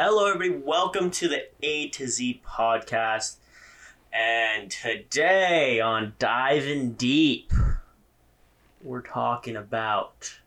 Hello, 0.00 0.30
everybody. 0.30 0.62
Welcome 0.64 1.10
to 1.10 1.26
the 1.26 1.48
A 1.60 1.88
to 1.88 2.06
Z 2.06 2.40
podcast. 2.46 3.38
And 4.12 4.70
today 4.70 5.80
on 5.80 6.12
Diving 6.20 6.92
Deep, 6.92 7.52
we're 8.80 9.02
talking 9.02 9.56
about 9.56 10.38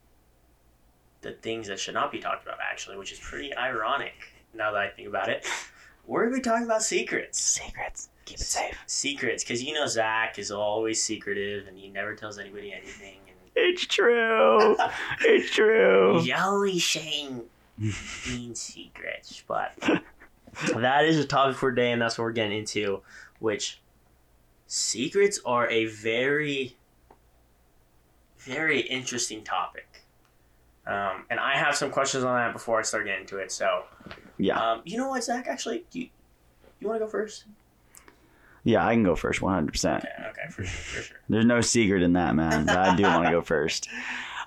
the 1.19 1.33
things 1.33 1.67
that 1.67 1.81
should 1.81 1.95
not 1.95 2.13
be 2.13 2.19
talked 2.19 2.43
about, 2.43 2.59
actually, 2.63 2.95
which 2.95 3.11
is 3.11 3.19
pretty 3.19 3.53
ironic 3.53 4.13
now 4.53 4.71
that 4.71 4.82
I 4.82 4.88
think 4.88 5.09
about 5.09 5.27
it. 5.27 5.45
We're 6.07 6.21
going 6.21 6.36
to 6.36 6.38
be 6.38 6.49
talking 6.49 6.65
about 6.65 6.81
secrets. 6.81 7.41
Secrets. 7.41 8.07
Keep 8.23 8.38
it 8.38 8.43
safe. 8.43 8.77
Secrets, 8.88 9.43
because 9.43 9.61
you 9.61 9.73
know 9.73 9.86
Zach 9.86 10.39
is 10.39 10.52
always 10.52 11.04
secretive 11.04 11.68
and 11.68 11.77
he 11.77 11.89
never 11.89 12.15
tells 12.15 12.39
anybody 12.39 12.71
anything. 12.71 13.18
And 13.27 13.38
It's 13.57 13.86
true. 13.86 14.77
it's 15.25 15.54
true. 15.54 16.23
Always 16.38 16.89
saying 16.89 17.41
mean 17.82 18.55
secrets, 18.55 19.43
but 19.48 19.73
that 20.75 21.05
is 21.05 21.17
a 21.17 21.26
topic 21.26 21.55
for 21.58 21.71
today, 21.71 21.91
and 21.91 22.02
that's 22.02 22.17
what 22.17 22.26
we're 22.26 22.31
getting 22.31 22.57
into. 22.59 23.02
Which 23.40 23.81
secrets 24.67 25.40
are 25.45 25.70
a 25.70 25.85
very, 25.85 26.77
very 28.40 28.81
interesting 28.81 29.44
topic, 29.44 29.88
um, 30.85 31.26
and 31.30 31.40
I 31.40 31.57
have 31.57 31.76
some 31.76 31.91
questions 31.91 32.23
on 32.23 32.35
that 32.35 32.54
before 32.54 32.80
I 32.80 32.84
start 32.84 33.05
getting 33.05 33.21
into 33.21 33.38
it. 33.38 33.52
So, 33.52 33.84
Yeah. 34.38 34.59
um, 34.59 34.82
you 34.85 34.98
know 34.98 35.09
what, 35.09 35.23
Zach? 35.23 35.48
Actually, 35.48 35.85
you 35.91 36.09
you 36.79 36.88
want 36.88 36.99
to 36.99 37.05
go 37.05 37.09
first? 37.12 37.45
Yeah, 38.63 38.85
I 38.85 38.93
can 38.93 39.04
go 39.04 39.16
first 39.16 39.41
100%. 39.41 39.98
Okay, 39.99 40.07
okay, 40.29 40.49
for 40.52 40.63
sure, 40.63 40.66
for 40.66 41.02
sure. 41.02 41.18
There's 41.29 41.45
no 41.45 41.62
secret 41.62 42.02
in 42.04 42.13
that, 42.13 42.35
man. 42.35 42.70
I 42.70 42.95
do 42.95 43.04
want 43.04 43.26
to 43.26 43.32
go 43.32 43.41
first. 43.43 43.88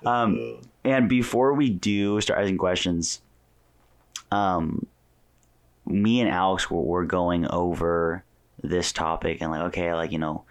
Um, 0.05 0.61
and 0.85 1.07
before 1.09 1.53
we 1.53 1.69
do 1.69 2.19
start 2.21 2.39
asking 2.41 2.57
questions, 2.57 3.21
um, 4.31 4.85
me 5.85 6.21
and 6.21 6.29
Alex 6.29 6.69
were, 6.69 6.81
were 6.81 7.05
going 7.05 7.47
over 7.49 8.23
this 8.63 8.91
topic 8.91 9.39
and 9.41 9.51
like, 9.51 9.61
okay, 9.63 9.93
like, 9.93 10.11
you 10.11 10.17
know, 10.19 10.43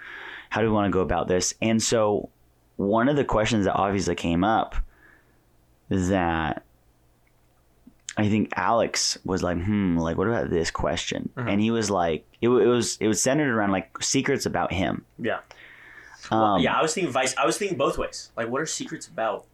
how 0.50 0.60
do 0.60 0.66
we 0.68 0.72
want 0.72 0.86
to 0.86 0.90
go 0.92 1.00
about 1.00 1.28
this? 1.28 1.54
And 1.60 1.82
so 1.82 2.28
one 2.76 3.08
of 3.08 3.16
the 3.16 3.24
questions 3.24 3.64
that 3.64 3.74
obviously 3.74 4.14
came 4.14 4.44
up 4.44 4.76
that 5.88 6.62
I 8.16 8.28
think 8.28 8.52
Alex 8.56 9.18
was 9.24 9.42
like, 9.42 9.60
hmm, 9.60 9.98
like, 9.98 10.16
what 10.16 10.28
about 10.28 10.50
this 10.50 10.70
question? 10.70 11.30
Mhm. 11.36 11.52
And 11.52 11.60
he 11.60 11.70
was 11.70 11.90
like, 11.90 12.24
it, 12.40 12.48
it 12.48 12.66
was 12.66 12.96
it 13.00 13.08
was 13.08 13.20
centered 13.20 13.52
around 13.52 13.72
like 13.72 14.00
secrets 14.02 14.46
about 14.46 14.72
him. 14.72 15.04
Yeah. 15.18 15.40
Um, 16.30 16.60
yeah, 16.60 16.74
I 16.78 16.82
was 16.82 16.94
thinking 16.94 17.12
vice. 17.12 17.34
I 17.36 17.44
was 17.44 17.58
thinking 17.58 17.77
both 17.77 17.98
ways. 17.98 18.30
Like, 18.36 18.48
what 18.48 18.60
are 18.60 18.66
secrets 18.66 19.08
about 19.08 19.46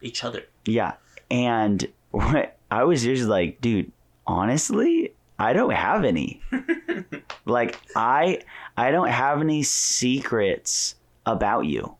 each 0.00 0.24
other? 0.24 0.44
Yeah. 0.64 0.94
And 1.30 1.86
what 2.10 2.57
I 2.70 2.84
was 2.84 3.02
just 3.02 3.24
like, 3.24 3.60
dude, 3.60 3.90
honestly, 4.26 5.12
I 5.38 5.52
don't 5.52 5.72
have 5.72 6.04
any. 6.04 6.40
like 7.44 7.78
I 7.96 8.40
I 8.76 8.90
don't 8.90 9.08
have 9.08 9.40
any 9.40 9.62
secrets 9.62 10.94
about 11.26 11.62
you. 11.66 11.94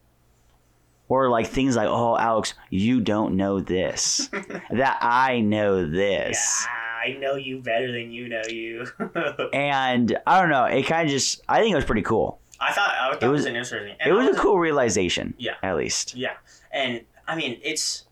Or 1.10 1.30
like 1.30 1.47
things 1.47 1.75
like, 1.75 1.88
"Oh, 1.88 2.19
Alex, 2.19 2.52
you 2.69 3.00
don't 3.00 3.36
know 3.36 3.60
this." 3.60 4.28
that 4.70 4.98
I 5.00 5.41
know 5.41 5.88
this. 5.88 6.66
Yeah, 6.66 7.14
I 7.14 7.19
know 7.19 7.36
you 7.36 7.60
better 7.62 7.91
than 7.91 8.10
you 8.12 8.28
know 8.28 8.42
you. 8.47 8.86
And 9.55 10.19
I 10.27 10.41
don't 10.41 10.50
know, 10.50 10.64
it 10.66 10.82
kind 10.82 11.06
of 11.08 11.10
just 11.10 11.41
I 11.48 11.60
think 11.60 11.72
it 11.72 11.77
was 11.77 11.86
pretty 11.86 12.03
cool. 12.03 12.41
I 12.60 12.72
thought 12.72 12.91
I 12.91 13.12
thought 13.12 13.22
it 13.22 13.28
was, 13.28 13.38
was- 13.41 13.47
an 13.47 13.56
interesting. 13.56 13.97
It 14.05 14.12
was 14.12 14.36
a 14.36 14.38
cool 14.38 14.58
realization. 14.58 15.32
Yeah. 15.38 15.55
At 15.62 15.77
least. 15.77 16.14
Yeah, 16.14 16.34
and 16.72 17.00
I 17.27 17.36
mean, 17.36 17.58
it's 17.62 18.05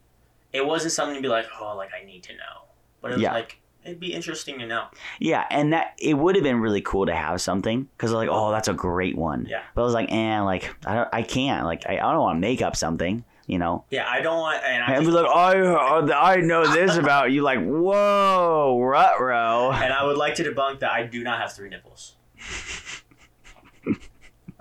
it 0.52 0.64
wasn't 0.66 0.92
something 0.92 1.16
to 1.16 1.22
be 1.22 1.28
like, 1.28 1.46
oh, 1.60 1.74
like 1.76 1.90
I 2.00 2.04
need 2.04 2.22
to 2.24 2.32
know, 2.32 2.64
but 3.00 3.10
it 3.12 3.14
was 3.14 3.22
Yeah. 3.22 3.32
like 3.32 3.60
it'd 3.84 4.00
be 4.00 4.12
interesting 4.12 4.58
to 4.58 4.66
know. 4.66 4.86
Yeah, 5.20 5.44
and 5.48 5.72
that 5.72 5.94
it 6.00 6.14
would 6.14 6.34
have 6.34 6.42
been 6.42 6.58
really 6.60 6.80
cool 6.80 7.06
to 7.06 7.14
have 7.14 7.40
something 7.40 7.88
because 7.96 8.12
like, 8.12 8.28
oh, 8.30 8.50
that's 8.50 8.66
a 8.68 8.74
great 8.74 9.16
one. 9.16 9.46
Yeah. 9.48 9.62
But 9.74 9.82
I 9.82 9.84
was 9.84 9.94
like, 9.94 10.10
eh, 10.10 10.40
like 10.40 10.74
I 10.84 10.94
don't, 10.96 11.08
I 11.12 11.22
can't, 11.22 11.64
like 11.66 11.84
I, 11.88 11.94
I 11.98 12.12
don't 12.12 12.18
want 12.20 12.36
to 12.36 12.40
make 12.40 12.62
up 12.62 12.74
something, 12.74 13.24
you 13.46 13.58
know. 13.58 13.84
Yeah, 13.90 14.06
I 14.08 14.22
don't 14.22 14.38
want. 14.40 14.64
And 14.64 14.82
I 14.82 14.94
And 14.96 15.06
be 15.06 15.12
like, 15.12 15.26
I, 15.26 16.32
I 16.32 16.36
know 16.38 16.66
this 16.66 16.96
about 17.04 17.30
you. 17.30 17.42
Like, 17.42 17.60
whoa, 17.64 18.76
rutro. 18.80 19.70
and 19.70 19.92
I 19.92 20.02
would 20.04 20.16
like 20.16 20.34
to 20.36 20.42
debunk 20.42 20.80
that 20.80 20.90
I 20.90 21.04
do 21.04 21.22
not 21.22 21.40
have 21.40 21.52
three 21.52 21.68
nipples. 21.68 22.16
um, 23.86 23.96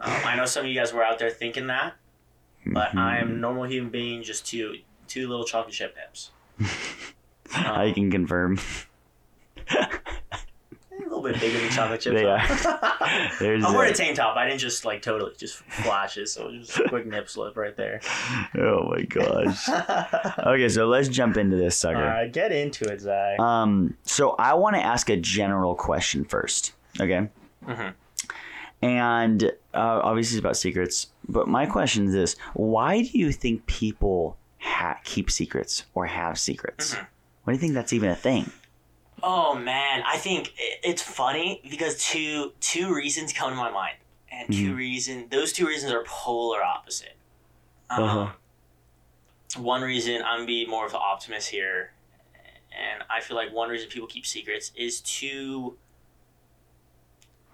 I 0.03 0.35
know 0.35 0.45
some 0.45 0.65
of 0.65 0.71
you 0.71 0.79
guys 0.79 0.93
were 0.93 1.03
out 1.03 1.19
there 1.19 1.29
thinking 1.31 1.67
that, 1.67 1.93
but 2.65 2.95
I 2.95 3.17
am 3.17 3.29
a 3.29 3.33
normal 3.33 3.63
human 3.63 3.89
being, 3.89 4.21
just 4.23 4.45
two 4.45 4.77
two 5.07 5.27
little 5.27 5.45
chocolate 5.45 5.73
chip 5.73 5.95
nips. 5.95 6.31
I 7.53 7.91
can 7.91 8.11
confirm. 8.11 8.59
A 9.71 9.89
little 11.03 11.21
bit 11.21 11.39
bigger 11.39 11.59
than 11.59 11.69
chocolate 11.69 12.01
chips. 12.01 12.15
They? 12.15 13.29
There's 13.39 13.63
I'm 13.63 13.73
wearing 13.73 13.91
a 13.91 13.95
tank 13.95 14.15
top. 14.15 14.35
I 14.35 14.47
didn't 14.47 14.59
just 14.59 14.83
like 14.85 15.01
totally 15.01 15.33
just 15.37 15.57
flashes, 15.57 16.33
so 16.33 16.51
just 16.51 16.77
a 16.79 16.89
quick 16.89 17.05
nip 17.05 17.29
slip 17.29 17.55
right 17.55 17.75
there. 17.75 18.01
oh 18.57 18.89
my 18.89 19.03
gosh. 19.03 19.69
Okay, 20.45 20.69
so 20.69 20.87
let's 20.87 21.07
jump 21.07 21.37
into 21.37 21.55
this 21.55 21.77
sucker. 21.77 21.99
right, 21.99 22.31
get 22.31 22.51
into 22.51 22.85
it, 22.85 23.01
Zach. 23.01 23.39
Um, 23.39 23.95
so 24.03 24.31
I 24.39 24.53
want 24.55 24.75
to 24.75 24.81
ask 24.81 25.09
a 25.09 25.17
general 25.17 25.75
question 25.75 26.25
first. 26.25 26.73
Okay. 26.99 27.29
Mm-hmm. 27.65 27.89
And 28.81 29.43
uh, 29.73 30.01
obviously 30.03 30.37
it's 30.37 30.41
about 30.41 30.57
secrets, 30.57 31.07
but 31.27 31.47
my 31.47 31.65
question 31.65 32.05
is 32.07 32.13
this: 32.13 32.35
Why 32.53 33.01
do 33.01 33.17
you 33.17 33.31
think 33.31 33.65
people 33.67 34.37
ha- 34.65 34.99
keep 35.03 35.29
secrets 35.31 35.83
or 35.93 36.05
have 36.07 36.37
secrets? 36.39 36.95
Mhm. 36.95 37.07
Why 37.43 37.53
do 37.53 37.55
you 37.55 37.59
think 37.61 37.73
that's 37.73 37.93
even 37.93 38.09
a 38.09 38.15
thing? 38.15 38.51
Oh 39.23 39.55
man, 39.55 40.03
I 40.05 40.17
think 40.17 40.53
it's 40.57 41.01
funny 41.01 41.61
because 41.69 42.03
two 42.03 42.53
two 42.59 42.93
reasons 42.93 43.31
come 43.33 43.49
to 43.51 43.55
my 43.55 43.71
mind, 43.71 43.97
and 44.29 44.51
2 44.53 44.71
Mhm. 44.73 44.77
reason 44.77 45.29
those 45.29 45.53
two 45.53 45.65
reasons 45.67 45.91
are 45.91 46.03
polar 46.05 46.61
opposite. 46.63 47.15
Um, 47.89 48.03
Uh-huh. 48.03 48.31
One 49.61 49.81
reason 49.83 50.21
I'm 50.23 50.45
be 50.45 50.65
more 50.65 50.85
of 50.85 50.91
the 50.91 50.97
optimist 50.97 51.49
here, 51.49 51.93
and 52.77 53.03
I 53.09 53.21
feel 53.21 53.37
like 53.37 53.53
one 53.53 53.69
reason 53.69 53.89
people 53.89 54.07
keep 54.07 54.25
secrets 54.25 54.71
is 54.75 54.99
to 55.01 55.77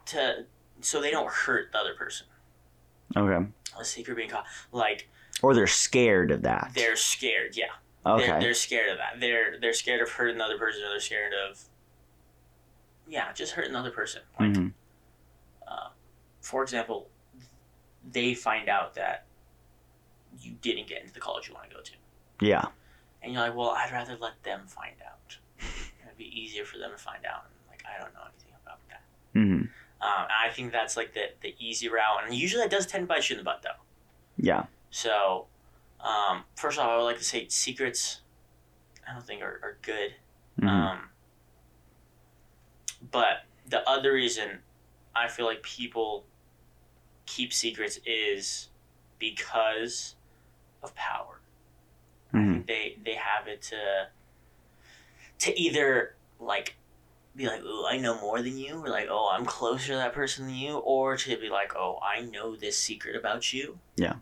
to 0.07 0.45
so 0.81 0.99
they 0.99 1.11
don't 1.11 1.29
hurt 1.31 1.71
the 1.71 1.77
other 1.77 1.93
person. 1.93 2.25
Okay. 3.15 3.45
A 3.79 3.85
secret 3.85 4.15
being 4.15 4.29
caught, 4.29 4.45
like 4.71 5.09
Or 5.41 5.53
they're 5.55 5.67
scared 5.67 6.31
of 6.31 6.43
that. 6.43 6.71
they're 6.75 6.95
scared. 6.95 7.55
Yeah, 7.57 7.65
okay. 8.05 8.25
They're, 8.27 8.39
they're 8.39 8.53
scared 8.53 8.89
of 8.91 8.97
that. 8.97 9.19
They're 9.19 9.59
they're 9.59 9.73
scared 9.73 10.01
of 10.01 10.09
hurting 10.09 10.35
another 10.35 10.57
person, 10.57 10.83
or 10.83 10.89
they're 10.89 10.99
scared 10.99 11.33
of 11.33 11.59
yeah, 13.07 13.31
just 13.33 13.53
hurting 13.53 13.71
another 13.71 13.91
person. 13.91 14.21
Like 14.39 14.51
Mhm. 14.53 14.73
for 16.41 16.63
example, 16.63 17.07
they 18.11 18.33
find 18.33 18.67
out 18.67 18.95
that 18.95 19.25
you 20.39 20.53
didn't 20.61 20.87
get 20.87 21.01
into 21.01 21.13
the 21.13 21.19
college 21.19 21.47
you 21.47 21.53
want 21.53 21.69
to 21.69 21.75
go 21.75 21.81
to, 21.81 21.91
Yeah. 22.39 22.65
and 23.21 23.31
you're 23.31 23.41
like, 23.41 23.55
well, 23.55 23.69
I'd 23.69 23.91
rather 23.91 24.17
let 24.19 24.41
them 24.43 24.61
find 24.65 24.95
out. 25.05 25.37
It'd 25.59 26.17
be 26.17 26.25
easier 26.39 26.65
for 26.65 26.77
them 26.79 26.91
to 26.91 26.97
find 26.97 27.25
out. 27.25 27.45
And 27.45 27.53
like 27.69 27.83
I 27.85 28.01
don't 28.01 28.13
know 28.13 28.21
anything 28.25 28.53
about 28.65 28.79
that. 28.89 29.01
Mm-hmm. 29.35 29.61
Um, 30.03 30.27
I 30.29 30.49
think 30.53 30.71
that's 30.71 30.97
like 30.97 31.13
the 31.13 31.25
the 31.41 31.55
easy 31.59 31.89
route, 31.89 32.23
and 32.25 32.33
usually 32.33 32.63
that 32.63 32.71
does 32.71 32.87
tend 32.87 33.03
to 33.03 33.07
bite 33.07 33.29
you 33.29 33.35
in 33.35 33.37
the 33.37 33.43
butt 33.43 33.61
though. 33.61 33.79
Yeah. 34.37 34.65
So, 34.91 35.47
um, 35.99 36.43
first 36.55 36.77
off, 36.77 36.87
I 36.89 36.97
would 36.97 37.03
like 37.03 37.17
to 37.17 37.23
say 37.23 37.47
secrets. 37.47 38.21
I 39.07 39.13
don't 39.13 39.25
think 39.25 39.41
are, 39.41 39.59
are 39.63 39.77
good. 39.81 40.13
Mhm. 40.59 40.67
Um, 40.67 41.09
but 43.11 43.45
the 43.67 43.87
other 43.89 44.13
reason 44.13 44.59
I 45.15 45.27
feel 45.27 45.45
like 45.45 45.63
people 45.63 46.25
keep 47.25 47.53
secrets 47.53 47.99
is 48.05 48.69
because 49.19 50.15
of 50.83 50.93
power. 50.95 51.39
I 52.33 52.37
Mhm. 52.37 52.53
think 52.53 52.67
they 52.67 52.97
they 53.03 53.15
have 53.15 53.47
it 53.47 53.61
to 53.63 54.09
to 55.39 55.59
either 55.59 56.15
like 56.39 56.75
be 57.35 57.47
like, 57.47 57.61
"Oh, 57.63 57.85
I 57.87 57.97
know 57.97 58.19
more 58.19 58.41
than 58.41 58.57
you," 58.57 58.75
or 58.83 58.89
like, 58.89 59.07
"Oh, 59.09 59.29
I'm 59.29 59.45
closer 59.45 59.87
to 59.87 59.95
that 59.95 60.13
person 60.13 60.47
than 60.47 60.55
you," 60.55 60.77
or 60.79 61.15
to 61.17 61.37
be 61.37 61.49
like, 61.49 61.75
"Oh, 61.75 61.99
I 62.01 62.21
know 62.21 62.55
this 62.55 62.77
secret 62.77 63.15
about 63.15 63.53
you." 63.53 63.79
Yeah. 63.95 64.15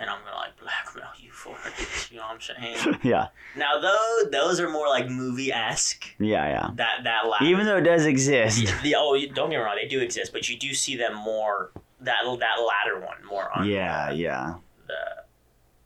And 0.00 0.08
I'm 0.08 0.18
gonna 0.24 0.34
like 0.36 0.58
blackmail 0.58 1.10
you 1.18 1.30
for 1.30 1.54
it. 1.66 2.10
You 2.10 2.16
know 2.16 2.22
what 2.22 2.32
I'm 2.36 2.40
saying? 2.40 2.98
yeah. 3.02 3.26
now, 3.54 3.78
though, 3.78 4.22
those 4.32 4.58
are 4.58 4.70
more 4.70 4.88
like 4.88 5.10
movie 5.10 5.52
esque. 5.52 6.06
Yeah. 6.18 6.48
Yeah. 6.48 6.70
That 6.76 7.04
that 7.04 7.28
latter. 7.28 7.44
Even 7.44 7.66
though 7.66 7.76
it 7.76 7.82
does 7.82 8.06
exist. 8.06 8.64
the, 8.64 8.72
the, 8.82 8.94
oh, 8.96 9.14
don't 9.34 9.50
get 9.50 9.50
me 9.50 9.56
wrong, 9.56 9.76
they 9.80 9.86
do 9.86 10.00
exist, 10.00 10.32
but 10.32 10.48
you 10.48 10.56
do 10.58 10.72
see 10.72 10.96
them 10.96 11.14
more. 11.14 11.70
That 12.00 12.16
that 12.24 12.56
latter 12.66 12.98
one 12.98 13.22
more 13.28 13.50
on 13.54 13.68
Yeah. 13.68 14.10
Yeah. 14.10 14.54
the 14.88 15.24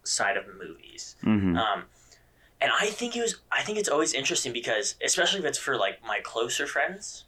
side 0.04 0.36
of 0.36 0.44
movies. 0.46 1.16
hmm 1.22 1.56
Um, 1.56 1.84
and 2.60 2.70
I 2.80 2.86
think 2.86 3.16
it 3.16 3.20
was. 3.20 3.40
I 3.50 3.62
think 3.62 3.78
it's 3.78 3.88
always 3.88 4.14
interesting 4.14 4.52
because, 4.52 4.94
especially 5.04 5.40
if 5.40 5.44
it's 5.44 5.58
for 5.58 5.76
like 5.76 5.98
my 6.06 6.20
closer 6.22 6.68
friends. 6.68 7.24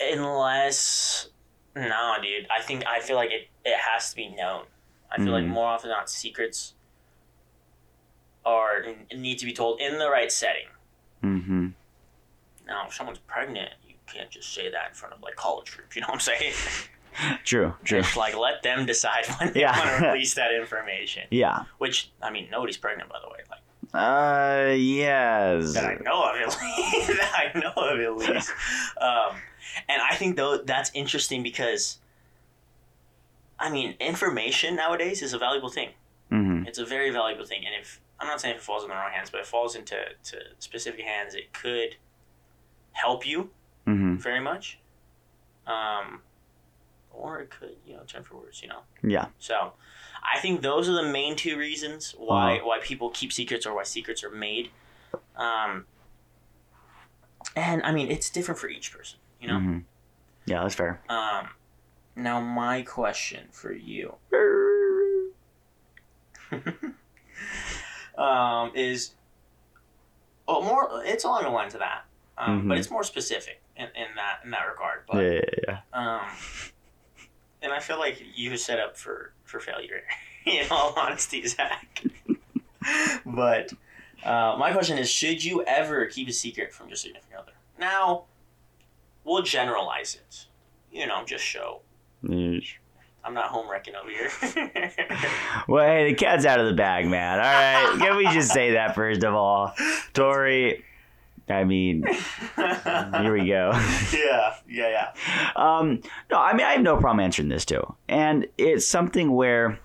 Unless, 0.00 1.28
no, 1.76 2.14
dude. 2.22 2.46
I 2.56 2.62
think 2.62 2.84
I 2.86 3.00
feel 3.00 3.16
like 3.16 3.30
it. 3.30 3.48
It 3.64 3.76
has 3.78 4.10
to 4.10 4.16
be 4.16 4.28
known. 4.28 4.64
I 5.10 5.16
feel 5.18 5.32
like 5.32 5.44
Mhm. 5.44 5.48
more 5.48 5.66
often 5.68 5.88
than 5.90 5.98
not, 5.98 6.10
secrets 6.10 6.74
are 8.44 8.84
need 9.14 9.38
to 9.38 9.46
be 9.46 9.52
told 9.52 9.80
in 9.80 9.98
the 9.98 10.10
right 10.10 10.30
setting. 10.30 10.66
Mm-hmm. 11.22 11.68
Now, 12.66 12.86
if 12.86 12.94
someone's 12.94 13.18
pregnant, 13.20 13.70
you 13.88 13.94
can't 14.12 14.30
just 14.30 14.52
say 14.54 14.70
that 14.70 14.88
in 14.88 14.94
front 14.94 15.14
of 15.14 15.22
like 15.22 15.36
college 15.36 15.74
groups. 15.76 15.96
You 15.96 16.02
know 16.02 16.08
what 16.08 16.14
I'm 16.14 16.20
saying? 16.20 16.52
True. 17.44 17.74
True. 17.84 18.00
Just 18.02 18.16
like 18.16 18.36
let 18.36 18.62
them 18.62 18.86
decide 18.86 19.26
when 19.38 19.52
they 19.52 19.60
Yeah. 19.60 19.78
want 19.78 20.02
to 20.02 20.08
release 20.12 20.34
that 20.34 20.52
information. 20.52 21.22
Yeah. 21.30 21.64
Which 21.78 22.10
I 22.22 22.30
mean, 22.30 22.48
nobody's 22.50 22.76
pregnant, 22.76 23.08
by 23.08 23.18
the 23.20 23.28
way. 23.28 23.38
Like 23.50 23.60
Uh. 23.94 24.72
Yes. 24.74 25.72
that 25.74 25.84
I 25.84 25.94
know 26.02 26.24
of, 26.24 26.36
at 26.36 26.48
least. 26.62 27.06
that 27.08 27.50
I 27.54 27.58
know 27.58 27.72
of, 27.76 28.00
at 28.00 28.16
least. 28.16 28.50
Um, 29.00 29.36
and 29.88 30.00
I 30.02 30.14
think 30.14 30.36
though 30.36 30.58
that's 30.58 30.90
interesting 30.94 31.42
because, 31.42 31.98
I 33.58 33.70
mean, 33.70 33.94
information 34.00 34.76
nowadays 34.76 35.22
is 35.22 35.32
a 35.32 35.38
valuable 35.38 35.68
thing. 35.70 35.90
Mm-hmm. 36.32 36.66
It's 36.66 36.78
a 36.78 36.84
very 36.86 37.10
valuable 37.10 37.44
thing, 37.44 37.64
and 37.66 37.74
if 37.80 38.00
I'm 38.20 38.26
not 38.26 38.40
saying 38.40 38.54
if 38.56 38.60
it 38.62 38.64
falls 38.64 38.82
in 38.82 38.88
the 38.88 38.94
wrong 38.94 39.12
hands, 39.12 39.30
but 39.30 39.40
if 39.40 39.46
it 39.46 39.50
falls 39.50 39.74
into 39.76 39.96
to 40.24 40.36
specific 40.58 41.00
hands, 41.02 41.34
it 41.34 41.52
could 41.52 41.96
help 42.92 43.26
you 43.26 43.50
Mm-hmm. 43.86 44.16
very 44.16 44.40
much. 44.40 44.78
Um, 45.66 46.20
or 47.12 47.40
it 47.40 47.50
could, 47.50 47.76
you 47.86 47.94
know, 47.94 48.02
turn 48.06 48.22
for 48.24 48.36
worse, 48.36 48.62
you 48.62 48.68
know. 48.68 48.80
Yeah. 49.02 49.26
So, 49.38 49.74
I 50.22 50.38
think 50.40 50.62
those 50.62 50.88
are 50.88 50.94
the 50.94 51.02
main 51.02 51.36
two 51.36 51.56
reasons 51.58 52.14
why 52.16 52.56
Uh-huh. 52.56 52.66
why 52.66 52.78
people 52.80 53.10
keep 53.10 53.30
secrets 53.32 53.66
or 53.66 53.74
why 53.74 53.82
secrets 53.82 54.24
are 54.24 54.30
made. 54.30 54.70
Um, 55.36 55.84
and 57.54 57.82
I 57.82 57.92
mean, 57.92 58.10
it's 58.10 58.30
different 58.30 58.58
for 58.58 58.68
each 58.68 58.90
person, 58.90 59.18
you 59.44 59.52
know. 59.52 59.58
Mm-hmm. 59.58 59.78
Yeah, 60.46 60.62
that's 60.62 60.74
fair. 60.74 61.00
Um, 61.08 61.48
now 62.16 62.40
my 62.40 62.82
question 62.82 63.48
for 63.52 63.72
you 63.72 64.14
um, 68.16 68.72
is, 68.74 69.14
oh, 70.48 70.62
more. 70.62 71.02
It's 71.04 71.24
along 71.24 71.44
the 71.44 71.50
lines 71.50 71.74
of 71.74 71.80
that, 71.80 72.04
um, 72.38 72.68
but 72.68 72.74
Mhm. 72.74 72.78
it's 72.78 72.90
more 72.90 73.04
specific 73.04 73.60
in, 73.76 73.86
in 73.86 74.14
that 74.16 74.40
in 74.44 74.50
that 74.50 74.66
regard. 74.68 75.04
But 75.10 75.22
Yeah, 75.22 75.32
yeah, 75.32 75.40
yeah. 75.68 75.80
um, 75.92 76.20
and 77.62 77.72
I 77.72 77.80
feel 77.80 77.98
like 77.98 78.22
you 78.34 78.50
were 78.50 78.56
set 78.56 78.78
up 78.78 78.96
for 78.96 79.32
for 79.44 79.60
failure. 79.60 80.02
in 80.46 80.66
all 80.70 80.92
honesty, 80.96 81.46
Zach. 81.46 82.04
but 83.26 83.72
uh, 84.24 84.56
my 84.58 84.72
question 84.72 84.98
is: 84.98 85.10
Should 85.10 85.42
you 85.44 85.64
ever 85.64 86.06
keep 86.06 86.28
a 86.28 86.32
secret 86.32 86.72
from 86.72 86.88
your 86.88 86.96
significant 86.96 87.40
other? 87.40 87.52
Now, 87.78 88.24
we'll 89.24 89.42
generalize 89.42 90.14
it. 90.14 90.46
You 90.92 91.06
know, 91.06 91.24
just 91.24 91.44
show. 91.44 91.80
Yeesh. 92.22 92.74
I'm 93.24 93.32
not 93.32 93.46
home 93.46 93.70
wrecking 93.70 93.94
over 93.96 94.10
here. 94.10 94.30
Well, 95.66 95.86
hey, 95.86 96.10
the 96.10 96.14
cat's 96.14 96.44
out 96.44 96.60
of 96.60 96.66
the 96.66 96.74
bag, 96.74 97.06
man. 97.06 97.38
All 97.38 97.44
right, 97.44 97.98
can 97.98 98.16
we 98.18 98.24
just 98.34 98.52
say 98.52 98.72
that 98.72 98.94
first 98.94 99.24
of 99.24 99.34
all, 99.34 99.72
Tori? 100.12 100.84
I 101.48 101.64
mean, 101.64 102.04
here 102.56 103.32
we 103.32 103.46
go. 103.46 103.70
yeah, 104.12 104.54
yeah, 104.68 105.12
yeah. 105.16 105.50
Um, 105.56 106.02
no, 106.30 106.38
I 106.38 106.52
mean 106.54 106.66
I 106.66 106.72
have 106.72 106.82
no 106.82 106.96
problem 106.98 107.20
answering 107.20 107.48
this 107.48 107.64
too, 107.64 107.82
and 108.08 108.46
it's 108.58 108.86
something 108.86 109.32
where, 109.32 109.78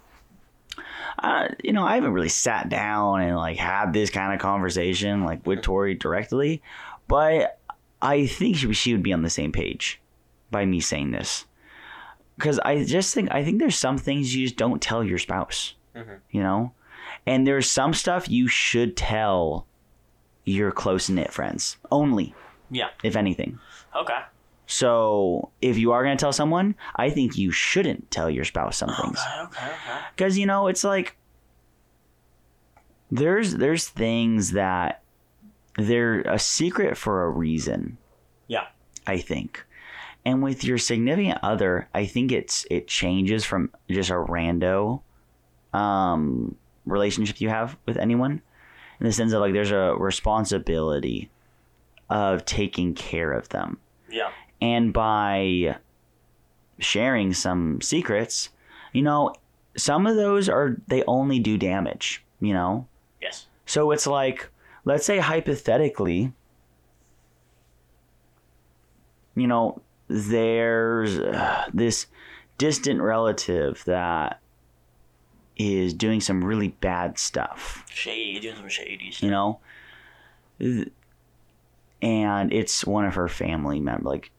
uh, 1.20 1.48
you 1.64 1.72
know, 1.72 1.84
I 1.84 1.96
haven't 1.96 2.12
really 2.12 2.30
sat 2.30 2.68
down 2.68 3.22
and 3.22 3.38
like 3.38 3.58
had 3.58 3.94
this 3.94 4.10
kind 4.10 4.34
of 4.34 4.40
conversation 4.40 5.24
like 5.24 5.46
with 5.46 5.62
Tori 5.62 5.96
directly, 5.96 6.62
but 7.08 7.59
I 8.02 8.26
think 8.28 8.56
she, 8.58 8.72
she 8.74 8.94
would 8.94 9.04
be 9.04 9.14
on 9.14 9.24
the 9.24 9.30
same 9.30 9.52
page 9.52 10.00
by 10.52 10.66
me 10.66 10.80
saying 10.80 11.12
this, 11.12 11.46
because 12.38 12.60
I 12.60 12.84
just 12.86 13.14
think 13.14 13.32
I 13.32 13.44
think 13.44 13.60
there's 13.60 13.76
some 13.78 13.98
things 13.98 14.36
you 14.36 14.46
just 14.46 14.56
don't 14.58 14.82
tell 14.82 15.04
your 15.04 15.18
spouse, 15.18 15.76
Mhm. 15.96 16.20
you 16.32 16.42
know, 16.42 16.74
and 17.26 17.46
there's 17.46 17.70
some 17.70 17.94
stuff 17.94 18.30
you 18.30 18.48
should 18.48 18.96
tell 18.98 19.66
your 20.46 20.72
close 20.72 21.10
knit 21.10 21.32
friends 21.34 21.78
only, 21.92 22.34
Yeah. 22.72 22.90
if 23.04 23.16
anything. 23.16 23.60
Okay. 23.96 24.18
So 24.66 25.50
if 25.62 25.78
you 25.78 25.92
are 25.92 26.04
going 26.04 26.16
to 26.18 26.22
tell 26.22 26.32
someone, 26.34 26.76
I 26.96 27.10
think 27.10 27.38
you 27.38 27.52
shouldn't 27.52 28.10
tell 28.12 28.30
your 28.30 28.46
spouse 28.46 28.78
some 28.78 28.90
things 28.96 29.20
Okay. 29.20 29.42
Okay. 29.44 29.66
Okay. 29.66 30.00
because 30.16 30.38
you 30.38 30.46
know 30.46 30.68
it's 30.68 30.84
like 30.84 31.18
there's 33.12 33.54
there's 33.56 33.88
things 33.88 34.52
that 34.52 34.99
they're 35.88 36.22
a 36.22 36.40
secret 36.40 36.98
for 36.98 37.24
a 37.24 37.30
reason. 37.30 37.98
Yeah. 38.48 38.68
I 39.08 39.18
think. 39.18 39.66
And 40.26 40.44
with 40.44 40.64
your 40.64 40.78
significant 40.78 41.40
other, 41.44 41.88
I 41.94 42.06
think 42.06 42.32
it's 42.32 42.66
it 42.70 42.88
changes 42.88 43.46
from 43.46 43.72
just 43.90 44.10
a 44.10 44.14
rando 44.16 45.02
um 45.74 46.56
relationship 46.86 47.40
you 47.40 47.50
have 47.50 47.78
with 47.86 47.98
anyone 47.98 48.42
in 49.00 49.06
the 49.06 49.12
sense 49.12 49.32
of 49.34 49.40
like 49.42 49.54
there's 49.54 49.72
a 49.72 49.96
responsibility 49.98 51.30
of 52.10 52.44
taking 52.46 52.96
care 52.96 53.32
of 53.32 53.48
them 53.50 53.78
Yeah. 54.10 54.32
and 54.62 54.92
by 54.92 55.78
sharing 56.80 57.34
some 57.34 57.82
secrets, 57.82 58.50
you 58.94 59.02
know, 59.04 59.36
some 59.78 60.08
of 60.08 60.16
those 60.16 60.50
are 60.50 60.78
they 60.88 61.04
only 61.06 61.38
do 61.40 61.58
damage, 61.58 62.24
you 62.42 62.54
know. 62.54 62.88
Yes. 63.22 63.46
So 63.68 63.92
it's 63.92 64.08
like, 64.08 64.50
let's 64.86 65.06
say 65.06 65.20
hypothetically, 65.20 66.34
you 69.36 69.48
know, 69.48 69.82
there's 70.08 71.20
uh, 71.20 71.66
this 71.74 72.08
distant 72.58 73.02
relative 73.02 73.84
that 73.86 74.40
is 75.56 75.94
doing 75.94 76.20
some 76.22 76.44
really 76.44 76.70
bad 76.70 77.18
stuff 77.20 77.84
Shady. 77.90 78.40
Doing 78.40 78.56
some 78.56 78.70
shady 78.70 79.12
stuff. 79.12 79.24
you 79.24 79.30
know 79.30 79.60
and 82.02 82.54
it's 82.54 82.86
one 82.86 83.06
of 83.06 83.16
her 83.16 83.28
family 83.28 83.80
member 83.80 84.10
like 84.10 84.32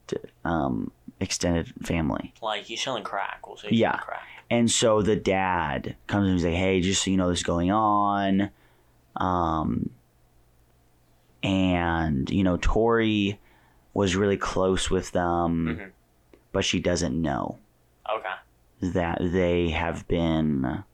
um 0.45 0.91
extended 1.21 1.73
family 1.85 2.33
Like 2.43 2.65
he's 2.65 2.83
selling 2.83 3.05
crack. 3.05 3.47
We'll 3.47 3.57
say 3.59 3.69
Yeah. 3.71 3.99
crack. 3.99 4.23
and 4.51 4.71
so 4.71 5.03
the 5.03 5.17
dad 5.17 5.97
comes 6.07 6.31
and 6.31 6.41
say 6.41 6.55
hey 6.55 6.81
just 6.81 7.05
so 7.05 7.11
you 7.11 7.17
know 7.19 7.29
this 7.29 7.41
is 7.41 7.45
going 7.45 7.71
on 7.71 8.51
um 9.17 9.91
and 11.43 12.29
you 12.31 12.43
know 12.45 12.57
tori 12.61 13.39
was 13.95 14.15
really 14.17 14.37
close 14.37 14.91
with 14.91 15.11
them 15.13 15.79
Mhm. 15.79 15.91
but 16.53 16.65
she 16.65 16.81
doesn't 16.81 17.21
know 17.21 17.59
Okay. 18.15 18.35
that 18.95 19.19
they 19.21 19.71
have 19.71 20.07
been 20.09 20.85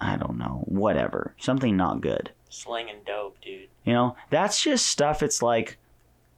i 0.00 0.16
don't 0.16 0.38
know 0.38 0.62
whatever 0.66 1.34
something 1.38 1.76
not 1.76 2.00
good 2.00 2.30
Slinging 2.50 2.96
dope, 3.06 3.36
dude. 3.42 3.68
You 3.84 3.92
know, 3.92 4.16
that's 4.30 4.62
just 4.62 4.86
stuff. 4.86 5.22
It's 5.22 5.42
like, 5.42 5.76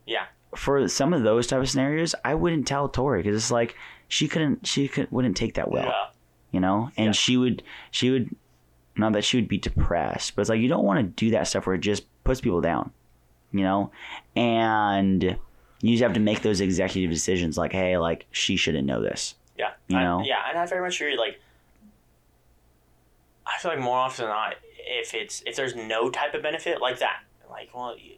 Yeah. 0.06 0.24
for 0.56 0.88
some 0.88 1.14
of 1.14 1.22
those 1.22 1.46
type 1.46 1.60
of 1.60 1.70
scenarios, 1.70 2.16
I 2.24 2.34
wouldn't 2.34 2.66
tell 2.66 2.88
Tori 2.88 3.22
because 3.22 3.36
it's 3.36 3.52
like 3.52 3.76
she 4.08 4.26
couldn't, 4.26 4.66
she 4.66 4.88
could 4.88 5.06
wouldn't 5.12 5.36
take 5.36 5.54
that 5.54 5.70
well. 5.70 5.84
yeah. 5.84 6.06
You 6.50 6.58
know, 6.58 6.90
and 6.96 7.06
Yeah. 7.06 7.12
she 7.12 7.36
would, 7.36 7.62
she 7.92 8.10
would, 8.10 8.34
not 8.96 9.12
that 9.12 9.22
she 9.22 9.36
would 9.36 9.46
be 9.46 9.56
depressed, 9.56 10.34
but 10.34 10.40
it's 10.42 10.50
like 10.50 10.58
you 10.58 10.66
don't 10.68 10.84
want 10.84 10.98
to 10.98 11.24
do 11.24 11.30
that 11.30 11.46
stuff 11.46 11.64
where 11.64 11.76
it 11.76 11.80
just 11.80 12.02
puts 12.30 12.40
people 12.40 12.60
down. 12.60 12.92
You 13.52 13.64
know, 13.64 13.90
and 14.36 15.36
you 15.82 15.90
just 15.90 16.02
have 16.04 16.12
to 16.12 16.20
make 16.20 16.42
those 16.42 16.60
executive 16.60 17.10
decisions. 17.10 17.58
Like, 17.58 17.72
hey, 17.72 17.98
like 17.98 18.26
she 18.30 18.54
shouldn't 18.54 18.86
know 18.86 19.02
this. 19.02 19.34
Yeah. 19.58 19.72
You 19.88 19.98
I- 19.98 20.02
know? 20.04 20.22
yeah, 20.24 20.48
and 20.48 20.56
I 20.56 20.66
very 20.66 20.80
much 20.80 21.00
agree. 21.00 21.16
Like, 21.16 21.40
I 23.44 23.58
feel 23.60 23.72
like 23.72 23.80
more 23.80 23.96
often 23.96 24.26
than 24.26 24.34
not, 24.34 24.54
if 24.78 25.14
it's 25.14 25.42
if 25.44 25.56
there's 25.56 25.74
no 25.74 26.10
type 26.10 26.34
of 26.34 26.42
benefit 26.42 26.80
like 26.80 27.00
that, 27.00 27.22
like, 27.50 27.70
well, 27.74 27.96
you, 27.98 28.14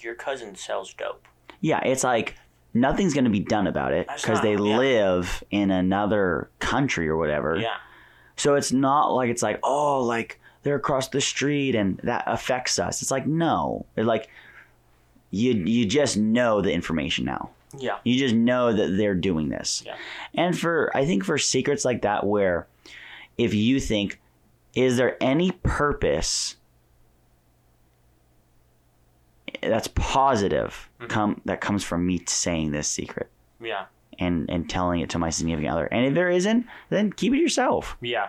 your 0.00 0.14
cousin 0.14 0.54
sells 0.54 0.92
dope. 0.92 1.26
Yeah, 1.62 1.80
it's 1.84 2.04
like 2.04 2.36
nothing's 2.74 3.14
going 3.14 3.24
to 3.24 3.30
be 3.30 3.40
done 3.40 3.66
about 3.66 3.92
it 3.92 4.06
because 4.14 4.42
they 4.42 4.52
yeah. 4.52 4.58
live 4.58 5.42
in 5.50 5.70
another 5.70 6.50
country 6.58 7.08
or 7.08 7.16
whatever. 7.16 7.56
Yeah. 7.56 7.76
So 8.36 8.54
it's 8.54 8.70
not 8.70 9.08
like 9.08 9.30
it's 9.30 9.42
like, 9.42 9.60
oh, 9.62 10.04
like 10.04 10.40
they're 10.68 10.76
across 10.76 11.08
the 11.08 11.20
street 11.22 11.74
and 11.74 11.96
that 12.04 12.24
affects 12.26 12.78
us. 12.78 13.00
It's 13.00 13.10
like, 13.10 13.26
no. 13.26 13.86
It's 13.96 14.06
like 14.06 14.28
you 15.30 15.52
you 15.52 15.86
just 15.86 16.18
know 16.18 16.60
the 16.60 16.70
information 16.72 17.24
now. 17.24 17.48
Yeah. 17.78 17.96
You 18.04 18.18
just 18.18 18.34
know 18.34 18.70
that 18.72 18.96
they're 18.98 19.14
doing 19.14 19.48
this. 19.48 19.82
Yeah. 19.86 19.96
And 20.34 20.58
for 20.58 20.94
I 20.94 21.06
think 21.06 21.24
for 21.24 21.38
secrets 21.38 21.86
like 21.86 22.02
that 22.02 22.26
where 22.26 22.66
if 23.38 23.54
you 23.54 23.80
think 23.80 24.20
is 24.74 24.98
there 24.98 25.16
any 25.22 25.52
purpose 25.62 26.56
that's 29.62 29.88
positive 29.94 30.88
Mhm. 31.00 31.08
come 31.08 31.40
that 31.46 31.60
comes 31.62 31.82
from 31.82 32.06
me 32.06 32.22
saying 32.26 32.70
this 32.72 32.88
secret 32.88 33.28
Yeah. 33.60 33.86
and 34.18 34.48
and 34.50 34.68
telling 34.68 35.00
it 35.00 35.08
to 35.10 35.18
my 35.18 35.30
significant 35.30 35.72
other. 35.72 35.86
And 35.86 36.04
if 36.06 36.14
there 36.14 36.28
isn't, 36.30 36.66
then 36.90 37.10
keep 37.12 37.32
it 37.32 37.38
yourself. 37.38 37.96
Yeah. 38.02 38.28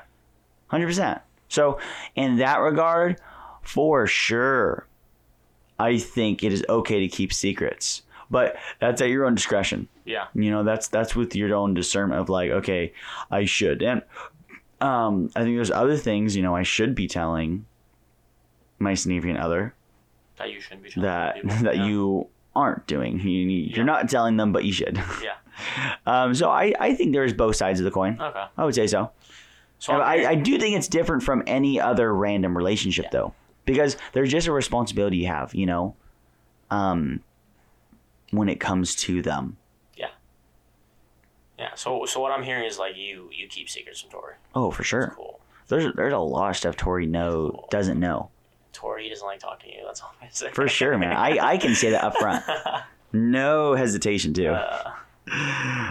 Hundred 0.67 0.88
percent. 0.88 1.22
So 1.50 1.79
in 2.15 2.38
that 2.38 2.58
regard, 2.60 3.20
for 3.62 4.08
sure, 4.08 4.88
I 5.77 5.98
think 5.98 6.44
it 6.44 6.53
is 6.53 6.63
okay 6.70 7.00
to 7.01 7.08
keep 7.08 7.34
secrets, 7.34 8.03
but 8.32 8.56
that's 8.79 9.01
at 9.01 9.10
your 9.10 9.25
own 9.25 9.36
discretion. 9.36 9.88
Yeah. 10.06 10.27
You 10.34 10.51
know, 10.51 10.63
that's 10.63 10.88
that's 10.88 11.15
with 11.15 11.36
your 11.36 11.53
own 11.56 11.74
discernment 11.74 12.22
of 12.22 12.29
like, 12.29 12.51
okay, 12.51 12.94
I 13.29 13.46
should. 13.46 13.82
And 13.84 14.01
um, 14.82 15.29
I 15.36 15.41
think 15.44 15.56
there's 15.58 15.72
other 15.72 15.98
things 15.98 16.36
you 16.36 16.41
know 16.41 16.56
I 16.56 16.63
should 16.63 16.96
be 16.96 17.08
telling 17.08 17.65
my 18.79 18.94
significant 18.94 19.39
other, 19.39 19.74
that 20.38 20.51
you 20.51 20.62
shouldn't 20.62 20.84
be 20.84 20.89
telling 20.89 21.03
that 21.10 21.36
people. 21.36 21.50
that 21.63 21.75
Yeah. 21.77 21.86
you 21.88 22.27
aren't 22.56 22.88
doing. 22.88 23.20
You, 23.20 23.29
you- 23.29 23.50
Yeah. 23.68 23.75
you're 23.75 23.86
not 23.86 24.10
telling 24.10 24.38
them, 24.38 24.51
but 24.53 24.63
you 24.63 24.72
should. 24.74 24.98
Yeah. 25.22 25.34
Um, 26.06 26.34
so 26.34 26.50
I, 26.50 26.74
I 26.79 26.94
think 26.96 27.12
there's 27.12 27.34
both 27.34 27.58
sides 27.58 27.82
of 27.82 27.84
the 27.84 27.91
coin. 27.91 28.18
Okay. 28.20 28.44
I 28.58 28.63
would 28.63 28.74
say 28.74 28.88
so. 28.88 29.12
So 29.79 29.93
I, 29.93 30.29
I 30.31 30.36
do 30.36 30.59
think 30.59 30.75
it's 30.75 30.88
different 30.89 31.24
from 31.24 31.41
any 31.48 31.79
other 31.79 32.13
random 32.13 32.55
relationship 32.55 33.12
though, 33.12 33.33
because 33.65 33.95
there's 34.13 34.29
just 34.29 34.45
a 34.48 34.51
responsibility 34.51 35.17
you 35.17 35.27
have, 35.27 35.55
you 35.55 35.65
know, 35.65 35.95
um, 36.69 37.21
when 38.31 38.50
it 38.50 38.59
comes 38.59 38.95
to 38.95 39.21
them. 39.21 39.57
yeah. 39.95 40.07
Yeah. 41.57 41.74
So 41.75 42.05
so 42.05 42.19
what 42.19 42.31
I'm 42.31 42.43
hearing 42.43 42.65
is 42.65 42.77
like 42.77 42.95
you 42.98 43.29
you 43.33 43.48
keep 43.48 43.69
secrets 43.69 44.01
from 44.01 44.12
Tori. 44.12 44.36
Oh, 44.53 44.69
for 44.71 44.83
sure. 44.83 45.13
Cool. 45.15 45.39
There's 45.69 45.93
there's 45.95 46.13
a 46.13 46.17
lot 46.17 46.50
of 46.50 46.57
stuff 46.57 46.75
Tori 46.75 47.05
know 47.05 47.65
doesn't 47.71 48.00
know. 48.00 48.29
Tori 48.74 49.09
doesn't 49.09 49.25
like 49.25 49.39
talking 49.39 49.71
to 49.71 49.77
you. 49.77 49.83
That's 49.86 50.01
all 50.01 50.13
I'm 50.21 50.27
saying. 50.31 50.53
For 50.53 50.67
sure, 50.67 50.98
man. 50.98 51.13
I, 51.15 51.38
I 51.53 51.57
can 51.57 51.74
say 51.75 51.91
that 51.91 52.03
up 52.03 52.15
front. 52.17 52.43
No 53.12 53.74
hesitation 53.74 54.36
too. 54.36 54.50
Uh, 54.50 54.91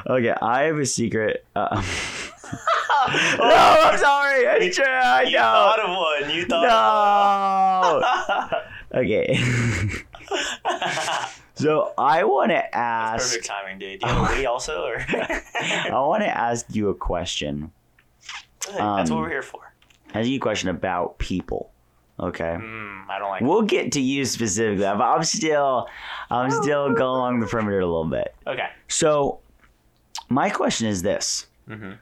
Okay, 0.07 0.33
I 0.41 0.63
have 0.65 0.79
a 0.79 0.87
secret. 0.87 1.45
Uh, 1.57 1.83
no, 2.53 3.45
I'm 3.45 3.99
sorry. 3.99 4.49
I 4.49 4.71
tried. 4.73 5.23
you 5.29 5.37
No. 5.37 5.43
thought 5.43 5.81
of 5.81 5.91
one. 5.91 6.31
You 6.37 6.45
thought 6.47 8.03
No. 8.93 9.01
okay. 9.01 9.39
so 11.55 11.93
I 11.99 12.25
want 12.25 12.51
to 12.51 12.75
ask. 12.77 13.25
Perfect 13.31 13.47
timing, 13.47 13.79
dude. 13.79 14.01
Do 14.01 14.07
you 14.09 14.13
have 14.13 14.31
a 14.31 14.35
wee 14.35 14.47
also? 14.47 14.83
Or? 14.85 14.97
I 15.09 15.89
want 15.93 16.23
to 16.23 16.29
ask 16.29 16.67
you 16.75 16.89
a 16.91 16.95
question. 16.95 17.73
That's 18.67 19.11
what 19.11 19.11
Um, 19.17 19.23
we're 19.23 19.29
here 19.31 19.43
for. 19.43 19.73
Ask 20.15 20.29
you 20.29 20.37
a 20.37 20.41
question 20.41 20.69
about 20.69 21.19
people. 21.19 21.71
Okay. 22.21 22.57
Mm, 22.61 23.09
I 23.09 23.19
don't 23.21 23.29
like 23.29 23.43
We'll 23.43 23.63
get 23.63 23.93
to 23.93 24.01
you 24.01 24.25
specifically, 24.25 24.85
but 24.85 25.01
I'm 25.01 25.23
still, 25.23 25.87
I'm 26.31 26.51
still 26.51 26.93
going 26.93 27.01
along 27.17 27.41
the 27.41 27.47
perimeter 27.47 27.79
a 27.81 27.87
little 27.87 28.05
bit. 28.07 28.35
Okay. 28.47 28.69
So, 28.89 29.39
my 30.29 30.51
question 30.51 30.89
is 30.89 31.03
this: 31.03 31.47
Mm-hmm. 31.69 31.93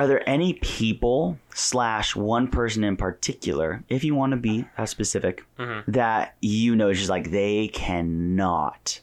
Are 0.00 0.06
there 0.06 0.26
any 0.26 0.54
people 0.54 1.36
slash 1.52 2.16
one 2.16 2.48
person 2.48 2.84
in 2.84 2.96
particular, 2.96 3.84
if 3.90 4.02
you 4.02 4.14
want 4.14 4.30
to 4.30 4.38
be 4.38 4.64
that 4.78 4.88
specific, 4.88 5.44
Mhm. 5.58 5.84
that 5.88 6.36
you 6.40 6.74
know 6.74 6.88
is 6.88 6.96
just 6.96 7.10
like 7.10 7.30
they 7.32 7.68
cannot 7.68 9.02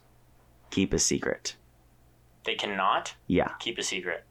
keep 0.72 0.94
a 0.94 0.98
secret? 0.98 1.56
They 2.46 2.56
cannot 2.56 3.14
Yeah. 3.28 3.50
keep 3.60 3.78
a 3.78 3.84
secret. 3.84 4.24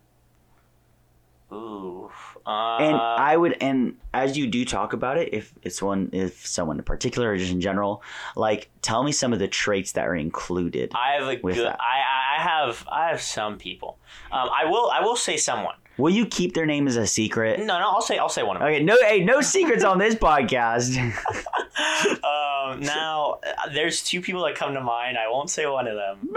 Ooh. 1.53 2.11
Uh, 2.45 2.79
and 2.79 2.97
I 2.97 3.37
would, 3.37 3.57
and 3.61 3.97
as 4.13 4.37
you 4.37 4.49
do 4.49 4.65
talk 4.65 4.93
about 4.93 5.19
it, 5.19 5.33
if 5.33 5.55
it's 5.63 5.81
one, 5.81 6.11
if 6.13 6.45
someone 6.45 6.79
in 6.79 6.85
particular 6.85 7.31
or 7.31 7.37
just 7.37 7.53
in 7.53 7.61
general, 7.61 8.03
like 8.35 8.71
tell 8.83 9.05
me 9.05 9.13
some 9.13 9.33
of 9.33 9.39
the 9.39 9.47
traits 9.47 9.93
that 9.93 10.05
are 10.05 10.17
included. 10.17 10.91
I 10.97 11.13
have 11.13 11.29
a 11.29 11.37
good. 11.37 11.59
that. 11.59 11.81
I 11.81 12.39
I 12.39 12.43
have 12.43 12.85
I 12.91 13.07
have 13.11 13.21
some 13.21 13.57
people. 13.57 13.99
Um, 14.33 14.49
I 14.53 14.65
will 14.65 14.91
I 14.91 14.99
will 15.01 15.15
say 15.15 15.37
someone. 15.37 15.77
Will 15.99 16.11
you 16.11 16.27
keep 16.27 16.53
their 16.55 16.67
name 16.67 16.87
as 16.89 16.97
a 16.97 17.07
secret? 17.07 17.59
No, 17.61 17.79
no. 17.79 17.89
I'll 17.89 18.03
say 18.03 18.19
I'll 18.19 18.29
say 18.29 18.43
one 18.43 18.57
of 18.57 18.61
them. 18.61 18.69
Okay, 18.71 18.83
no, 18.85 18.97
hey, 19.01 19.25
no 19.25 19.41
secrets 19.41 19.83
on 19.85 19.99
this 19.99 20.15
podcast. 20.15 20.97
um, 22.25 22.81
now 22.81 23.41
there's 23.73 24.03
two 24.03 24.21
people 24.21 24.43
that 24.45 24.55
come 24.55 24.75
to 24.75 24.81
mind. 24.81 25.17
I 25.19 25.29
won't 25.31 25.51
say 25.51 25.67
one 25.67 25.87
of 25.89 25.97
them. 25.97 26.35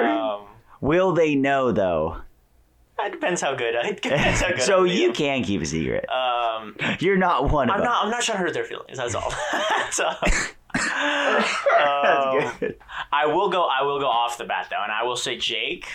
Um, 0.00 0.40
Will 0.80 1.12
they 1.12 1.34
know 1.34 1.72
though? 1.72 2.18
it 3.00 3.10
depends 3.12 3.40
how 3.40 3.54
good. 3.54 3.74
It 3.74 4.00
depends 4.02 4.40
how 4.42 4.48
good. 4.52 4.62
so 4.62 4.84
you 4.84 5.12
can 5.12 5.42
keep 5.42 5.60
a 5.62 5.66
secret. 5.66 6.08
Um, 6.10 6.76
You're 7.00 7.16
not 7.16 7.50
one 7.50 7.68
of 7.68 7.74
I'm 7.74 7.80
them. 7.80 7.88
not. 7.90 8.04
I'm 8.04 8.10
not 8.10 8.22
trying 8.22 8.38
to 8.38 8.42
hurt 8.44 8.54
their 8.54 8.64
feelings. 8.64 8.96
That's 8.98 9.14
all. 9.14 9.32
That's 9.52 9.98
all. 10.00 10.16
That's 10.74 12.46
Um, 12.46 12.52
good. 12.60 12.76
I 13.12 13.26
will 13.26 13.48
go. 13.50 13.64
I 13.64 13.82
will 13.82 13.98
go 13.98 14.06
off 14.06 14.38
the 14.38 14.44
bat 14.44 14.68
though, 14.70 14.82
and 14.82 14.92
I 14.92 15.02
will 15.04 15.16
say 15.16 15.36
Jake. 15.36 15.88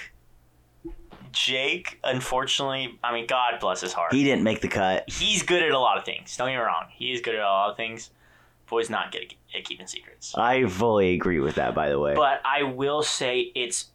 Jake, 1.46 2.00
unfortunately, 2.04 2.98
I 3.04 3.14
mean, 3.14 3.28
God 3.28 3.60
bless 3.60 3.82
his 3.82 3.94
heart. 3.94 4.12
He 4.14 4.24
didn't 4.24 4.44
make 4.44 4.62
the 4.62 4.68
cut. 4.68 5.10
He's 5.10 5.44
good 5.44 5.62
at 5.62 5.72
a 5.72 5.78
lot 5.80 5.98
of 5.98 6.04
things. 6.06 6.36
Don't 6.36 6.48
get 6.48 6.54
me 6.56 6.62
wrong. 6.62 6.86
He 6.92 7.12
is 7.14 7.22
good 7.22 7.36
at 7.36 7.42
a 7.42 7.44
lot 7.44 7.70
of 7.70 7.78
things. 7.78 8.10
Boy's 8.68 8.90
not 8.90 9.12
good 9.12 9.34
at, 9.56 9.64
keeping 9.64 9.86
secrets. 9.88 10.34
I 10.36 10.66
fully 10.66 11.14
agree 11.14 11.40
with 11.40 11.56
that. 11.56 11.76
By 11.76 11.90
the 11.90 12.00
way, 12.00 12.16
But 12.16 12.42
I 12.44 12.64
will 12.64 13.04
say 13.04 13.52
it's 13.56 13.86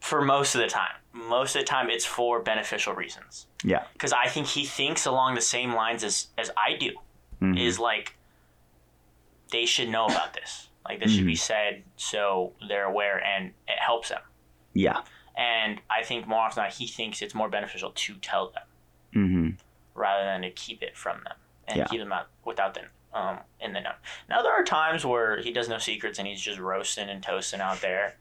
for 0.00 0.20
most 0.22 0.54
of 0.54 0.60
the 0.60 0.66
time. 0.68 0.92
Most 1.12 1.56
of 1.56 1.62
the 1.62 1.66
time, 1.66 1.88
it's 1.90 2.04
for 2.04 2.40
beneficial 2.42 2.92
reasons. 2.94 3.46
yeah, 3.64 3.84
Because 3.94 4.12
I 4.12 4.26
think 4.26 4.46
he 4.48 4.64
thinks 4.64 5.06
along 5.06 5.34
the 5.34 5.40
same 5.40 5.72
lines 5.74 6.04
as 6.04 6.28
as 6.36 6.50
I 6.56 6.76
do. 6.76 6.92
Mhm. 7.40 7.58
Is 7.58 7.78
like 7.78 8.16
they 9.50 9.64
should 9.66 9.88
know 9.88 10.06
about 10.06 10.34
this. 10.34 10.68
Like 10.84 11.00
this 11.00 11.12
should 11.12 11.26
be 11.26 11.36
said 11.36 11.82
so 11.96 12.52
they're 12.68 12.84
aware 12.84 13.22
and 13.24 13.52
it 13.66 13.78
helps 13.78 14.10
them. 14.10 14.20
yeah, 14.74 15.02
And 15.36 15.80
I 15.90 16.02
think 16.04 16.26
more 16.28 16.40
often 16.40 16.56
than 16.62 16.64
not, 16.66 16.74
he 16.74 16.86
thinks 16.86 17.20
it's 17.22 17.34
more 17.34 17.48
beneficial 17.48 17.90
to 17.94 18.14
tell 18.16 18.50
them 18.50 18.62
hmm 19.12 19.50
rather 19.94 20.24
than 20.24 20.42
to 20.42 20.50
keep 20.50 20.82
it 20.82 20.96
from 20.96 21.22
them 21.24 21.34
and 21.68 21.78
Yeah. 21.78 21.84
keep 21.86 22.00
them 22.00 22.12
out 22.12 22.26
without 22.44 22.74
them 22.74 22.86
um, 23.12 23.38
in 23.60 23.72
the 23.72 23.80
know. 23.80 23.92
Now 24.28 24.42
there 24.42 24.52
are 24.52 24.64
times 24.64 25.04
where 25.06 25.40
he 25.40 25.52
does 25.52 25.68
no 25.68 25.78
secrets 25.78 26.18
and 26.18 26.26
he's 26.26 26.40
just 26.40 26.58
roasting 26.58 27.08
and 27.08 27.22
toasting 27.22 27.60
out 27.60 27.80
there. 27.80 28.16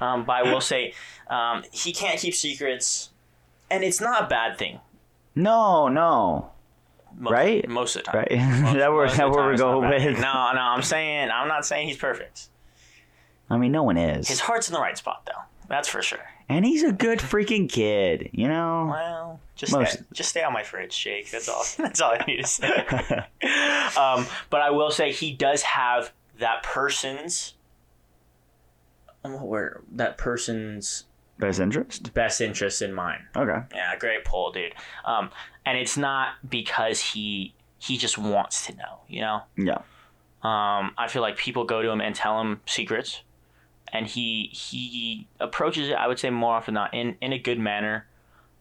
Um, 0.00 0.24
but 0.24 0.32
I 0.32 0.42
will 0.52 0.60
say 0.62 0.94
um, 1.28 1.64
he 1.70 1.92
can't 1.92 2.18
keep 2.18 2.34
secrets, 2.34 3.10
and 3.70 3.84
it's 3.84 4.00
not 4.00 4.24
a 4.24 4.26
bad 4.26 4.58
thing. 4.58 4.80
no, 5.34 5.88
no, 5.88 6.50
Most, 7.16 7.30
Right? 7.32 7.68
Most 7.68 7.96
of 7.96 8.04
the 8.04 8.10
time. 8.10 8.16
right? 8.30 8.30
Most- 8.62 8.78
that 8.78 8.78
that 8.78 8.88
where 8.88 8.96
we're 8.96 9.04
it's 9.04 9.18
not 9.18 9.28
a 9.28 9.56
going 9.58 9.90
bad 9.90 10.00
thing. 10.00 10.12
with. 10.14 10.20
No, 10.22 10.52
no, 10.54 10.60
I'm 10.60 10.82
saying 10.82 11.30
I'm 11.30 11.46
not 11.48 11.64
saying 11.66 11.88
he's 11.88 11.98
perfect. 11.98 12.48
I 13.50 13.58
mean, 13.58 13.70
no 13.70 13.82
one 13.82 13.98
is, 13.98 14.28
His 14.28 14.40
heart's 14.40 14.68
in 14.68 14.72
the 14.74 14.80
right 14.80 14.96
spot 14.96 15.22
though. 15.26 15.42
That's 15.68 15.88
for 15.88 16.00
sure. 16.02 16.24
And 16.48 16.64
he's 16.64 16.82
a 16.82 16.92
good 16.92 17.18
freaking 17.18 17.68
kid. 17.68 18.30
You 18.32 18.48
know. 18.48 18.88
Well, 18.90 19.40
just 19.54 19.72
Most- 19.72 19.92
stay, 19.92 20.02
just 20.12 20.30
stay 20.30 20.42
on 20.42 20.52
my 20.52 20.62
fridge, 20.62 20.98
Jake. 20.98 21.30
That's 21.30 21.48
all. 21.48 21.64
That's 21.78 22.00
all 22.00 22.12
I 22.18 22.24
need 22.26 22.42
to 22.42 22.46
say. 22.46 22.68
um, 23.98 24.26
but 24.50 24.60
I 24.62 24.70
will 24.70 24.90
say 24.90 25.12
he 25.12 25.32
does 25.32 25.62
have 25.62 26.12
that 26.38 26.62
person's. 26.62 27.54
Where 29.24 29.82
that 29.92 30.18
person's 30.18 31.04
Best 31.38 31.60
interest. 31.60 32.12
best 32.12 32.40
interest 32.40 32.82
in 32.82 32.92
mind. 32.92 33.22
Okay. 33.36 33.58
Yeah, 33.74 33.96
great 33.96 34.24
poll, 34.24 34.50
dude. 34.52 34.74
Um, 35.04 35.30
and 35.64 35.78
it's 35.78 35.96
not 35.96 36.34
because 36.48 37.00
he 37.00 37.54
he 37.78 37.96
just 37.96 38.18
wants 38.18 38.66
to 38.66 38.74
know. 38.76 39.00
You 39.08 39.20
know. 39.20 39.42
Yeah. 39.56 39.78
Um, 40.42 40.92
I 40.98 41.06
feel 41.08 41.22
like 41.22 41.36
people 41.36 41.64
go 41.64 41.82
to 41.82 41.88
him 41.90 42.00
and 42.00 42.14
tell 42.16 42.40
him 42.40 42.60
secrets, 42.66 43.22
and 43.92 44.06
he 44.06 44.50
he 44.52 45.26
approaches 45.40 45.88
it. 45.88 45.94
I 45.94 46.06
would 46.08 46.18
say 46.18 46.30
more 46.30 46.54
often 46.54 46.74
than 46.74 46.82
not 46.84 46.94
in 46.94 47.16
in 47.20 47.32
a 47.32 47.38
good 47.38 47.58
manner 47.58 48.06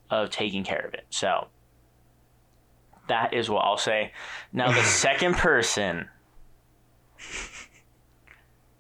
of 0.10 0.30
taking 0.30 0.64
care 0.64 0.86
of 0.86 0.94
it. 0.94 1.06
So 1.10 1.48
that 3.08 3.34
is 3.34 3.50
what 3.50 3.62
I'll 3.66 3.78
say. 3.78 4.12
Now 4.54 4.72
the 4.72 4.84
second 4.84 5.36
person. 5.36 6.08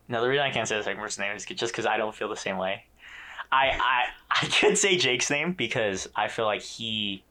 Now 0.07 0.21
the 0.21 0.27
reason 0.27 0.45
I 0.45 0.51
can't 0.51 0.67
say 0.67 0.77
the 0.77 0.83
second 0.83 0.99
person's 0.99 1.19
name 1.19 1.35
is 1.35 1.45
just 1.45 1.71
because 1.71 1.85
I 1.85 1.97
don't 1.97 2.13
feel 2.13 2.27
the 2.29 2.35
same 2.35 2.57
way. 2.57 2.85
I 3.51 3.69
I 3.69 4.03
I 4.29 4.45
could 4.47 4.77
say 4.77 4.97
Jake's 4.97 5.29
name 5.29 5.53
because 5.53 6.07
I 6.15 6.27
feel 6.27 6.45
like 6.45 6.61
he, 6.61 7.23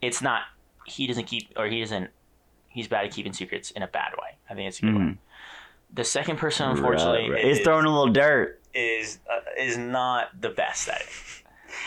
it's 0.00 0.22
not 0.22 0.42
he 0.86 1.06
doesn't 1.06 1.24
keep 1.24 1.48
or 1.56 1.66
he 1.66 1.80
doesn't 1.80 2.10
he's 2.68 2.88
bad 2.88 3.04
at 3.06 3.12
keeping 3.12 3.32
secrets 3.32 3.70
in 3.72 3.82
a 3.82 3.86
bad 3.86 4.12
way. 4.12 4.36
I 4.48 4.54
think 4.54 4.68
it's 4.68 4.78
a 4.78 4.82
good 4.82 4.94
way. 4.94 5.00
Mhm. 5.00 5.18
The 5.94 6.04
second 6.04 6.38
person, 6.38 6.68
unfortunately, 6.68 7.30
Right, 7.30 7.44
right. 7.44 7.44
is, 7.44 7.60
throwing 7.60 7.86
a 7.86 7.88
little 7.88 8.12
dirt, 8.12 8.60
is 8.74 9.20
uh, 9.30 9.40
is 9.62 9.76
not 9.78 10.40
the 10.40 10.50
best 10.50 10.88
at 10.88 11.00
it. 11.00 11.06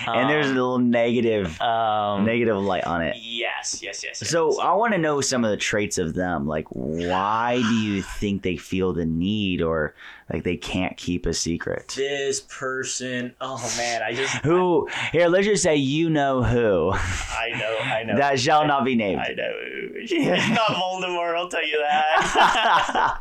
And 0.05 0.29
there's 0.29 0.47
a 0.47 0.49
Um, 0.49 0.55
little 0.55 0.79
negative, 0.79 1.59
um, 1.61 2.25
negative 2.25 2.57
light 2.57 2.83
on 2.85 3.01
it. 3.01 3.15
yes, 3.19 3.79
yes, 3.81 4.03
yes. 4.03 4.19
yes, 4.21 4.29
So. 4.29 4.59
I 4.61 4.73
want 4.73 4.93
to 4.93 4.97
know 4.99 5.21
some 5.21 5.43
of 5.43 5.51
the 5.51 5.57
traits 5.57 5.97
of 5.97 6.13
them. 6.13 6.47
Like, 6.47 6.65
why 6.69 7.55
do 7.61 7.73
you 7.75 8.01
think 8.19 8.43
they 8.43 8.57
feel 8.57 8.93
the 8.93 9.05
need, 9.05 9.61
or 9.61 9.95
like 10.31 10.43
they 10.43 10.57
can't 10.57 10.95
keep 10.97 11.25
a 11.25 11.33
secret? 11.33 11.93
this 11.97 12.41
person, 12.41 13.33
oh 13.41 13.57
man, 13.77 14.01
I 14.03 14.13
just 14.13 14.33
Who 14.37 14.87
here? 15.11 15.27
Let's 15.27 15.45
just 15.47 15.63
say 15.63 15.75
you 15.75 16.09
know 16.09 16.43
who. 16.43 16.91
I 16.93 17.49
know, 17.57 17.77
I 17.79 18.03
know, 18.03 18.17
that 18.17 18.39
shall 18.39 18.65
not 18.67 18.83
be 18.85 18.95
named. 18.95 19.21
I 19.21 19.33
know. 19.33 19.51
It's 19.99 20.49
not 20.49 20.67
Voldemort. 20.69 21.35
I'll 21.37 21.49
tell 21.49 21.65
you 21.65 21.77
that. 21.79 23.19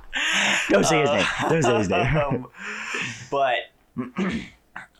Don't 0.68 0.84
say 0.84 1.00
his 1.00 1.10
name. 1.10 1.26
Don't 1.48 1.62
say 1.62 1.78
his 1.78 1.88
name. 1.88 2.06
Um, 2.16 2.48
but 3.30 3.56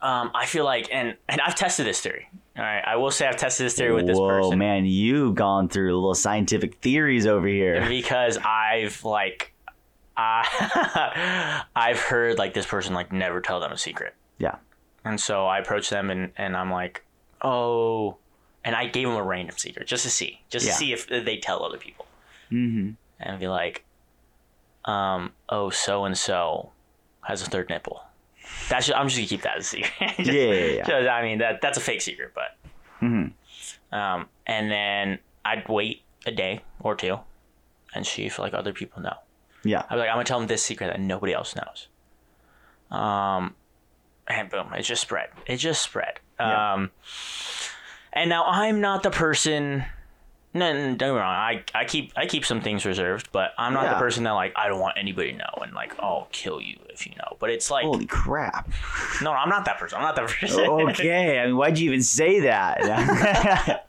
um, 0.03 0.31
I 0.35 0.47
feel 0.47 0.65
like, 0.65 0.88
and 0.93 1.17
and 1.29 1.41
I've 1.41 1.55
tested 1.55 1.87
this 1.87 2.00
theory. 2.00 2.29
All 2.57 2.62
right, 2.65 2.83
I 2.87 2.97
will 2.97 3.11
say 3.11 3.26
I've 3.26 3.37
tested 3.37 3.67
this 3.67 3.75
theory 3.75 3.93
with 3.93 4.07
this 4.07 4.17
Whoa, 4.19 4.29
person 4.29 4.59
man, 4.59 4.87
you've 4.87 5.35
gone 5.35 5.69
through 5.69 5.95
little 5.95 6.15
scientific 6.15 6.76
theories 6.76 7.26
over 7.26 7.47
here. 7.47 7.87
because 7.88 8.38
I've 8.38 9.05
like, 9.05 9.53
I 10.17 11.62
I've 11.76 12.00
heard 12.00 12.38
like 12.38 12.55
this 12.55 12.67
person 12.67 12.95
like 12.95 13.12
never 13.12 13.41
tell 13.41 13.61
them 13.61 13.73
a 13.73 13.76
secret, 13.79 14.15
Yeah. 14.38 14.57
and 15.05 15.21
so 15.21 15.47
I 15.47 15.59
approached 15.59 15.91
them 15.91 16.11
and 16.11 16.33
and 16.37 16.57
I'm 16.57 16.71
like, 16.71 17.05
oh, 17.43 18.17
and 18.65 18.75
I 18.75 18.87
gave 18.87 19.07
them 19.07 19.17
a 19.17 19.23
random 19.23 19.57
secret 19.59 19.87
just 19.87 20.05
to 20.05 20.11
see, 20.11 20.41
just 20.49 20.65
Yeah. 20.67 20.73
to 20.73 20.79
see 20.79 20.93
if 20.93 21.07
they 21.09 21.37
tell 21.38 21.62
other 21.65 21.79
people. 21.79 22.07
Mm-hmm. 22.50 22.91
and 23.21 23.41
be 23.41 23.49
like, 23.49 23.85
um, 24.85 25.33
oh, 25.49 25.69
so 25.71 26.05
and 26.05 26.17
so 26.17 26.71
has 27.23 27.43
a 27.43 27.47
third 27.47 27.69
nipple. 27.69 28.03
That's 28.68 28.87
just, 28.87 28.99
I'm 28.99 29.06
just 29.08 29.18
gonna 29.18 29.28
keep 29.28 29.42
that 29.42 29.58
as 29.58 29.64
a 29.64 29.68
secret. 29.68 29.92
Just- 30.18 30.30
Yeah, 30.32 30.42
yeah, 30.44 30.64
yeah. 30.64 30.85
just- 30.87 31.08
I 31.08 31.23
mean 31.23 31.38
that 31.38 31.61
that's 31.61 31.78
a 31.78 31.80
fake 31.80 32.00
secret, 32.00 32.32
but 32.35 32.56
Mm-hmm. 33.02 33.94
um, 33.94 34.28
and 34.46 34.70
then 34.70 35.18
I'd 35.44 35.68
wait 35.68 36.02
a 36.26 36.32
day 36.32 36.62
or 36.80 36.94
two, 36.96 37.18
and 37.94 38.06
see 38.06 38.25
if 38.26 38.38
like 38.38 38.54
other 38.54 38.73
people 38.73 39.02
know. 39.02 39.14
Yeah. 39.64 39.82
I'd 39.88 39.94
be 39.94 39.96
like, 40.00 40.08
I'm 40.08 40.14
gonna 40.16 40.25
tell 40.25 40.38
them 40.38 40.49
this 40.49 40.62
secret 40.64 40.87
that 40.88 41.00
nobody 41.00 41.32
else 41.32 41.54
knows. 41.54 41.88
Um, 42.90 43.54
and 44.28 44.49
boom, 44.50 44.73
it 44.75 44.82
just 44.82 45.02
spread. 45.02 45.28
It 45.46 45.56
just 45.58 45.82
spread. 45.82 46.20
Yeah. 46.40 46.75
Um, 46.75 46.90
and 48.12 48.30
now 48.30 48.44
I'm 48.46 48.80
not 48.80 49.02
the 49.02 49.11
person. 49.11 49.85
No, 50.57 50.73
no, 50.73 50.79
don't 50.81 50.97
get 50.97 51.07
me 51.07 51.19
wrong. 51.19 51.21
I, 51.35 51.65
I 51.75 51.85
keep 51.85 52.13
I 52.17 52.27
keep 52.27 52.45
some 52.45 52.61
things 52.61 52.85
reserved, 52.87 53.31
but 53.33 53.53
I'm 53.59 53.73
not 53.75 53.89
the 53.95 53.99
person 53.99 54.25
that 54.25 54.31
like 54.33 54.53
I 54.57 54.69
don't 54.69 54.81
want 54.81 54.97
anybody 54.99 55.33
to 55.33 55.39
know 55.39 55.51
and 55.63 55.73
like 55.75 55.95
I'll 56.01 56.29
kill 56.33 56.61
you 56.61 56.79
if 56.89 57.07
you 57.07 57.13
know. 57.17 57.37
But 57.39 57.51
it's 57.51 57.71
like 57.71 57.85
Holy 57.85 58.07
crap. 58.07 58.69
no, 59.23 59.33
I'm 59.33 59.49
not 59.49 59.65
that 59.67 59.79
person. 59.79 59.99
I'm 59.99 60.05
not 60.05 60.17
that 60.17 60.29
person. 60.29 60.61
okay. 60.69 61.39
I 61.41 61.47
mean, 61.47 61.57
why'd 61.57 61.79
you 61.79 61.91
even 61.91 62.03
say 62.03 62.41
that? 62.41 63.85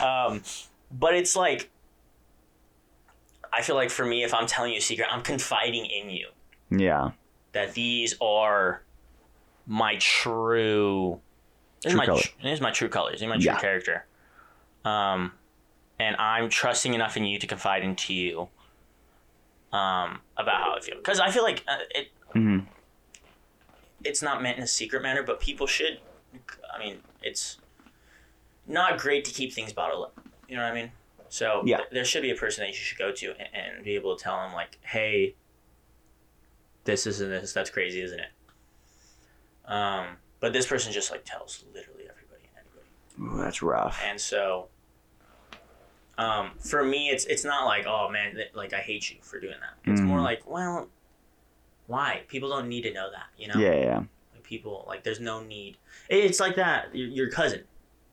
um, 0.02 0.42
but 0.90 1.14
it's 1.14 1.36
like 1.36 1.70
I 3.52 3.62
feel 3.62 3.76
like 3.76 3.90
for 3.90 4.04
me, 4.04 4.24
if 4.24 4.32
I'm 4.34 4.46
telling 4.46 4.72
you 4.72 4.78
a 4.78 4.82
secret, 4.82 5.08
I'm 5.10 5.22
confiding 5.22 5.86
in 5.86 6.10
you. 6.10 6.28
yeah. 6.70 7.10
that 7.52 7.74
these 7.74 8.14
are 8.20 8.82
my 9.66 9.96
true 9.98 11.20
this 11.82 11.90
is 11.90 11.92
True 11.92 11.98
my 11.98 12.06
color. 12.06 12.20
tr- 12.20 12.28
this 12.42 12.52
is 12.54 12.60
my 12.60 12.70
true 12.70 12.88
colors, 12.88 13.14
this 13.14 13.22
is 13.22 13.28
my 13.28 13.36
true 13.36 13.44
Yeah. 13.44 13.58
character. 13.58 14.06
Um 14.84 15.32
and 15.98 16.16
I'm 16.16 16.48
trusting 16.48 16.94
enough 16.94 17.16
in 17.16 17.24
you 17.24 17.38
to 17.38 17.46
confide 17.46 17.82
into 17.82 18.14
you 18.14 18.48
um 19.72 20.20
about 20.36 20.62
how 20.62 20.74
I 20.76 20.80
feel 20.80 20.96
cuz 21.02 21.20
I 21.20 21.30
feel 21.30 21.42
like 21.42 21.62
uh, 21.68 21.78
it 21.90 22.08
hmm 22.32 22.60
it's 24.04 24.22
not 24.22 24.40
meant 24.42 24.56
in 24.58 24.62
a 24.62 24.66
secret 24.68 25.02
manner, 25.02 25.22
but 25.22 25.40
people 25.40 25.66
should 25.66 26.00
I 26.72 26.78
mean, 26.78 27.02
it's 27.22 27.58
not 28.66 28.98
great 28.98 29.24
to 29.24 29.32
keep 29.32 29.52
things 29.52 29.72
bottled 29.72 30.04
up. 30.04 30.20
You 30.46 30.56
know 30.56 30.62
what 30.62 30.72
I 30.72 30.74
mean? 30.74 30.92
So 31.28 31.62
Yeah. 31.66 31.78
th- 31.78 31.88
there 31.90 32.04
should 32.04 32.22
be 32.22 32.30
a 32.30 32.34
person 32.34 32.62
that 32.62 32.68
you 32.68 32.74
should 32.74 32.98
go 32.98 33.10
to 33.12 33.34
and, 33.38 33.48
and 33.54 33.84
be 33.84 33.94
able 33.96 34.16
to 34.16 34.22
tell 34.22 34.36
them 34.40 34.52
like, 34.52 34.78
"Hey, 34.82 35.34
this 36.84 37.06
isn't 37.06 37.28
this. 37.28 37.52
That's 37.52 37.70
crazy, 37.70 38.00
isn't 38.02 38.20
it?" 38.20 38.30
Um, 39.64 40.16
but 40.40 40.52
this 40.52 40.66
person 40.66 40.92
just 40.92 41.10
like 41.10 41.24
tells 41.24 41.64
literally 41.74 42.04
everybody 42.08 42.48
and 42.56 42.64
anybody, 42.64 43.34
Ooh, 43.36 43.42
that's 43.42 43.62
rough. 43.62 44.00
and 44.04 44.20
so 44.20 44.68
um, 46.18 46.50
for 46.58 46.84
me, 46.84 47.08
it's 47.08 47.24
it's 47.26 47.44
not 47.44 47.64
like, 47.64 47.86
"Oh 47.86 48.08
man, 48.10 48.34
th- 48.34 48.50
like 48.54 48.72
I 48.74 48.78
hate 48.80 49.10
you 49.10 49.16
for 49.22 49.38
doing 49.40 49.54
that." 49.60 49.90
It's 49.90 50.00
more 50.00 50.18
Mhm. 50.18 50.24
like, 50.24 50.42
"Well, 50.50 50.88
why? 51.86 52.22
People 52.28 52.48
don't 52.50 52.68
need 52.68 52.82
to 52.82 52.92
know 52.92 53.08
that." 53.10 53.28
You 53.38 53.48
know? 53.48 53.54
Yeah, 53.58 53.74
yeah. 53.74 54.02
Like 54.34 54.42
people 54.42 54.84
like 54.88 55.04
there's 55.04 55.20
no 55.20 55.40
need. 55.42 55.78
It's 56.08 56.40
like 56.40 56.56
that 56.56 56.94
your, 56.94 57.08
your 57.08 57.30
cousin 57.30 57.62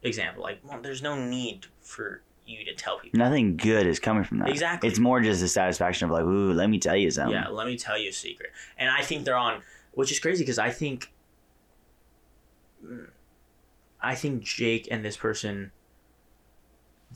example. 0.04 0.44
Like 0.44 0.60
well, 0.64 0.80
there's 0.82 1.02
no 1.02 1.16
need 1.16 1.66
for 1.82 2.22
you 2.46 2.64
to 2.64 2.76
tell 2.76 3.00
people. 3.00 3.18
Nothing 3.18 3.58
good 3.58 3.88
is 3.88 4.00
coming 4.00 4.24
from 4.24 4.38
that. 4.38 4.50
Exactly. 4.50 4.88
It's 4.88 5.00
more 5.00 5.20
just 5.20 5.42
the 5.42 5.48
satisfaction 5.48 6.06
of 6.06 6.12
like, 6.12 6.24
ooh, 6.24 6.54
let 6.54 6.70
me 6.70 6.78
tell 6.78 6.96
you 6.96 7.10
something. 7.10 7.34
yeah, 7.34 7.48
let 7.48 7.66
me 7.66 7.76
tell 7.76 7.98
you 7.98 8.10
a 8.10 8.14
secret. 8.14 8.52
And 8.78 8.88
I 8.88 9.02
think 9.02 9.26
they're 9.26 9.36
on, 9.36 9.64
which 9.94 10.12
is 10.12 10.20
crazy 10.20 10.44
because 10.44 10.60
I 10.60 10.70
think, 10.70 11.12
mm, 12.86 13.08
I 14.00 14.14
think 14.14 14.44
Jake 14.44 14.88
and 14.92 15.04
this 15.04 15.18
person, 15.18 15.72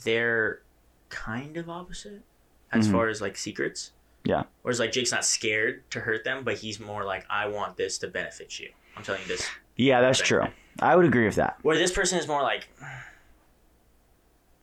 they're 0.04 0.62
kind 1.10 1.58
of 1.58 1.70
opposite 1.70 2.22
as 2.72 2.88
Mhm. 2.88 2.92
far 2.92 3.08
as 3.10 3.22
like 3.22 3.36
secrets. 3.38 3.92
Yeah. 4.24 4.44
Whereas 4.62 4.80
like 4.80 4.92
Jake's 4.92 5.12
not 5.12 5.26
scared 5.26 5.90
to 5.92 6.02
hurt 6.02 6.24
them, 6.24 6.44
but 6.44 6.58
he's 6.60 6.80
more 6.80 7.04
like, 7.04 7.26
I 7.30 7.48
want 7.48 7.78
this 7.78 7.98
to 8.00 8.08
benefit 8.08 8.60
you. 8.60 8.72
I'm 8.96 9.04
telling 9.04 9.22
you 9.22 9.28
this. 9.28 9.48
Yeah, 9.76 10.02
that's 10.02 10.20
true. 10.20 10.44
I 10.82 10.96
would 10.96 11.06
agree 11.06 11.26
with 11.26 11.36
that. 11.36 11.58
Where 11.62 11.78
this 11.78 11.92
person 11.92 12.20
is 12.20 12.28
more 12.28 12.42
like, 12.42 12.68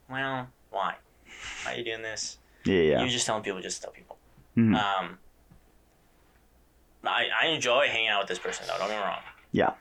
well, 0.08 0.48
why? 0.70 0.94
Why 1.64 1.72
are 1.74 1.76
you 1.76 1.84
doing 1.84 2.02
this? 2.02 2.38
Yeah, 2.64 2.80
yeah. 2.80 3.00
You're 3.00 3.08
just 3.08 3.26
telling 3.26 3.42
people 3.42 3.60
just 3.60 3.82
tell 3.82 3.92
people. 3.92 4.18
Mhm. 4.56 4.74
Um, 4.76 5.18
I, 7.04 7.26
I 7.42 7.46
enjoy 7.48 7.86
hanging 7.88 8.08
out 8.08 8.20
with 8.20 8.28
this 8.28 8.38
person 8.38 8.66
though. 8.66 8.78
Don't 8.78 8.88
get 8.88 8.98
me 8.98 9.04
wrong. 9.04 9.20
Yeah. 9.52 9.74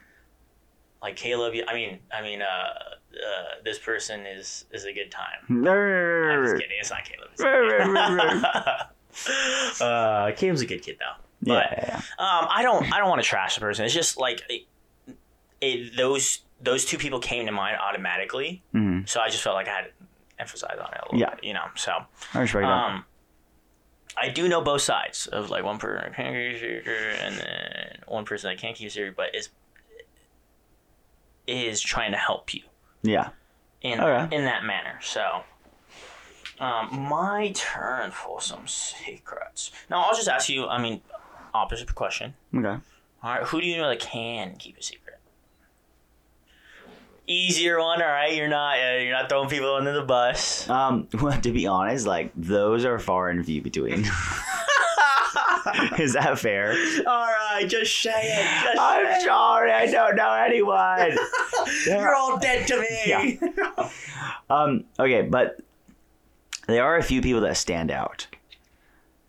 Like 1.01 1.15
Caleb, 1.15 1.53
I 1.67 1.73
mean, 1.73 1.99
I 2.13 2.21
mean, 2.21 2.41
uh, 2.41 2.95
uh, 3.15 3.61
this 3.63 3.79
person 3.79 4.25
is 4.25 4.65
is 4.71 4.85
a 4.85 4.93
good 4.93 5.11
time. 5.11 5.39
Mm-hmm. 5.49 6.31
I'm 6.31 6.43
just 6.45 6.55
kidding. 6.61 6.77
It's 6.79 6.89
not 6.89 7.03
Caleb. 7.05 7.29
It's 7.33 7.41
Right, 7.41 8.85
uh, 10.29 10.31
Caleb's 10.35 10.61
a 10.61 10.65
good 10.65 10.81
kid 10.81 10.97
though. 10.99 11.21
But 11.41 11.67
yeah. 11.71 11.97
um, 12.19 12.47
I 12.49 12.61
don't 12.63 12.91
I 12.93 12.97
don't 12.99 13.09
want 13.09 13.21
to 13.21 13.27
trash 13.27 13.55
the 13.55 13.61
person. 13.61 13.85
It's 13.85 13.93
just 13.93 14.17
like 14.17 14.41
it, 14.49 14.63
it, 15.61 15.95
those 15.97 16.39
those 16.61 16.85
two 16.85 16.97
people 16.97 17.19
came 17.19 17.45
to 17.45 17.51
mind 17.51 17.77
automatically. 17.77 18.63
Mhm. 18.73 19.07
So 19.07 19.19
I 19.21 19.29
just 19.29 19.43
felt 19.43 19.55
like 19.55 19.67
I 19.67 19.71
had 19.71 19.85
to 19.85 19.91
emphasize 20.39 20.77
on 20.79 20.91
it 20.93 20.99
a 21.01 21.05
little 21.05 21.19
Yeah. 21.19 21.35
bit, 21.35 21.43
you 21.43 21.53
know. 21.53 21.65
So 21.75 21.91
I 22.33 22.39
respect 22.41 22.65
um, 22.65 23.05
I 24.17 24.29
do 24.29 24.47
know 24.47 24.61
both 24.61 24.81
sides 24.81 25.27
of 25.27 25.49
like 25.49 25.63
one 25.63 25.77
person 25.77 26.01
that 26.03 26.15
can 26.15 26.33
keep 26.33 26.59
secret 26.59 27.19
and 27.21 27.35
then 27.37 27.97
one 28.07 28.25
person 28.25 28.49
that 28.49 28.57
can't 28.59 28.75
keep 28.75 28.87
a 28.87 28.91
secret, 28.91 29.15
but 29.15 29.35
is 29.35 29.49
is 31.47 31.81
trying 31.81 32.11
to 32.11 32.17
help 32.17 32.53
you 32.53 32.63
Yeah. 33.05 33.29
in 33.81 33.99
Okay. 33.99 34.35
in 34.35 34.45
that 34.45 34.63
manner. 34.63 34.99
So. 35.01 35.43
Um, 36.57 37.07
my 37.09 37.51
turn 37.53 38.11
for 38.11 38.39
some 38.39 38.65
secrets. 38.65 39.71
Now 39.89 40.03
I'll 40.03 40.15
just 40.15 40.29
ask 40.29 40.47
you. 40.47 40.65
I 40.67 40.81
mean, 40.81 41.01
opposite 41.53 41.93
question. 41.95 42.33
Okay. 42.55 42.77
All 43.23 43.31
right, 43.31 43.43
who 43.43 43.59
do 43.59 43.67
you 43.67 43.77
know 43.77 43.89
that 43.89 43.99
can 43.99 44.55
keep 44.57 44.77
a 44.77 44.83
secret? 44.83 45.19
Easier 47.27 47.79
one, 47.79 48.01
all 48.01 48.07
right. 48.07 48.35
You're 48.35 48.47
not 48.47 48.77
uh, 48.79 48.97
you're 48.99 49.11
not 49.11 49.27
throwing 49.29 49.49
people 49.49 49.73
under 49.73 49.91
the 49.93 50.03
bus. 50.03 50.69
Um, 50.69 51.07
well, 51.21 51.39
to 51.41 51.51
be 51.51 51.65
honest, 51.67 52.05
like 52.05 52.31
those 52.35 52.85
are 52.85 52.99
far 52.99 53.29
and 53.29 53.43
few 53.45 53.61
between. 53.61 54.05
Is 55.99 56.13
that 56.13 56.37
fair? 56.39 56.71
all 57.07 57.27
right, 57.27 57.65
just 57.67 58.01
say 58.01 58.11
it. 58.11 58.63
Just 58.63 58.79
I'm 58.79 59.05
say 59.05 59.17
it. 59.17 59.21
sorry, 59.23 59.71
I 59.71 59.85
don't 59.91 60.15
know 60.15 60.33
anyone. 60.33 61.17
You're 61.85 62.15
all 62.15 62.37
dead 62.37 62.67
to 62.67 62.79
me. 62.79 62.87
Yeah. 63.05 63.89
Um, 64.49 64.85
okay, 64.99 65.21
but 65.23 65.59
there 66.67 66.83
are 66.83 66.97
a 66.97 67.03
few 67.03 67.21
people 67.21 67.41
that 67.41 67.57
stand 67.57 67.91
out. 67.91 68.27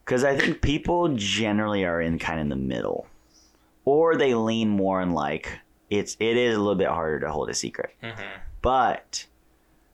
Because 0.04 0.22
I 0.24 0.36
think 0.36 0.60
people 0.62 1.08
generally 1.16 1.84
are 1.84 2.00
in 2.00 2.18
kind 2.18 2.38
of 2.38 2.42
in 2.44 2.48
the 2.48 2.56
middle. 2.56 3.06
Or 3.84 4.16
they 4.16 4.34
lean 4.34 4.68
more 4.68 5.00
in 5.02 5.10
like 5.12 5.48
it's 5.90 6.16
it 6.20 6.36
is 6.36 6.54
a 6.56 6.58
little 6.58 6.74
bit 6.76 6.88
harder 6.88 7.20
to 7.20 7.30
hold 7.32 7.48
a 7.50 7.54
secret. 7.54 7.90
Mhm. 8.02 8.14
But 8.62 9.26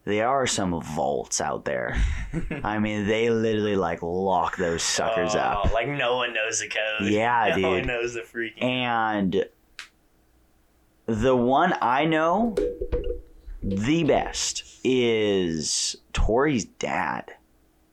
there 0.05 0.29
are 0.29 0.47
some 0.47 0.81
vaults 0.83 1.41
out 1.41 1.65
there. 1.65 1.97
I 2.65 2.79
mean, 2.79 3.07
they 3.07 3.31
literally 3.31 3.77
like 3.77 4.01
lock 4.03 4.57
those 4.57 4.83
suckers 4.83 5.35
Oh, 5.35 5.39
up. 5.41 5.73
Like 5.73 5.89
no 5.89 6.17
one 6.17 6.35
knows 6.35 6.61
the 6.61 6.69
code. 6.69 7.09
Yeah, 7.09 7.55
no 7.59 7.69
one 7.71 7.79
dude. 7.79 7.87
knows 7.87 8.15
the 8.15 8.21
freaking. 8.21 8.63
And 8.63 9.45
the 11.07 11.37
one 11.37 11.75
I 11.81 12.05
know 12.05 12.55
the 13.63 14.05
best 14.05 14.65
is 14.85 15.97
Tori's 16.13 16.65
dad, 16.65 17.33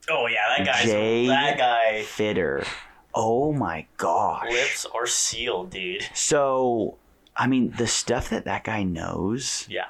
oh 0.09 0.27
yeah, 0.27 0.55
that 0.57 0.65
guy's 0.65 0.85
Jay- 0.85 1.27
that 1.27 1.57
guy. 1.57 2.03
Fitter. 2.03 2.63
Oh 3.13 3.51
my 3.53 3.85
gosh. 3.97 4.49
Lips 4.51 4.85
are 4.93 5.07
sealed, 5.07 5.71
dude. 5.71 6.07
So, 6.13 6.97
I 7.35 7.47
mean, 7.47 7.71
the 7.77 7.87
stuff 7.87 8.29
that 8.29 8.45
that 8.45 8.63
guy 8.63 8.83
knows, 8.83 9.65
Yeah. 9.69 9.85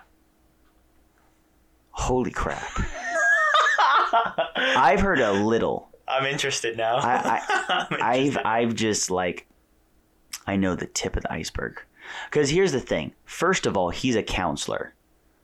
Holy 1.99 2.31
crap. 2.31 2.67
I've 4.55 4.99
heard 4.99 5.19
a 5.19 5.31
little. 5.31 5.89
I'm 6.07 6.25
interested 6.25 6.77
now. 6.77 6.97
I- 6.97 7.41
I'm 7.91 7.97
I've. 8.01 8.37
I've 8.45 8.75
just 8.75 9.11
like 9.11 9.45
I 10.47 10.55
know 10.55 10.75
the 10.75 10.87
tip 10.87 11.15
of 11.15 11.23
the 11.23 11.31
iceberg. 11.33 11.81
Cuz 12.31 12.49
here's 12.49 12.71
the 12.71 12.79
thing. 12.79 13.13
First 13.25 13.65
of 13.65 13.77
all, 13.77 13.89
he's 13.91 14.15
a 14.15 14.23
counselor. 14.23 14.93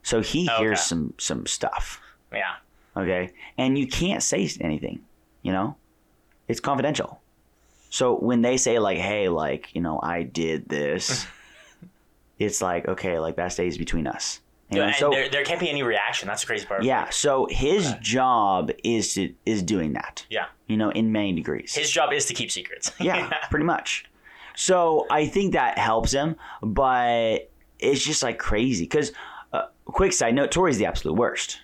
So 0.02 0.22
he 0.22 0.50
Okay. 0.50 0.58
hears 0.63 0.82
some 0.82 1.13
some 1.18 1.46
stuff, 1.46 2.00
yeah. 2.32 2.56
okay? 2.98 3.32
And 3.58 3.78
you 3.78 3.88
can't 3.88 4.22
say 4.24 4.50
anything, 4.62 5.02
you 5.41 5.52
know? 5.52 5.76
It's 6.48 6.60
confidential. 6.60 7.22
So 7.89 8.15
when 8.15 8.41
they 8.41 8.58
say 8.58 8.78
like, 8.80 8.98
"Hey, 9.00 9.30
like, 9.30 9.74
you 9.74 9.82
know, 9.82 10.00
I 10.02 10.24
did 10.24 10.68
this." 10.70 11.26
it's 12.39 12.62
like, 12.62 12.88
okay, 12.88 13.18
like 13.20 13.36
that 13.38 13.52
stays 13.54 13.78
between 13.78 14.06
us. 14.08 14.41
You 14.71 14.80
know, 14.80 14.86
and 14.86 14.95
so 14.95 15.12
there, 15.12 15.30
there 15.30 15.43
can't 15.43 15.60
be 15.60 15.69
any 15.69 15.84
reaction. 15.84 16.28
That's 16.28 16.41
the 16.41 16.47
crazy 16.47 16.65
part. 16.65 16.84
yeah, 16.84 17.10
so 17.10 17.47
his 17.51 17.93
job 18.01 18.71
is 18.84 19.13
to 19.13 19.34
is 19.45 19.62
doing 19.62 19.93
that. 19.93 20.25
Yeah. 20.30 20.45
You 20.67 20.78
know, 20.78 20.89
in 20.89 21.12
many 21.12 21.34
degrees. 21.34 21.75
His 21.75 21.91
job 21.91 22.12
is 22.12 22.25
to 22.25 22.34
keep 22.34 22.49
secrets. 22.49 22.91
Yeah, 22.99 23.30
pretty 23.51 23.65
much. 23.65 24.06
So 24.56 25.06
I 25.12 25.28
think 25.28 25.54
that 25.54 25.78
helps 25.78 26.12
him, 26.12 26.36
but 26.63 27.51
it's 27.78 28.04
just 28.04 28.23
like 28.23 28.39
crazy. 28.39 28.86
Because, 28.86 29.12
uh, 29.54 29.67
quick 29.86 30.13
side 30.13 30.34
note, 30.34 30.51
Tori's 30.51 30.78
the 30.78 30.86
absolute 30.86 31.15
worst. 31.15 31.60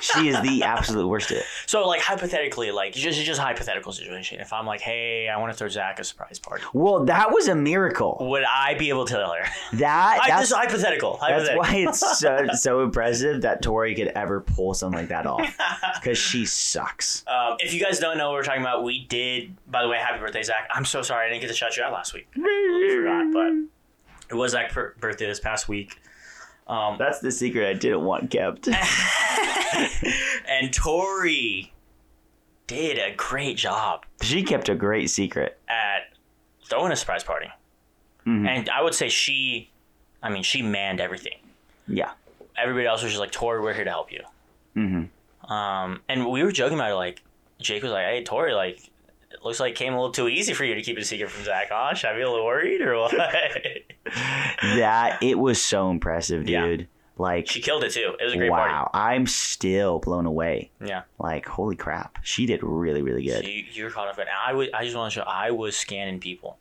She 0.00 0.28
is 0.28 0.40
the 0.42 0.62
absolute 0.62 1.06
worst 1.08 1.30
at 1.30 1.38
it. 1.38 1.44
So 1.66 1.86
like 1.88 2.00
hypothetically, 2.00 2.70
like 2.70 2.92
just 2.92 3.20
just 3.22 3.40
hypothetical 3.40 3.92
situation. 3.92 4.40
If 4.40 4.52
I'm 4.52 4.66
like, 4.66 4.80
hey, 4.80 5.28
I 5.28 5.38
want 5.38 5.52
to 5.52 5.58
throw 5.58 5.68
Zach 5.68 5.98
a 5.98 6.04
surprise 6.04 6.38
party, 6.38 6.64
Well, 6.72 7.04
that 7.06 7.32
was 7.32 7.48
a 7.48 7.54
miracle. 7.54 8.16
would 8.20 8.44
I 8.44 8.74
be 8.74 8.88
able 8.90 9.04
to 9.06 9.14
tell 9.14 9.32
her? 9.32 9.44
That 9.78 10.20
I, 10.22 10.28
that's 10.28 10.40
this 10.42 10.50
is 10.50 10.56
hypothetical. 10.56 11.18
that's 11.20 11.50
why 11.56 11.74
it's 11.76 12.18
so 12.18 12.46
so 12.54 12.82
impressive 12.82 13.42
that 13.42 13.62
Tori 13.62 13.94
could 13.94 14.08
ever 14.08 14.40
pull 14.40 14.74
something 14.74 14.98
like 15.00 15.08
that 15.08 15.26
off 15.26 15.56
because 16.00 16.18
she 16.18 16.46
sucks. 16.46 17.24
Um, 17.26 17.56
if 17.60 17.74
you 17.74 17.80
guys 17.80 17.98
don't 17.98 18.18
know 18.18 18.28
what 18.30 18.34
we're 18.36 18.42
talking 18.44 18.62
about, 18.62 18.84
we 18.84 19.04
did. 19.06 19.56
By 19.70 19.82
the 19.82 19.88
way, 19.88 19.98
happy 19.98 20.18
birthday, 20.20 20.42
Zach! 20.42 20.68
I'm 20.72 20.84
so 20.84 21.02
sorry 21.02 21.26
I 21.26 21.28
didn't 21.30 21.42
get 21.42 21.48
to 21.48 21.54
shout 21.54 21.76
you 21.76 21.82
out 21.82 21.92
last 21.92 22.14
week. 22.14 22.28
I 22.36 22.94
forgot, 22.96 23.32
but 23.32 24.32
it 24.34 24.38
was 24.38 24.52
Zach's 24.52 24.74
birthday 24.74 25.26
this 25.26 25.40
past 25.40 25.68
week. 25.68 26.00
Um, 26.72 26.96
That's 26.98 27.20
the 27.20 27.30
secret 27.30 27.68
I 27.68 27.74
didn't 27.74 28.04
want 28.04 28.30
kept. 28.30 28.68
and 30.48 30.72
Tori 30.72 31.72
did 32.66 32.98
a 32.98 33.14
great 33.16 33.56
job 33.56 34.04
She 34.22 34.42
kept 34.42 34.68
a 34.68 34.74
great 34.74 35.10
secret. 35.10 35.58
at 35.68 36.04
throwing 36.68 36.92
a 36.92 36.96
surprise 36.96 37.24
party, 37.24 37.48
Mhm. 38.26 38.48
and 38.48 38.70
I 38.70 38.82
would 38.82 38.94
say 38.94 39.08
she, 39.10 39.70
I 40.22 40.30
mean, 40.30 40.42
she 40.42 40.62
manned 40.62 41.00
everything. 41.00 41.38
Yeah. 41.86 42.12
Everybody 42.56 42.86
else 42.86 43.02
was 43.02 43.12
just 43.12 43.20
like, 43.20 43.32
Tori, 43.32 43.60
we're 43.60 43.74
here 43.74 43.84
to 43.84 43.90
help 43.90 44.10
you. 44.12 44.22
Mm-hmm. 44.76 45.52
Um, 45.52 46.00
and 46.08 46.26
we 46.30 46.42
were 46.42 46.52
joking 46.52 46.78
about 46.78 46.90
it. 46.92 46.94
Like 46.94 47.22
Jake 47.60 47.82
was 47.82 47.92
like, 47.92 48.06
"Hey, 48.06 48.22
Tori, 48.24 48.54
like 48.54 48.80
it 49.32 49.44
looks 49.44 49.60
like 49.60 49.72
it 49.72 49.76
came 49.76 49.92
a 49.92 49.96
little 49.96 50.12
too 50.12 50.28
easy 50.28 50.52
for 50.54 50.64
you 50.64 50.74
to 50.74 50.82
keep 50.82 50.96
a 50.98 51.04
secret 51.04 51.30
from 51.30 51.44
Zach. 51.44 51.68
Huh? 51.70 51.94
Should 51.94 52.10
I 52.10 52.14
be 52.16 52.22
a 52.22 52.30
little 52.30 52.44
worried 52.46 52.80
or 52.82 52.96
what?" 52.98 53.12
That 54.62 55.18
it 55.22 55.38
was 55.38 55.60
so 55.62 55.90
impressive, 55.90 56.48
Yeah. 56.48 56.66
dude. 56.66 56.88
Like 57.18 57.48
she 57.48 57.60
killed 57.60 57.84
it 57.84 57.92
too. 57.92 58.14
It 58.18 58.24
was 58.24 58.32
a 58.32 58.36
great 58.36 58.50
wow, 58.50 58.90
I'm 58.94 59.26
still 59.26 59.98
blown 59.98 60.24
away. 60.26 60.70
Yeah, 60.84 61.02
Like 61.18 61.46
holy 61.46 61.76
crap, 61.76 62.18
she 62.22 62.46
did 62.46 62.62
really 62.62 63.02
really 63.02 63.28
so 63.28 63.34
good. 63.40 63.46
you, 63.48 63.64
you're 63.72 63.90
caught 63.90 64.08
up. 64.08 64.18
And 64.18 64.28
I 64.30 64.52
would. 64.54 64.72
I 64.72 64.84
just 64.84 64.96
want 64.96 65.12
to 65.12 65.20
show. 65.20 65.24
I 65.26 65.50
was 65.50 65.76
scanning 65.76 66.20
people. 66.20 66.56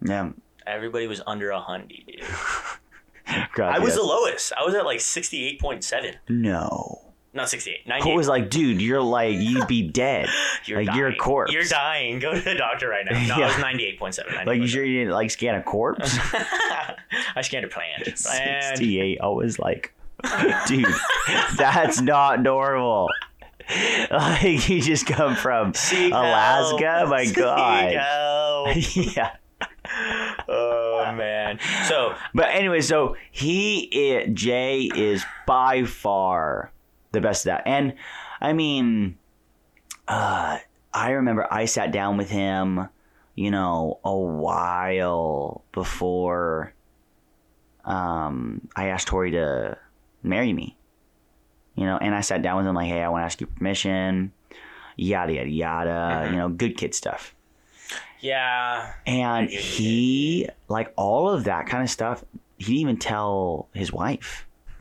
Yeah. 0.00 0.30
Everybody 0.66 1.06
was 1.06 1.20
under 1.26 1.50
a 1.50 1.60
hundred, 1.60 1.88
dude. 2.06 2.22
God, 3.54 3.74
I 3.74 3.78
was 3.80 3.94
the 3.96 4.02
lowest. 4.02 4.52
I 4.56 4.64
was 4.64 4.74
at 4.74 4.84
like 4.84 5.00
sixty 5.00 5.44
eight 5.46 5.60
point 5.60 5.82
seven. 5.84 6.14
no. 6.28 7.02
Not 7.36 7.50
68. 7.50 7.84
Cole 7.84 7.98
98. 7.98 8.16
was 8.16 8.28
like, 8.28 8.50
dude, 8.50 8.80
you're 8.80 9.02
like 9.02 9.36
you'd 9.38 9.66
be 9.66 9.82
dead. 9.82 10.28
You're 10.64 10.82
like, 10.82 10.96
you're 10.96 11.08
a 11.08 11.16
corpse. 11.16 11.52
You're 11.52 11.62
dying. 11.64 12.18
Go 12.18 12.34
to 12.34 12.40
the 12.40 12.54
doctor 12.54 12.88
right 12.88 13.04
now. 13.08 13.12
No, 13.12 13.36
Yeah. 13.38 13.46
was 13.56 13.80
eight 13.80 13.98
point 14.00 14.14
seven. 14.14 14.34
Like 14.46 14.60
you 14.60 14.66
sure 14.66 14.84
you 14.84 14.98
didn't 15.00 15.12
like 15.12 15.30
scan 15.30 15.54
a 15.54 15.62
corpse? 15.62 16.18
I 17.36 17.42
scanned 17.42 17.64
a 17.64 17.68
plant. 17.68 18.06
And 18.08 18.18
68. 18.18 19.20
I 19.22 19.28
was 19.28 19.60
like, 19.60 19.94
dude, 20.66 20.86
that's 21.56 22.00
not 22.00 22.42
normal. 22.42 23.08
Like 24.10 24.68
you 24.68 24.80
just 24.80 25.06
come 25.06 25.36
from 25.36 25.74
Seek 25.74 26.12
Alaska. 26.12 26.88
help. 26.88 27.10
My 27.10 27.26
God. 27.26 28.76
yeah. 28.94 29.36
oh 30.48 31.12
man. 31.16 31.58
So 31.86 32.14
But 32.34 32.46
anyway, 32.46 32.80
so 32.80 33.16
he, 33.30 34.20
i 34.20 34.26
Jay, 34.28 34.90
is 34.94 35.24
by 35.46 35.84
far 35.84 36.72
the 37.16 37.20
best 37.20 37.44
of 37.46 37.50
that. 37.50 37.62
And 37.66 37.94
I 38.40 38.52
mean, 38.52 39.16
uh, 40.06 40.58
I 40.92 41.10
remember 41.10 41.46
I 41.50 41.64
sat 41.64 41.90
down 41.92 42.16
with 42.16 42.30
him, 42.30 42.88
you 43.34 43.50
know, 43.50 43.98
a 44.04 44.16
while 44.16 45.64
before 45.72 46.72
um, 47.84 48.66
I 48.76 48.88
asked 48.88 49.08
Tori 49.08 49.30
to 49.32 49.76
marry 50.22 50.52
me. 50.52 50.76
You 51.74 51.84
know, 51.84 51.98
and 51.98 52.14
I 52.14 52.22
sat 52.22 52.40
down 52.40 52.56
with 52.56 52.66
him 52.66 52.74
like, 52.74 52.88
hey, 52.88 53.02
I 53.02 53.08
want 53.10 53.20
to 53.20 53.26
ask 53.26 53.38
you 53.40 53.46
permission, 53.46 54.32
yada 54.96 55.34
yada 55.34 55.50
yada. 55.50 56.22
Mhm. 56.24 56.30
You 56.30 56.36
know, 56.38 56.48
good 56.48 56.76
kid 56.78 56.94
stuff. 56.94 57.34
yeah. 58.20 58.94
And 59.06 59.50
he, 59.50 60.48
like 60.68 60.92
all 60.96 61.28
of 61.28 61.44
that 61.44 61.66
kind 61.66 61.82
of 61.82 61.90
stuff, 61.90 62.24
he 62.56 62.64
didn't 62.64 62.80
even 62.80 62.96
tell 62.96 63.68
his 63.74 63.92
wife, 63.92 64.46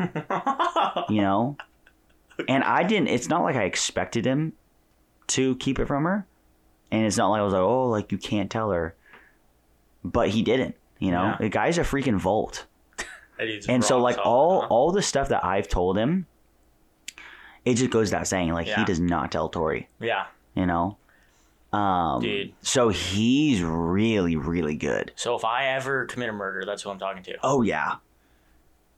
you 1.09 1.19
know? 1.21 1.57
And 2.47 2.63
I 2.63 2.83
didn't, 2.83 3.07
it's 3.09 3.29
not 3.29 3.43
like 3.43 3.55
I 3.55 3.63
expected 3.63 4.25
him 4.25 4.53
to 5.27 5.55
keep 5.57 5.79
it 5.79 5.85
from 5.85 6.03
her. 6.03 6.25
And 6.91 7.05
it's 7.05 7.17
not 7.17 7.29
like 7.29 7.39
I 7.39 7.43
was 7.43 7.53
like, 7.53 7.61
oh, 7.61 7.89
like 7.89 8.11
you 8.11 8.17
can't 8.17 8.49
tell 8.51 8.71
her. 8.71 8.95
But 10.03 10.29
he 10.29 10.41
didn't, 10.43 10.75
you 10.99 11.11
know? 11.11 11.23
Yeah. 11.23 11.37
The 11.39 11.49
guy's 11.49 11.77
a 11.77 11.81
freaking 11.81 12.17
Volt. 12.19 12.65
And 13.67 13.83
so, 13.83 13.99
like, 13.99 14.17
all, 14.23 14.61
huh? 14.61 14.67
all 14.67 14.91
the 14.93 15.01
stuff 15.01 15.27
that 15.27 15.43
I've 15.43 15.67
told 15.67 15.97
him, 15.97 16.25
it 17.65 17.73
just 17.73 17.91
goes 17.91 18.07
without 18.07 18.27
saying. 18.27 18.53
Like, 18.53 18.67
he 18.67 18.85
does 18.85 19.01
not 19.01 19.29
tell 19.29 19.49
Tori, 19.49 19.89
Yeah. 19.99 20.27
you 20.53 20.65
know? 20.65 20.97
Um, 21.73 22.21
Dude. 22.21 22.53
So 22.61 22.87
he's 22.87 23.61
really, 23.61 24.37
really 24.37 24.77
good. 24.77 25.11
So 25.17 25.35
if 25.35 25.43
I 25.43 25.65
ever 25.67 26.05
commit 26.05 26.29
a 26.29 26.31
murder, 26.31 26.63
that's 26.65 26.83
who 26.83 26.89
I'm 26.89 26.97
talking 26.99 27.23
to. 27.23 27.35
Oh 27.43 27.61
yeah. 27.61 27.95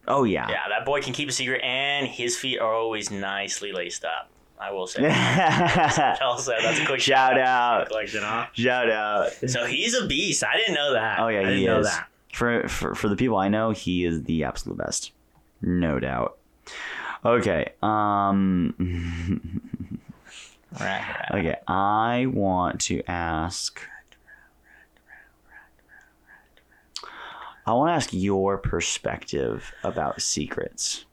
Oh 0.08 0.24
yeah. 0.24 0.48
Yeah, 0.50 0.63
that 0.70 0.86
boy 0.86 1.02
can 1.02 1.13
keep 1.13 1.30
a 1.30 1.32
secret, 1.32 1.62
and 1.63 2.08
his 2.08 2.38
feet 2.38 2.60
are 2.60 2.74
always 2.74 3.12
nicely 3.12 3.72
laced 3.72 4.06
up. 4.06 4.30
I 4.60 4.72
will 4.72 4.88
say. 4.88 5.02
Shout 5.04 6.20
that's 6.20 6.48
a 6.80 6.86
quick 6.88 7.00
shout 7.00 7.38
out. 7.38 7.89
collection, 7.89 8.22
huh? 8.24 8.48
Shout 8.54 8.89
out. 8.89 9.32
So 9.48 9.65
he's 9.65 9.93
a 9.93 10.08
beast. 10.08 10.43
I 10.43 10.58
didn't 10.58 10.74
know 10.74 10.93
that. 10.93 11.20
Oh 11.20 11.28
yeah, 11.28 11.41
I 11.41 11.54
he 11.54 11.65
know 11.65 11.80
is. 11.80 11.86
that. 11.88 12.08
For, 12.34 12.67
for 12.67 12.96
for 12.96 13.08
the 13.08 13.15
people 13.15 13.38
I 13.38 13.50
know, 13.50 13.70
he 13.72 14.04
is 14.06 14.24
the 14.24 14.46
absolute 14.46 14.78
best. 14.80 15.12
No 15.62 16.00
doubt. 16.00 16.38
Okay. 17.24 17.74
Um 17.84 18.74
Right. 20.80 21.02
right. 21.32 21.39
okay, 21.39 21.56
I 21.67 22.28
want 22.32 22.82
to 22.82 23.02
ask 23.08 23.82
I 27.67 27.73
want 27.73 27.89
to 27.89 27.93
ask 27.95 28.13
your 28.13 28.58
perspective 28.58 29.73
about 29.84 30.21
secrets. 30.21 31.06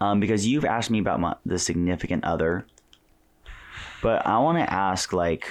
Um, 0.00 0.18
because 0.18 0.44
you've 0.44 0.64
asked 0.64 0.90
me 0.90 0.98
about 0.98 1.20
my, 1.20 1.36
the 1.46 1.56
significant 1.56 2.24
other, 2.24 2.66
but 4.02 4.26
I 4.26 4.38
want 4.38 4.58
to 4.58 4.70
ask 4.70 5.12
like 5.12 5.48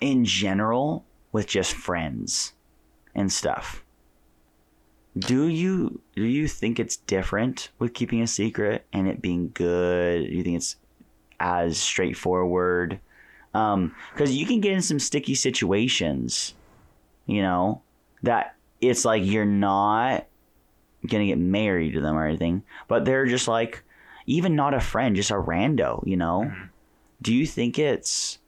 in 0.00 0.24
general 0.24 1.04
with 1.30 1.46
just 1.46 1.74
friends 1.74 2.54
and 3.14 3.30
stuff. 3.30 3.84
Do 5.16 5.46
you 5.46 6.00
do 6.16 6.24
you 6.24 6.48
think 6.48 6.80
it's 6.80 6.96
different 6.96 7.70
with 7.78 7.94
keeping 7.94 8.20
a 8.20 8.26
secret 8.26 8.84
and 8.92 9.06
it 9.06 9.22
being 9.22 9.52
good? 9.54 10.26
Do 10.26 10.34
you 10.34 10.42
think 10.42 10.56
it's 10.56 10.76
as 11.38 11.78
straightforward? 11.78 13.00
Um, 13.58 13.94
because 14.12 14.34
you 14.36 14.46
can 14.46 14.60
get 14.60 14.72
in 14.72 14.82
some 14.82 14.98
sticky 14.98 15.34
situations, 15.34 16.54
you 17.26 17.42
know, 17.42 17.82
that 18.22 18.54
it's 18.80 19.04
like 19.04 19.24
you're 19.24 19.44
not 19.44 20.26
gonna 21.06 21.26
get 21.26 21.38
married 21.38 21.92
to 21.94 22.00
them 22.00 22.16
or 22.16 22.26
anything, 22.26 22.62
but 22.88 23.04
they're 23.04 23.26
just 23.26 23.48
like 23.48 23.82
even 24.26 24.54
not 24.54 24.74
a 24.74 24.80
friend, 24.80 25.16
just 25.16 25.30
a 25.30 25.34
rando, 25.34 26.06
you 26.06 26.16
know. 26.16 26.42
Mhm. 26.46 26.68
Do 27.22 27.34
you 27.34 27.46
think 27.46 27.78
it's 27.78 28.38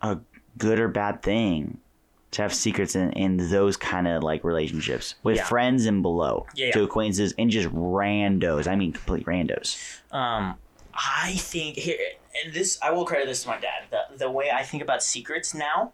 a 0.00 0.18
good 0.58 0.78
or 0.78 0.88
bad 0.88 1.22
thing 1.22 1.78
to 2.32 2.42
have 2.42 2.54
secrets 2.54 2.96
in, 2.96 3.12
in 3.12 3.50
those 3.50 3.76
kind 3.76 4.08
of 4.08 4.22
like 4.22 4.42
relationships 4.44 5.16
with 5.22 5.36
Yeah. 5.36 5.44
friends 5.44 5.84
and 5.86 6.00
below 6.02 6.46
Yeah, 6.54 6.70
to 6.72 6.82
acquaintances 6.84 7.34
and 7.38 7.50
just 7.50 7.68
randos? 7.68 8.66
I 8.66 8.74
mean, 8.76 8.92
complete 8.92 9.26
randos. 9.26 9.76
Um, 10.10 10.54
I 10.94 11.32
think 11.36 11.76
here, 11.76 11.96
and 12.42 12.52
this 12.52 12.78
I 12.82 12.90
will 12.90 13.04
credit 13.04 13.26
this 13.26 13.42
to 13.42 13.48
my 13.48 13.58
dad. 13.58 13.84
The 13.90 14.16
the 14.16 14.30
way 14.30 14.50
I 14.50 14.62
think 14.62 14.82
about 14.82 15.02
secrets 15.02 15.54
now, 15.54 15.92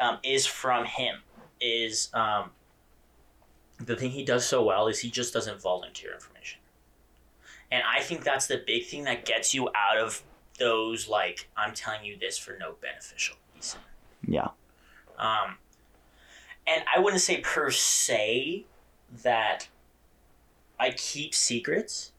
um, 0.00 0.18
is 0.22 0.46
from 0.46 0.84
him. 0.84 1.16
Is 1.60 2.10
um, 2.12 2.50
the 3.78 3.96
thing 3.96 4.10
he 4.10 4.24
does 4.24 4.46
so 4.46 4.62
well 4.62 4.88
is 4.88 5.00
he 5.00 5.10
just 5.10 5.32
doesn't 5.32 5.60
volunteer 5.60 6.12
information, 6.12 6.60
and 7.70 7.82
I 7.86 8.00
think 8.00 8.24
that's 8.24 8.46
the 8.46 8.62
big 8.66 8.86
thing 8.86 9.04
that 9.04 9.24
gets 9.24 9.54
you 9.54 9.68
out 9.74 9.98
of 9.98 10.22
those 10.58 11.08
like 11.08 11.48
I'm 11.56 11.74
telling 11.74 12.04
you 12.04 12.18
this 12.18 12.38
for 12.38 12.56
no 12.58 12.74
beneficial 12.80 13.36
reason. 13.54 13.80
Yeah. 14.26 14.48
Um, 15.18 15.56
and 16.66 16.82
I 16.94 16.98
wouldn't 16.98 17.22
say 17.22 17.38
per 17.38 17.70
se 17.70 18.64
that 19.22 19.68
I 20.78 20.90
keep 20.90 21.34
secrets. 21.34 22.12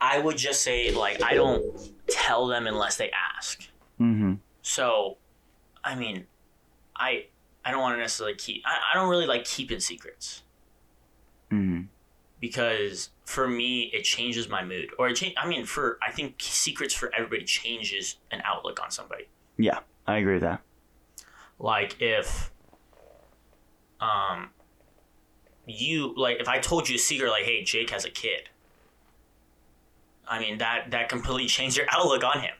I 0.00 0.18
would 0.18 0.36
just 0.36 0.62
say 0.62 0.90
like 0.92 1.22
I 1.22 1.34
don't 1.34 1.64
tell 2.08 2.46
them 2.46 2.66
unless 2.66 2.96
they 2.96 3.10
ask. 3.36 3.60
Mm-hmm. 4.00 4.34
So, 4.62 5.16
I 5.84 5.94
mean, 5.94 6.26
I 6.96 7.26
I 7.64 7.70
don't 7.70 7.80
want 7.80 7.96
to 7.96 8.00
necessarily 8.00 8.36
keep. 8.36 8.62
I, 8.66 8.78
I 8.92 8.94
don't 8.98 9.08
really 9.08 9.26
like 9.26 9.44
keeping 9.44 9.80
secrets 9.80 10.42
Mm-hmm. 11.52 11.82
because 12.40 13.10
for 13.24 13.46
me 13.48 13.82
it 13.94 14.02
changes 14.02 14.48
my 14.48 14.64
mood 14.64 14.90
or 14.98 15.08
it 15.08 15.14
change. 15.14 15.34
I 15.36 15.46
mean, 15.46 15.64
for 15.64 15.98
I 16.06 16.10
think 16.10 16.34
secrets 16.40 16.92
for 16.92 17.14
everybody 17.14 17.44
changes 17.44 18.16
an 18.32 18.42
outlook 18.44 18.82
on 18.82 18.90
somebody. 18.90 19.28
Yeah, 19.56 19.78
I 20.08 20.16
agree 20.18 20.34
with 20.34 20.42
that. 20.42 20.60
like 21.58 21.96
if 22.02 22.50
um 24.00 24.50
you 25.66 26.12
like 26.16 26.38
if 26.40 26.48
I 26.48 26.58
told 26.58 26.88
you 26.88 26.96
a 26.96 26.98
secret 26.98 27.30
like, 27.30 27.44
hey, 27.44 27.62
Jake 27.62 27.90
has 27.90 28.04
a 28.04 28.10
kid. 28.10 28.48
I 30.28 30.40
mean 30.40 30.58
that 30.58 30.90
that 30.90 31.08
completely 31.08 31.46
changed 31.56 31.76
your 31.76 31.86
outlook 31.90 32.24
on 32.24 32.40
him. 32.40 32.54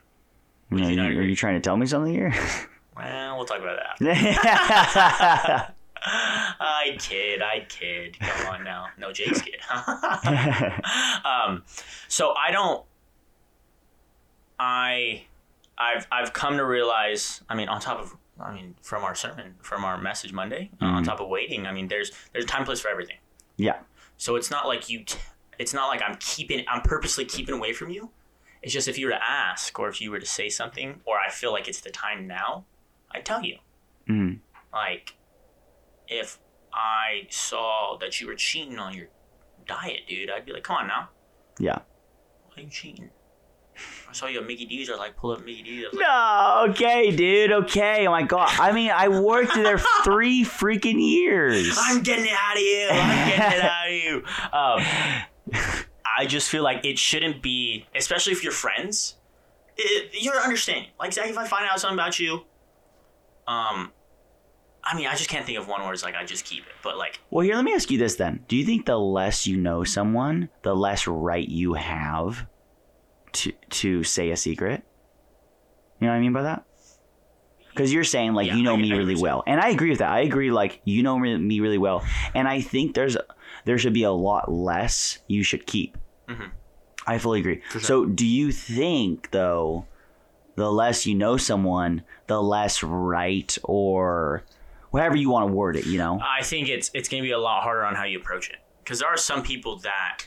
Know, 0.70 0.88
you 0.88 1.00
are 1.00 1.22
you 1.22 1.36
trying 1.36 1.54
to 1.54 1.60
tell 1.60 1.76
me 1.76 1.86
something 1.86 2.12
here? 2.12 2.34
Well, 2.96 3.36
we'll 3.36 3.44
talk 3.46 3.60
about 3.60 3.78
that. 4.00 5.74
I 6.08 6.96
kid, 6.98 7.42
I 7.42 7.66
kid. 7.68 8.18
Come 8.18 8.54
on 8.54 8.64
now, 8.64 8.86
no 8.98 9.12
Jake's 9.12 9.42
kid. 9.42 9.56
um, 11.24 11.62
so 12.08 12.32
I 12.34 12.50
don't. 12.52 12.84
I, 14.58 15.24
I've 15.76 16.06
I've 16.10 16.32
come 16.32 16.56
to 16.56 16.64
realize. 16.64 17.42
I 17.48 17.54
mean, 17.54 17.68
on 17.68 17.80
top 17.80 18.00
of 18.00 18.16
I 18.40 18.52
mean, 18.52 18.74
from 18.82 19.04
our 19.04 19.14
sermon, 19.14 19.54
from 19.60 19.84
our 19.84 20.00
message 20.00 20.32
Monday, 20.32 20.70
uh, 20.80 20.86
on 20.86 21.04
top 21.04 21.20
of 21.20 21.28
waiting. 21.28 21.66
I 21.66 21.72
mean, 21.72 21.88
there's 21.88 22.10
there's 22.32 22.44
a 22.44 22.48
time 22.48 22.64
place 22.64 22.80
for 22.80 22.88
everything. 22.88 23.16
yeah. 23.56 23.78
So 24.18 24.36
it's 24.36 24.50
not 24.50 24.66
like 24.66 24.88
you. 24.88 25.04
T- 25.04 25.18
it's 25.58 25.72
not 25.74 25.88
like 25.88 26.02
I'm 26.06 26.16
keeping. 26.20 26.64
I'm 26.68 26.82
purposely 26.82 27.24
keeping 27.24 27.54
away 27.54 27.72
from 27.72 27.90
you. 27.90 28.10
It's 28.62 28.72
just 28.72 28.88
if 28.88 28.98
you 28.98 29.06
were 29.06 29.12
to 29.12 29.28
ask, 29.28 29.78
or 29.78 29.88
if 29.88 30.00
you 30.00 30.10
were 30.10 30.18
to 30.18 30.26
say 30.26 30.48
something, 30.48 31.00
or 31.04 31.18
I 31.18 31.30
feel 31.30 31.52
like 31.52 31.68
it's 31.68 31.80
the 31.80 31.90
time 31.90 32.26
now, 32.26 32.64
I'd 33.12 33.24
tell 33.24 33.42
you. 33.42 33.58
Mm. 34.08 34.38
Like, 34.72 35.14
if 36.08 36.38
I 36.72 37.26
saw 37.30 37.96
that 38.00 38.20
you 38.20 38.26
were 38.26 38.34
cheating 38.34 38.78
on 38.78 38.94
your 38.94 39.06
diet, 39.66 40.00
dude, 40.08 40.30
I'd 40.30 40.44
be 40.44 40.52
like, 40.52 40.64
come 40.64 40.76
on 40.76 40.88
now. 40.88 41.10
Yeah. 41.58 41.78
Why 42.46 42.54
are 42.58 42.60
you 42.62 42.70
cheating? 42.70 43.10
I 44.08 44.12
saw 44.12 44.26
you 44.26 44.40
at 44.40 44.46
Mickey 44.46 44.64
D's. 44.64 44.88
I 44.88 44.92
was 44.92 45.00
like 45.00 45.16
pull 45.16 45.32
up 45.32 45.44
Mickey 45.44 45.62
D's. 45.62 45.84
Like, 45.92 46.00
No, 46.00 46.66
okay, 46.70 47.14
dude. 47.14 47.52
Okay. 47.52 48.06
Oh 48.06 48.10
my 48.10 48.22
god. 48.22 48.48
I 48.58 48.72
mean, 48.72 48.90
I 48.90 49.08
worked 49.08 49.54
there 49.54 49.78
three 50.04 50.44
freaking 50.44 50.98
years. 50.98 51.76
I'm 51.78 52.02
getting 52.02 52.24
it 52.24 52.32
out 52.32 52.56
of 52.56 52.62
you. 52.62 52.88
I'm 52.90 53.28
getting 53.28 53.58
it 53.58 53.64
out 53.64 53.88
of 53.88 53.92
you. 53.92 54.22
Um, 54.52 55.26
I 55.52 56.26
just 56.26 56.48
feel 56.48 56.62
like 56.62 56.84
it 56.84 56.98
shouldn't 56.98 57.42
be, 57.42 57.86
especially 57.94 58.32
if 58.32 58.42
you're 58.42 58.52
friends. 58.52 59.16
It, 59.76 60.10
you're 60.22 60.36
understanding. 60.36 60.90
Like, 60.98 61.12
Zach, 61.12 61.28
if 61.28 61.36
I 61.36 61.46
find 61.46 61.66
out 61.70 61.80
something 61.80 61.98
about 61.98 62.18
you, 62.18 62.44
um, 63.46 63.92
I 64.82 64.96
mean, 64.96 65.06
I 65.06 65.14
just 65.14 65.28
can't 65.28 65.44
think 65.44 65.58
of 65.58 65.68
one 65.68 65.82
where 65.82 65.92
it's 65.92 66.02
like 66.04 66.14
I 66.14 66.24
just 66.24 66.44
keep 66.44 66.62
it. 66.64 66.72
But 66.82 66.96
like, 66.96 67.20
Well, 67.30 67.44
here, 67.44 67.56
let 67.56 67.64
me 67.64 67.74
ask 67.74 67.90
you 67.90 67.98
this 67.98 68.14
then. 68.14 68.44
Do 68.48 68.56
you 68.56 68.64
think 68.64 68.86
the 68.86 68.98
less 68.98 69.46
you 69.46 69.56
know 69.56 69.84
someone, 69.84 70.48
the 70.62 70.74
less 70.74 71.06
right 71.06 71.46
you 71.46 71.74
have 71.74 72.46
to 73.32 73.52
to 73.70 74.02
say 74.04 74.30
a 74.30 74.36
secret? 74.36 74.82
You 76.00 76.06
know 76.06 76.12
what 76.12 76.18
I 76.18 76.20
mean 76.20 76.32
by 76.32 76.42
that? 76.42 76.64
Because 77.76 77.92
you're 77.92 78.04
saying 78.04 78.32
like 78.34 78.46
Yeah, 78.48 78.56
you 78.56 78.62
know 78.62 78.74
I- 78.74 78.78
me 78.78 78.88
I 78.92 78.96
really 78.96 79.12
understand. 79.12 79.22
well, 79.22 79.44
and 79.46 79.60
I 79.60 79.68
agree 79.68 79.90
with 79.90 79.98
that. 80.00 80.10
I 80.10 80.20
agree 80.20 80.50
like 80.50 80.80
you 80.84 81.02
know 81.02 81.18
me 81.18 81.60
really 81.60 81.78
well, 81.78 82.04
and 82.34 82.48
I 82.48 82.60
think 82.60 82.94
there's 82.94 83.16
there 83.64 83.78
should 83.78 83.92
be 83.94 84.04
a 84.04 84.10
lot 84.12 84.50
less 84.50 85.18
you 85.28 85.42
should 85.42 85.66
keep. 85.66 85.96
Mhm. 86.28 86.50
I 87.06 87.18
fully 87.18 87.40
agree. 87.40 87.62
Sure. 87.70 87.80
So, 87.80 88.04
do 88.06 88.26
you 88.26 88.50
think 88.52 89.30
though, 89.30 89.86
the 90.56 90.70
less 90.72 91.06
you 91.06 91.14
know 91.14 91.36
someone, 91.36 92.02
the 92.26 92.42
less 92.42 92.82
right 92.82 93.56
or 93.62 94.44
whatever 94.90 95.14
you 95.16 95.28
want 95.30 95.48
to 95.48 95.52
word 95.52 95.76
it, 95.76 95.86
you 95.86 95.98
know? 95.98 96.18
I 96.22 96.42
think 96.42 96.68
it's 96.68 96.90
it's 96.94 97.08
gonna 97.08 97.22
be 97.22 97.30
a 97.32 97.38
lot 97.38 97.62
harder 97.62 97.84
on 97.84 97.94
how 97.94 98.04
you 98.04 98.18
approach 98.18 98.48
it 98.50 98.56
because 98.82 99.00
there 99.00 99.08
are 99.08 99.16
some 99.16 99.42
people 99.42 99.78
that 99.80 100.22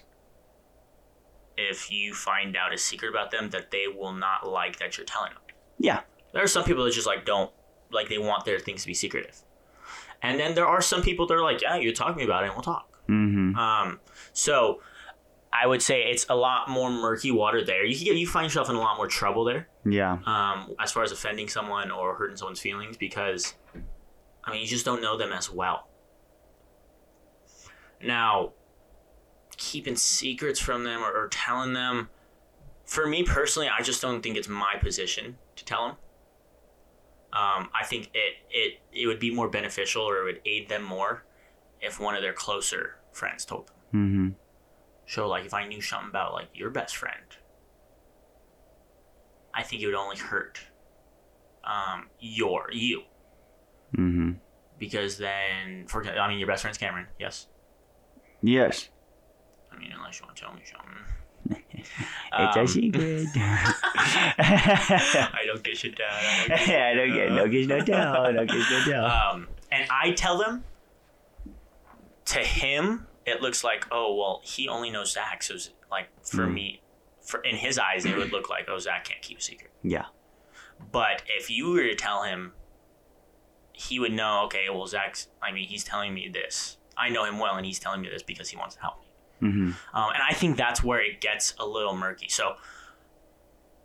if 1.58 1.92
you 1.92 2.14
find 2.14 2.56
out 2.56 2.74
a 2.74 2.78
secret 2.78 3.10
about 3.10 3.32
them 3.32 3.50
that 3.50 3.72
they 3.72 3.88
will 3.88 4.14
not 4.14 4.48
like 4.48 4.80
that 4.80 4.98
you're 4.98 5.06
telling 5.06 5.34
them. 5.34 5.42
Yeah. 5.78 6.02
There 6.34 6.44
are 6.44 6.48
some 6.48 6.64
people 6.64 6.84
that 6.86 6.94
just 6.94 7.08
like 7.08 7.26
don't 7.26 7.52
like 7.92 8.10
they 8.10 8.18
want 8.18 8.46
their 8.46 8.60
things 8.60 8.82
to 8.82 8.88
be 8.88 8.94
secretive, 8.94 9.42
and 10.22 10.40
then 10.40 10.56
there 10.56 10.68
are 10.68 10.82
some 10.82 11.02
people 11.02 11.26
that 11.28 11.34
are 11.34 11.44
like, 11.44 11.62
yeah, 11.62 11.78
you 11.78 11.94
talk 11.94 12.14
to 12.14 12.18
me 12.18 12.24
about 12.24 12.44
it, 12.44 12.48
and 12.48 12.56
we'll 12.56 12.64
talk. 12.64 12.88
Mm-hmm. 13.10 13.56
Um, 13.58 14.00
so 14.34 14.82
I 15.52 15.66
would 15.66 15.82
say 15.82 16.04
it's 16.04 16.28
a 16.30 16.36
lot 16.36 16.70
more 16.70 16.92
murky 16.92 17.32
water 17.32 17.66
there. 17.66 17.84
You 17.84 17.96
can 17.96 18.06
get 18.06 18.16
you 18.18 18.28
find 18.28 18.46
yourself 18.46 18.70
in 18.70 18.76
a 18.76 18.80
lot 18.80 18.98
more 18.98 19.08
trouble 19.08 19.44
there 19.46 19.68
Yeah. 19.84 20.20
um, 20.28 20.76
as 20.80 20.92
far 20.92 21.02
as 21.02 21.12
offending 21.12 21.48
someone 21.48 21.90
or 21.90 22.14
hurting 22.16 22.38
someone's 22.38 22.60
feelings 22.60 22.98
because 22.98 23.56
I 24.44 24.52
mean 24.52 24.62
you 24.62 24.68
just 24.68 24.86
don't 24.86 25.02
know 25.02 25.18
them 25.18 25.32
as 25.32 25.50
well. 25.50 25.88
Now, 28.02 28.54
keeping 29.58 29.96
secrets 29.96 30.60
from 30.60 30.84
them 30.84 31.02
or, 31.02 31.12
or 31.12 31.28
telling 31.30 31.74
them, 31.74 32.10
for 32.86 33.08
me 33.08 33.24
personally, 33.24 33.70
I 33.70 33.82
just 33.82 34.02
don't 34.02 34.22
think 34.22 34.38
it's 34.38 34.48
my 34.48 34.76
position 34.80 35.38
to 35.56 35.66
tell 35.66 35.88
them. 35.88 35.96
Um, 37.32 37.70
I 37.80 37.86
think 37.86 38.10
it, 38.14 38.34
it 38.50 38.80
it 38.92 39.08
would 39.08 39.20
be 39.20 39.32
more 39.32 39.50
beneficial 39.50 40.02
or 40.02 40.18
it 40.22 40.24
would 40.24 40.42
aid 40.46 40.68
them 40.68 40.84
more 40.84 41.26
if 41.80 42.00
one 42.00 42.16
of 42.16 42.22
their 42.22 42.34
closer 42.34 42.96
friends 43.12 43.46
told 43.46 43.68
them. 43.68 43.76
Mm-hmm. 43.94 44.30
So 45.06 45.28
like 45.28 45.46
if 45.46 45.54
I 45.54 45.68
knew 45.68 45.82
something 45.82 46.10
about 46.10 46.34
like 46.34 46.50
your 46.54 46.72
best 46.72 46.96
friend, 46.98 47.22
I 49.54 49.64
think 49.64 49.82
it 49.82 49.86
would 49.86 49.96
only 49.96 50.18
hurt 50.18 50.60
um 51.64 52.08
your 52.20 52.70
you 52.72 53.04
Mm-hmm. 53.98 54.32
because 54.78 55.18
then 55.18 55.88
for 55.88 56.06
I 56.06 56.28
mean 56.28 56.40
your 56.40 56.48
best 56.48 56.62
friend's 56.62 56.78
Cameron, 56.78 57.08
yes. 57.20 57.48
Yes. 58.42 58.90
I 59.72 59.78
mean 59.78 59.92
unless 59.96 60.20
you 60.20 60.26
want 60.26 60.36
to 60.38 60.44
tell 60.44 60.54
me 60.54 60.62
something. 60.66 61.04
It's 61.48 62.56
a 62.56 62.60
Um, 62.62 62.68
secret. 62.68 63.28
I 63.36 65.40
don't 65.46 65.64
get 65.64 65.78
shit 65.78 65.98
down. 65.98 66.08
I 66.12 66.48
don't 66.48 66.58
get 66.58 66.70
I 66.80 66.94
don't 66.94 67.14
get 67.14 67.32
no 67.32 67.50
kiss, 67.50 67.68
no 67.68 67.80
tell. 67.82 68.34
No 68.34 68.46
kiss, 68.46 68.70
no 68.72 68.84
tell. 68.92 69.06
Um, 69.06 69.48
and 69.72 69.86
I 69.90 70.12
tell 70.12 70.38
them, 70.38 70.64
to 72.26 72.40
him, 72.40 73.08
it 73.26 73.42
looks 73.42 73.64
like, 73.64 73.88
oh, 73.92 74.16
well, 74.16 74.42
he 74.44 74.68
only 74.68 74.90
knows 74.92 75.14
Zach. 75.14 75.42
So, 75.44 75.56
it's 75.56 75.70
like, 75.92 76.08
for 76.24 76.46
Mm. 76.48 76.54
me, 76.54 76.82
for 77.22 77.40
in 77.42 77.56
his 77.56 77.78
eyes, 77.80 78.06
it 78.06 78.16
would 78.18 78.32
look 78.32 78.50
like, 78.50 78.68
oh, 78.70 78.78
Zach 78.80 79.06
can't 79.06 79.22
keep 79.22 79.40
a 79.40 79.42
secret. 79.42 79.72
Yeah. 79.84 80.06
But 80.92 81.24
if 81.28 81.50
you 81.50 81.72
were 81.72 81.84
to 81.84 81.96
tell 81.96 82.24
him, 82.24 82.54
he 83.74 84.00
would 84.00 84.14
know, 84.14 84.44
okay, 84.46 84.70
well, 84.70 84.88
Zach's, 84.88 85.28
I 85.42 85.52
mean, 85.52 85.68
he's 85.68 85.84
telling 85.84 86.14
me 86.14 86.30
this. 86.30 86.78
I 86.98 87.10
know 87.10 87.24
him 87.26 87.40
well, 87.40 87.56
and 87.56 87.66
he's 87.66 87.80
telling 87.80 88.02
me 88.02 88.10
this 88.10 88.24
because 88.24 88.50
he 88.50 88.58
wants 88.58 88.76
to 88.76 88.82
help 88.82 89.00
me. 89.02 89.08
Mm-hmm. 89.42 89.72
Um, 89.98 90.10
and 90.14 90.22
I 90.28 90.34
think 90.34 90.58
that's 90.58 90.84
where 90.84 91.02
it 91.02 91.22
gets 91.22 91.54
a 91.60 91.66
little 91.66 91.96
murky. 91.96 92.28
So, 92.30 92.56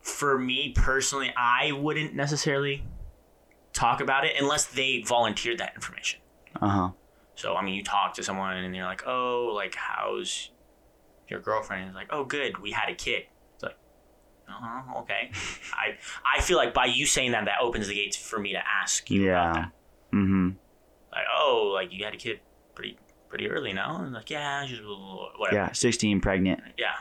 for 0.00 0.38
me 0.38 0.72
personally, 0.74 1.32
I 1.36 1.72
wouldn't 1.72 2.14
necessarily 2.14 2.84
talk 3.72 4.00
about 4.00 4.24
it 4.24 4.34
unless 4.38 4.66
they 4.66 5.02
volunteered 5.02 5.58
that 5.58 5.72
information. 5.74 6.20
Uh 6.60 6.68
huh. 6.68 6.90
So, 7.36 7.56
I 7.56 7.62
mean, 7.64 7.74
you 7.74 7.82
talk 7.82 8.14
to 8.14 8.22
someone 8.22 8.56
and 8.56 8.74
they're 8.74 8.84
like, 8.84 9.04
oh, 9.06 9.52
like, 9.54 9.74
how's 9.74 10.50
your 11.28 11.40
girlfriend? 11.40 11.82
And 11.82 11.90
it's 11.90 11.96
like, 11.96 12.08
oh, 12.10 12.24
good, 12.24 12.58
we 12.58 12.70
had 12.70 12.88
a 12.90 12.94
kid. 12.94 13.24
It's 13.54 13.62
like, 13.62 13.76
uh 14.48 14.52
huh, 14.52 14.98
okay. 15.00 15.30
I 15.72 15.96
I 16.24 16.40
feel 16.42 16.56
like 16.58 16.74
by 16.74 16.86
you 16.86 17.06
saying 17.06 17.32
that, 17.32 17.44
that 17.46 17.58
opens 17.60 17.88
the 17.88 17.94
gates 17.94 18.16
for 18.16 18.38
me 18.38 18.52
to 18.52 18.60
ask 18.66 19.10
you 19.10 19.30
about 19.30 19.46
Yeah. 19.56 19.62
that. 19.62 19.72
Mm-hmm. 20.16 20.48
Like, 21.12 21.24
oh, 21.36 21.70
like, 21.74 21.92
you 21.92 22.04
had 22.04 22.14
a 22.14 22.16
kid 22.18 22.40
pretty 22.74 22.98
pretty 23.34 23.50
early 23.50 23.72
now? 23.72 24.00
And 24.00 24.12
like, 24.12 24.30
yeah, 24.30 24.64
just 24.64 24.82
whatever. 24.84 25.56
Yeah. 25.56 25.72
Sixteen, 25.72 26.20
pregnant. 26.20 26.60
Yeah. 26.78 26.94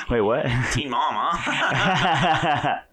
Wait, 0.10 0.20
what? 0.20 0.46
Teen 0.72 0.90
mom, 0.90 1.14
huh? 1.14 2.78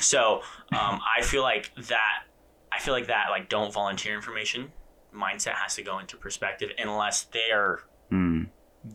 So 0.00 0.42
um, 0.72 1.00
I 1.16 1.22
feel 1.22 1.40
like 1.40 1.70
that. 1.88 2.24
I 2.70 2.80
feel 2.80 2.92
like 2.92 3.06
that 3.06 3.28
like 3.30 3.48
don't 3.48 3.72
volunteer 3.72 4.14
information 4.14 4.70
mindset 5.14 5.52
has 5.52 5.76
to 5.76 5.82
go 5.82 6.00
into 6.00 6.18
perspective 6.18 6.70
unless 6.76 7.22
they're 7.24 7.80
mm. 8.12 8.46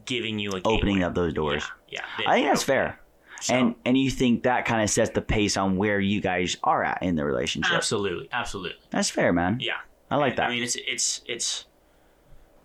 giving 0.06 0.38
you 0.38 0.52
a 0.52 0.62
Opening 0.66 0.98
gateway. 0.98 1.04
up 1.04 1.16
those 1.16 1.34
doors. 1.34 1.64
Yeah, 1.88 2.02
I 2.28 2.36
think 2.36 2.50
that's 2.50 2.62
fair. 2.62 3.00
So, 3.42 3.56
And 3.56 3.76
and 3.84 3.98
you 3.98 4.12
think 4.12 4.44
that 4.44 4.66
kind 4.66 4.84
of 4.84 4.92
sets 4.92 5.10
the 5.10 5.22
pace 5.22 5.58
on 5.58 5.76
where 5.76 6.00
you 6.00 6.22
guys 6.22 6.56
are 6.64 6.84
at 6.84 7.02
in 7.02 7.16
the 7.16 7.26
relationship. 7.26 7.76
absolutely, 7.76 8.30
absolutely. 8.32 8.78
That's 8.92 9.10
fair, 9.10 9.34
man. 9.34 9.58
Yeah, 9.60 9.78
I 10.12 10.18
like 10.18 10.36
that. 10.36 10.50
I 10.50 10.50
mean, 10.52 10.62
it's 10.62 10.76
it's 10.76 11.22
it's 11.26 11.66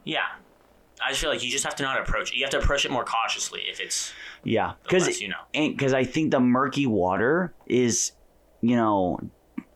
yeah. 0.04 0.26
I 1.04 1.08
just 1.10 1.20
feel 1.20 1.28
like 1.30 1.42
you 1.42 1.50
just 1.50 1.64
have 1.64 1.74
to 1.76 1.82
to 1.82 2.00
approach 2.00 2.30
it. 2.32 2.36
You 2.36 2.44
have 2.44 2.50
to 2.52 2.58
approach 2.58 2.84
it 2.84 2.90
more 2.90 3.04
cautiously 3.04 3.62
if 3.68 3.80
it's 3.80 4.12
yeah, 4.44 4.74
because 4.84 5.20
you 5.20 5.28
know. 5.28 5.36
because 5.52 5.92
I 5.92 6.04
think 6.04 6.30
the 6.30 6.40
murky 6.40 6.86
water 6.86 7.52
is, 7.66 8.12
you 8.60 8.76
know, 8.76 9.18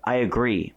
I 0.05 0.17
agree. 0.17 0.75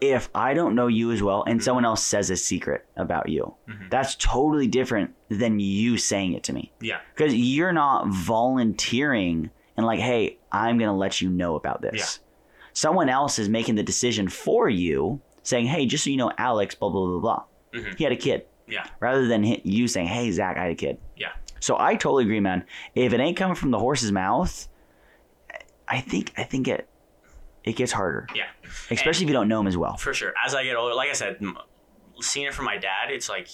If 0.00 0.30
I 0.34 0.54
don't 0.54 0.74
know 0.74 0.88
you 0.88 1.12
as 1.12 1.22
well, 1.22 1.44
and 1.46 1.60
Mhm. 1.60 1.62
someone 1.62 1.84
else 1.84 2.02
says 2.04 2.30
a 2.30 2.36
secret 2.36 2.86
about 2.96 3.28
you, 3.28 3.54
Mhm. 3.68 3.88
that's 3.90 4.16
totally 4.16 4.66
different 4.66 5.14
than 5.28 5.60
you 5.60 5.96
saying 5.98 6.32
it 6.32 6.42
to 6.44 6.52
me. 6.52 6.72
Yeah, 6.80 6.98
Because 7.14 7.34
you're 7.34 7.72
not 7.72 8.08
volunteering 8.08 9.50
and 9.76 9.86
like, 9.86 10.00
hey, 10.00 10.38
I'm 10.50 10.78
gonna 10.78 10.96
let 10.96 11.20
you 11.20 11.28
know 11.30 11.54
about 11.54 11.82
this. 11.82 12.18
Someone 12.72 13.08
else 13.08 13.38
is 13.38 13.48
making 13.48 13.76
the 13.76 13.82
decision 13.84 14.28
for 14.28 14.68
you, 14.68 15.20
saying, 15.44 15.66
hey, 15.66 15.86
just 15.86 16.04
so 16.04 16.10
you 16.10 16.16
know, 16.16 16.32
Alex, 16.38 16.74
blah 16.74 16.88
blah 16.88 17.06
blah 17.06 17.20
blah. 17.20 17.42
Mhm. 17.72 17.96
He 17.96 18.04
had 18.04 18.12
a 18.12 18.16
kid. 18.16 18.46
Yeah. 18.66 18.86
Rather 19.00 19.26
than 19.26 19.44
you 19.44 19.88
saying, 19.88 20.06
hey, 20.06 20.30
Zach, 20.30 20.56
I 20.56 20.62
had 20.64 20.72
a 20.72 20.76
kid. 20.76 20.98
Yeah. 21.16 21.32
So 21.60 21.76
I 21.78 21.94
totally 21.94 22.24
agree, 22.24 22.40
man. 22.40 22.64
If 22.94 23.12
it 23.12 23.20
ain't 23.20 23.36
coming 23.36 23.54
from 23.54 23.70
the 23.70 23.78
horse's 23.78 24.12
mouth, 24.12 24.68
I 25.88 26.00
think 26.00 26.32
I 26.36 26.44
think 26.44 26.68
it 26.68 26.88
it 27.64 27.76
gets 27.76 27.92
harder, 27.92 28.26
yeah. 28.34 28.46
especially 28.90 29.24
if 29.24 29.28
you 29.28 29.34
don't 29.34 29.46
know 29.48 29.60
him 29.60 29.66
as 29.68 29.76
well. 29.76 29.96
For 29.96 30.12
sure. 30.12 30.32
As 30.44 30.54
I 30.54 30.64
get 30.64 30.74
older, 30.74 30.94
like 30.94 31.10
I 31.10 31.12
said, 31.12 31.40
seeing 32.20 32.46
it 32.46 32.54
from 32.54 32.64
my 32.64 32.76
dad, 32.76 33.10
it's 33.10 33.28
like 33.28 33.48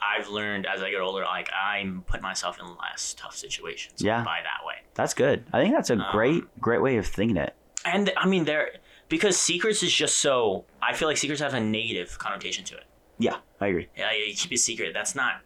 I've 0.00 0.28
learned 0.28 0.66
as 0.66 0.82
I 0.82 0.90
get 0.90 1.00
older, 1.00 1.24
like 1.24 1.48
I'm 1.52 2.02
putting 2.06 2.22
myself 2.22 2.60
in 2.60 2.66
less 2.76 3.14
tough 3.14 3.34
situations. 3.34 4.00
Yeah. 4.00 4.22
By 4.22 4.40
that 4.44 4.64
way. 4.64 4.74
That's 4.94 5.14
good. 5.14 5.44
I 5.52 5.60
think 5.60 5.74
that's 5.74 5.90
a 5.90 5.94
Um, 5.94 6.04
great, 6.12 6.44
great 6.60 6.80
way 6.82 6.96
of 6.98 7.06
thinking 7.06 7.36
it. 7.36 7.54
And 7.84 8.12
I 8.16 8.26
mean, 8.26 8.44
there 8.44 8.70
because 9.08 9.36
secrets 9.38 9.82
is 9.82 9.92
just 9.92 10.18
so. 10.18 10.66
I 10.82 10.92
feel 10.92 11.08
like 11.08 11.16
secrets 11.16 11.40
have 11.42 11.54
a 11.54 11.60
negative 11.60 12.18
connotation 12.18 12.64
to 12.66 12.76
it. 12.76 12.84
Yeah, 13.18 13.36
I 13.60 13.66
agree. 13.68 13.88
Yeah, 13.96 14.12
you 14.12 14.34
keep 14.34 14.52
it 14.52 14.58
secret. 14.58 14.92
That's 14.94 15.14
not. 15.14 15.40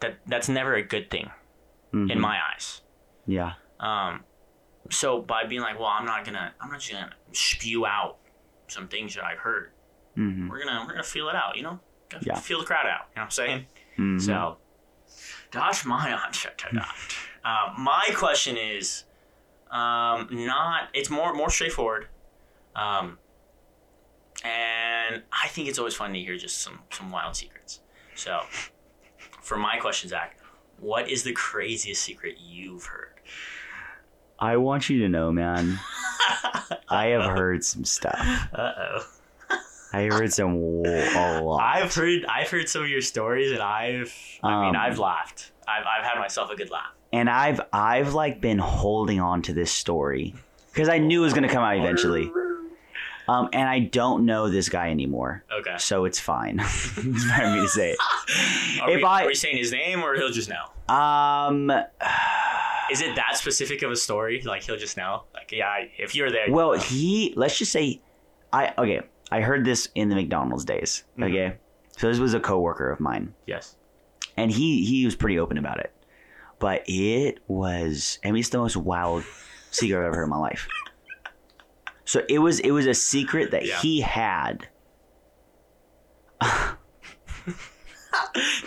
That 0.00 0.18
that's 0.26 0.48
never 0.48 0.74
a 0.74 0.82
good 0.82 1.10
thing 1.10 1.30
in 1.92 2.06
Mhm. 2.08 2.18
my 2.20 2.38
eyes. 2.54 2.82
Yeah. 3.26 3.54
Um, 3.80 4.24
so 4.90 5.20
by 5.20 5.44
being 5.44 5.60
like, 5.60 5.78
well, 5.78 5.88
I'm 5.88 6.04
not 6.06 6.24
gonna, 6.24 6.54
I'm 6.60 6.70
not 6.70 6.80
just 6.80 6.92
gonna 6.92 7.10
spew 7.32 7.84
out 7.86 8.18
some 8.68 8.86
things 8.88 9.14
that 9.14 9.24
I've 9.24 9.38
heard. 9.38 9.72
hmm 10.14 10.48
We're 10.48 10.58
gonna, 10.64 10.82
we're 10.86 10.92
gonna 10.92 11.02
feel 11.02 11.28
it 11.28 11.34
out. 11.34 11.56
You 11.56 11.62
know, 11.62 11.80
Gotta 12.10 12.24
Yeah. 12.26 12.36
feel 12.38 12.60
the 12.60 12.66
crowd 12.66 12.86
out. 12.86 13.06
You 13.10 13.16
know 13.16 13.22
what 13.22 13.24
I'm 13.24 13.30
saying? 13.30 13.66
hmm 13.96 14.18
So, 14.18 14.58
Josh, 15.50 15.84
my 15.84 16.12
uh, 17.44 17.74
my 17.76 18.08
question 18.14 18.56
is, 18.56 19.04
um, 19.70 20.28
not. 20.30 20.88
It's 20.94 21.10
more 21.10 21.34
more 21.34 21.50
straightforward, 21.50 22.08
um, 22.76 23.18
and 24.44 25.22
I 25.32 25.48
think 25.48 25.68
it's 25.68 25.78
always 25.78 25.94
fun 25.94 26.12
to 26.12 26.18
hear 26.20 26.36
just 26.36 26.62
some 26.62 26.80
some 26.90 27.10
wild 27.10 27.36
secrets. 27.36 27.80
So, 28.14 28.40
for 29.42 29.56
my 29.56 29.78
question, 29.78 30.08
Zach, 30.08 30.38
what 30.80 31.08
is 31.10 31.22
the 31.24 31.32
craziest 31.32 32.02
secret 32.02 32.36
you've 32.40 32.84
heard? 32.86 33.14
I 34.38 34.56
want 34.56 34.88
you 34.88 35.00
to 35.00 35.08
know, 35.08 35.32
man. 35.32 35.78
I 36.88 37.06
have 37.06 37.24
heard 37.36 37.64
some 37.64 37.84
stuff. 37.84 38.18
Uh 38.52 38.72
oh. 38.78 39.06
I 39.92 40.04
heard 40.04 40.32
some 40.32 40.54
a 40.54 41.40
lot. 41.42 41.60
I've 41.62 41.94
heard 41.94 42.24
I've 42.26 42.50
heard 42.50 42.68
some 42.68 42.82
of 42.82 42.88
your 42.88 43.00
stories, 43.00 43.50
and 43.52 43.60
I've 43.62 44.14
I 44.42 44.60
mean 44.66 44.76
Um, 44.76 44.80
I've 44.82 44.98
laughed. 44.98 45.52
I've 45.66 45.84
I've 45.86 46.04
had 46.04 46.18
myself 46.18 46.50
a 46.50 46.56
good 46.56 46.70
laugh. 46.70 46.92
and 47.12 47.28
I've 47.30 47.60
I've 47.72 48.14
like 48.14 48.40
been 48.40 48.58
holding 48.58 49.18
on 49.20 49.42
to 49.42 49.52
this 49.54 49.72
story 49.72 50.34
because 50.72 50.88
I 50.88 50.98
knew 50.98 51.22
it 51.22 51.24
was 51.24 51.32
gonna 51.32 51.48
come 51.48 51.64
out 51.64 51.76
eventually. 51.78 52.30
Um, 53.28 53.48
and 53.52 53.68
I 53.68 53.80
don't 53.80 54.24
know 54.24 54.48
this 54.48 54.68
guy 54.68 54.90
anymore, 54.90 55.44
Okay. 55.52 55.76
so 55.78 56.04
it's 56.06 56.18
fine. 56.18 56.58
it's 56.60 56.96
fine 56.96 57.04
for 57.04 57.50
me 57.56 57.60
to 57.60 57.68
say 57.68 57.90
it. 57.92 57.98
Are, 58.82 58.90
If 58.90 58.96
we, 58.96 59.04
I- 59.04 59.24
are 59.24 59.26
we 59.26 59.34
saying 59.34 59.56
his 59.58 59.70
name 59.72 60.02
or 60.02 60.14
he'll 60.14 60.30
just 60.30 60.48
know? 60.48 60.94
Um, 60.94 61.70
Is 62.90 63.02
it 63.02 63.16
that 63.16 63.36
specific 63.36 63.82
of 63.82 63.90
a 63.90 63.96
story? 63.96 64.40
Like 64.42 64.62
he'll 64.62 64.78
just 64.78 64.96
know? 64.96 65.24
Like 65.34 65.52
yeah, 65.52 65.66
I- 65.66 65.90
if 65.98 66.14
you're 66.14 66.30
there. 66.30 66.46
well, 66.50 66.68
you'll 66.68 66.76
know. 66.76 66.82
he 66.82 67.32
let's 67.36 67.58
just 67.58 67.70
say, 67.72 68.00
I 68.52 68.72
okay. 68.78 69.00
I 69.30 69.42
heard 69.42 69.64
this 69.66 69.88
in 69.94 70.08
the 70.08 70.14
McDonald's 70.14 70.64
days. 70.64 71.04
Mhm. 71.18 71.24
Okay, 71.28 71.56
so 71.98 72.08
this 72.08 72.18
was 72.18 72.32
a 72.32 72.40
coworker 72.40 72.90
of 72.90 72.98
mine. 73.00 73.34
yes. 73.46 73.76
and 74.38 74.50
he 74.50 74.86
he 74.86 75.04
was 75.04 75.14
pretty 75.16 75.38
open 75.38 75.58
about 75.58 75.80
it. 75.80 75.92
But 76.60 76.82
it 76.88 77.38
was, 77.46 78.18
I 78.24 78.28
mean, 78.32 78.40
it's 78.40 78.48
the 78.48 78.58
most 78.58 78.76
wild 78.76 79.22
secret 79.70 79.98
I've 79.98 80.06
ever 80.06 80.16
heard 80.16 80.24
in 80.24 80.30
my 80.30 80.38
life. 80.38 80.66
So 82.08 82.22
it 82.26 82.38
was 82.38 82.58
it 82.60 82.70
was 82.70 82.86
a 82.86 82.94
secret 82.94 83.50
that 83.50 83.66
Yeah. 83.66 83.78
he 83.80 84.00
had. 84.00 84.66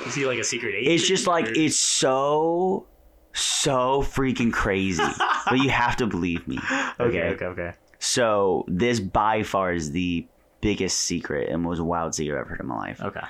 Is 0.06 0.14
he 0.14 0.26
like 0.28 0.38
a 0.38 0.44
secret 0.44 0.76
agent? 0.76 0.94
It's 0.94 1.08
just 1.08 1.26
like 1.26 1.48
or- 1.48 1.54
it's 1.56 1.76
so 1.78 2.86
so 3.34 4.04
freaking 4.04 4.54
crazy, 4.54 5.02
but 5.50 5.58
you 5.58 5.70
have 5.72 5.96
to 5.98 6.06
believe 6.06 6.48
me. 6.48 6.60
okay, 7.00 7.30
okay, 7.30 7.46
okay. 7.46 7.74
So 7.98 8.64
this 8.68 9.00
by 9.00 9.42
far 9.42 9.74
is 9.74 9.92
the 9.92 10.28
biggest 10.62 11.00
secret 11.00 11.50
and 11.50 11.64
most 11.64 11.80
wild 11.80 12.14
secret 12.14 12.40
I've 12.40 12.48
heard 12.48 12.60
in 12.60 12.68
my 12.68 12.78
life. 12.78 13.02
Okay. 13.02 13.22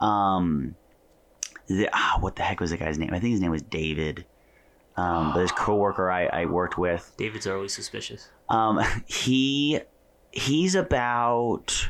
Um, 0.00 0.74
the, 1.68 1.88
ah, 1.92 2.16
what 2.20 2.34
the 2.34 2.42
heck 2.42 2.58
was 2.58 2.70
the 2.70 2.76
guy's 2.76 2.98
name? 2.98 3.10
I 3.12 3.20
think 3.20 3.32
his 3.32 3.40
name 3.40 3.52
was 3.52 3.62
David. 3.62 4.24
Um, 4.96 5.32
but 5.32 5.40
his 5.42 5.52
coworker 5.52 6.10
I, 6.10 6.26
I 6.26 6.44
worked 6.46 6.76
with, 6.76 7.14
David's 7.16 7.46
always 7.46 7.72
suspicious. 7.72 8.28
Um, 8.50 8.80
he 9.06 9.80
he's 10.32 10.74
about 10.74 11.88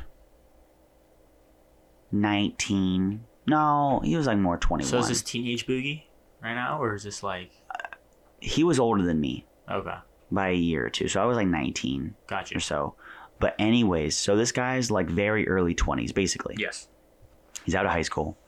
nineteen. 2.12 3.24
No, 3.46 4.00
he 4.04 4.16
was 4.16 4.26
like 4.26 4.38
more 4.38 4.56
twenty 4.58 4.84
So 4.84 4.98
is 4.98 5.08
this 5.08 5.22
teenage 5.22 5.66
boogie 5.66 6.04
right 6.42 6.54
now, 6.54 6.80
or 6.80 6.94
is 6.94 7.02
this 7.02 7.22
like 7.22 7.50
He 8.40 8.64
was 8.64 8.78
older 8.78 9.02
than 9.02 9.20
me 9.20 9.46
okay? 9.70 9.96
by 10.30 10.50
a 10.50 10.54
year 10.54 10.86
or 10.86 10.90
two, 10.90 11.08
so 11.08 11.22
I 11.22 11.24
was 11.26 11.36
like 11.36 11.48
nineteen 11.48 12.14
Gotcha. 12.26 12.56
or 12.56 12.60
so. 12.60 12.94
But 13.38 13.54
anyways, 13.58 14.16
so 14.16 14.36
this 14.36 14.52
guy's 14.52 14.90
like 14.90 15.08
very 15.08 15.48
early 15.48 15.74
twenties, 15.74 16.12
basically. 16.12 16.56
Yes. 16.58 16.88
He's 17.64 17.74
out 17.74 17.86
of 17.86 17.92
high 17.92 18.02
school. 18.02 18.38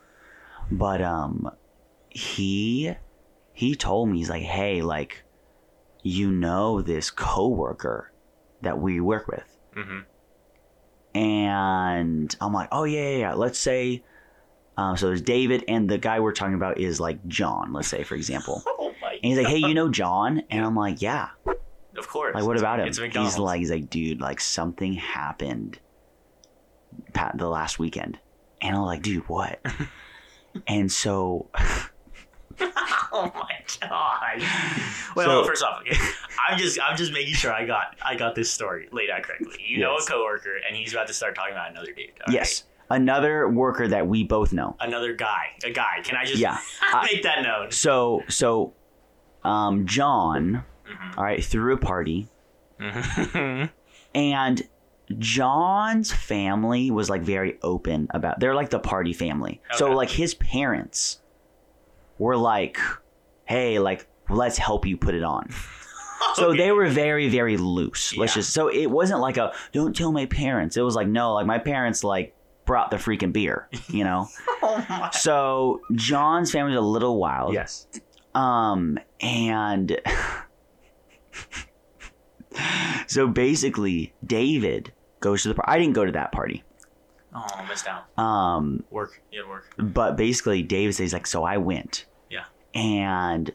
But 0.71 1.03
um 1.03 1.51
he 2.11 2.93
he 3.55 3.75
told 3.75 4.09
me 4.11 4.19
he's 4.19 4.31
like, 4.31 4.43
"Hey, 4.43 4.83
like 4.83 5.25
you 6.03 6.31
know 6.31 6.83
this 6.83 7.11
coworker 7.11 8.13
that 8.63 8.79
we 8.79 9.01
work 9.01 9.29
with." 9.29 9.57
Mm-hmm. 9.77 10.01
And 11.15 12.37
I'm 12.41 12.53
like, 12.53 12.69
"Oh 12.73 12.85
yeah, 12.85 13.09
yeah, 13.11 13.17
yeah. 13.19 13.35
Let's 13.35 13.59
say 13.59 14.03
um, 14.77 14.97
so 14.97 15.07
there's 15.09 15.21
David 15.23 15.65
and 15.69 15.89
the 15.89 15.99
guy 15.99 16.21
we're 16.21 16.33
talking 16.33 16.55
about 16.55 16.79
is 16.79 16.99
like 16.99 17.27
John, 17.29 17.73
let's 17.73 17.89
say 17.89 18.03
for 18.05 18.15
example. 18.15 18.63
Oh 18.79 18.95
my. 19.01 19.13
And 19.15 19.25
he's 19.25 19.37
like, 19.39 19.47
"Hey, 19.47 19.59
you 19.59 19.75
know 19.75 19.89
John?" 19.89 20.43
And 20.51 20.65
I'm 20.65 20.77
like, 20.77 21.03
"Yeah." 21.03 21.29
Of 21.97 22.09
course. 22.09 22.35
Like, 22.35 22.45
what 22.45 22.57
It's- 22.57 22.63
about 22.63 22.81
him? 22.81 22.87
He's 22.87 23.39
like, 23.39 23.59
he's 23.59 23.71
like, 23.71 23.91
dude, 23.91 24.21
like 24.21 24.41
something 24.41 24.95
happened 24.95 25.79
the 27.35 27.49
last 27.49 27.79
weekend, 27.79 28.19
and 28.61 28.77
I'm 28.77 28.83
like, 28.83 29.03
dude, 29.03 29.29
what? 29.29 29.61
and 30.67 30.91
so, 30.91 31.49
oh 33.15 33.31
my 33.35 33.51
god. 33.81 34.43
Well, 35.15 35.43
So- 35.43 35.45
first 35.47 35.63
off, 35.63 35.83
I'm 36.49 36.59
just 36.59 36.79
I'm 36.83 36.97
just 36.97 37.13
making 37.13 37.35
sure 37.35 37.53
I 37.53 37.65
got 37.67 37.97
I 38.05 38.15
got 38.17 38.35
this 38.35 38.51
story 38.51 38.89
laid 38.93 39.11
out 39.11 39.23
correctly. 39.23 39.63
You 39.67 39.79
know 39.79 39.97
a 39.97 40.03
coworker, 40.03 40.57
and 40.67 40.77
he's 40.77 40.93
about 40.93 41.07
to 41.09 41.13
start 41.15 41.35
talking 41.35 41.53
about 41.53 41.71
another 41.71 41.93
dude. 41.93 42.11
all 42.27 42.33
yes, 42.33 42.65
another 42.91 43.49
worker 43.49 43.87
that 43.89 44.07
we 44.07 44.25
both 44.25 44.53
know. 44.53 44.77
Another 44.81 45.13
guy. 45.15 45.47
A 45.65 45.71
guy. 45.71 46.01
Can 46.03 46.17
I 46.17 46.25
just 46.25 46.39
Yeah. 46.39 46.59
I- 46.83 47.09
make 47.13 47.23
that 47.25 47.43
known? 47.43 47.71
So, 47.71 48.23
so, 48.29 48.73
um, 49.45 49.87
John, 49.87 50.65
Mhm. 50.91 51.19
all 51.19 51.25
right, 51.25 51.45
threw 51.45 51.75
a 51.75 51.79
party, 51.79 52.29
Mhm. 52.81 53.71
and 54.15 54.63
John's 55.19 56.13
family 56.13 56.91
was 56.91 57.11
like 57.11 57.23
very 57.23 57.59
open 57.63 58.09
about. 58.11 58.41
They're 58.41 58.55
like 58.55 58.71
the 58.71 58.79
party 58.79 59.13
family. 59.13 59.61
So, 59.75 59.91
like 59.93 60.11
his 60.11 60.35
parents 60.35 61.21
were 62.19 62.37
like, 62.37 62.79
"Hey, 63.53 63.79
like, 63.79 64.07
let's 64.29 64.59
help 64.59 64.87
you 64.87 64.97
put 64.97 65.15
it 65.15 65.23
on." 65.25 65.49
So 66.35 66.51
Okay. 66.51 66.59
they 66.59 66.71
were 66.73 66.89
very, 66.89 67.29
very 67.29 67.57
loose. 67.57 68.17
Let's 68.17 68.33
just 68.35 68.53
so 68.55 68.69
it 68.69 68.87
wasn't 68.87 69.19
like 69.21 69.39
a 69.39 69.53
don't 69.73 69.95
tell 69.95 70.13
my 70.13 70.27
parents. 70.27 70.77
It 70.77 70.83
was 70.83 70.95
like 70.95 71.09
no, 71.09 71.35
like 71.35 71.47
my 71.47 71.59
parents 71.59 72.05
like 72.05 72.33
brought 72.65 72.93
the 72.93 72.97
freaking 72.97 73.33
beer, 73.33 73.69
you 73.89 74.05
know. 74.05 74.29
Oh 74.63 74.87
my. 74.89 75.11
so 75.11 75.81
John's 75.97 76.53
family 76.53 76.77
was 76.77 76.79
a 76.79 76.87
little 76.87 77.19
wild. 77.19 77.55
Yes. 77.55 77.89
Um 78.37 78.99
and 79.21 80.01
so 83.09 83.27
basically 83.27 84.15
David 84.25 84.93
goes 85.21 85.43
to 85.43 85.49
the 85.49 85.55
party. 85.55 85.71
I 85.73 85.79
didn't 85.79 85.95
go 85.95 86.05
to 86.05 86.13
that 86.13 86.33
party. 86.33 86.63
Oh, 87.35 87.45
I 87.55 87.67
missed 87.69 87.87
out. 87.89 88.17
Um 88.19 88.85
Work. 88.91 89.21
You 89.33 89.41
had 89.43 89.49
work. 89.51 89.75
but 89.77 90.17
basically 90.17 90.63
David 90.63 90.95
says 90.95 91.13
like 91.13 91.27
so 91.27 91.43
I 91.45 91.57
went. 91.57 92.07
And 92.75 93.51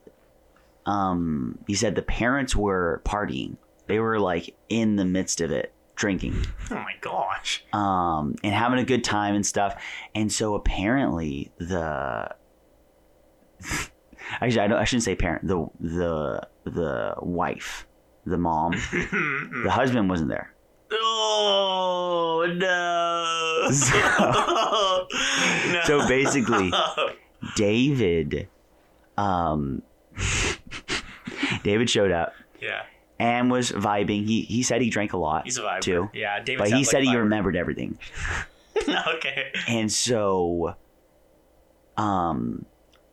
um 0.85 1.59
he 1.67 1.73
said 1.75 1.95
the 1.95 2.01
parents 2.01 2.55
were 2.55 3.01
partying. 3.05 3.57
They 3.87 3.99
were 3.99 4.19
like 4.19 4.55
in 4.69 4.95
the 4.97 5.05
midst 5.05 5.41
of 5.41 5.51
it 5.51 5.73
drinking. 5.95 6.35
Oh 6.71 6.75
my 6.75 6.93
gosh. 7.01 7.63
um, 7.73 8.35
and 8.43 8.53
having 8.53 8.77
a 8.79 8.83
good 8.83 9.03
time 9.03 9.33
and 9.35 9.45
stuff. 9.45 9.81
And 10.13 10.31
so 10.31 10.53
apparently 10.55 11.51
the 11.57 12.29
actually 14.41 14.59
I, 14.61 14.67
don't, 14.67 14.77
I 14.79 14.83
shouldn't 14.83 15.03
say 15.03 15.15
parent 15.15 15.47
the 15.47 15.65
the 15.79 16.47
the 16.65 17.13
wife 17.21 17.87
the 18.25 18.37
mom 18.37 18.71
the 18.91 19.69
husband 19.71 20.09
wasn't 20.09 20.29
there. 20.29 20.53
oh 20.91 22.45
no. 22.57 23.69
no. 25.71 25.81
So 25.85 26.07
basically- 26.07 26.71
David, 27.55 28.49
um, 29.17 29.81
David 31.63 31.89
showed 31.89 32.11
up 32.11 32.33
yeah, 32.61 32.83
and 33.19 33.49
was 33.51 33.71
vibing. 33.71 34.25
He 34.25 34.41
he 34.41 34.63
said 34.63 34.81
he 34.81 34.89
drank 34.89 35.13
a 35.13 35.17
lot 35.17 35.45
he's 35.45 35.57
a 35.57 35.61
vibe 35.61 35.81
too, 35.81 36.09
Yeah, 36.13 36.39
David. 36.43 36.59
but 36.59 36.71
he 36.71 36.83
said 36.83 36.99
like 37.03 37.09
he 37.09 37.15
remembered 37.15 37.55
everything. 37.55 37.97
okay. 39.15 39.51
And 39.67 39.91
so, 39.91 40.75
um, 41.97 42.65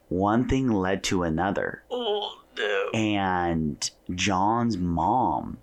one 0.09 0.49
thing 0.49 0.69
led 0.71 1.03
to 1.05 1.23
another. 1.23 1.83
Oh 1.91 2.39
no. 2.57 2.91
and 2.95 3.91
John's 4.15 4.77
mom 4.79 5.59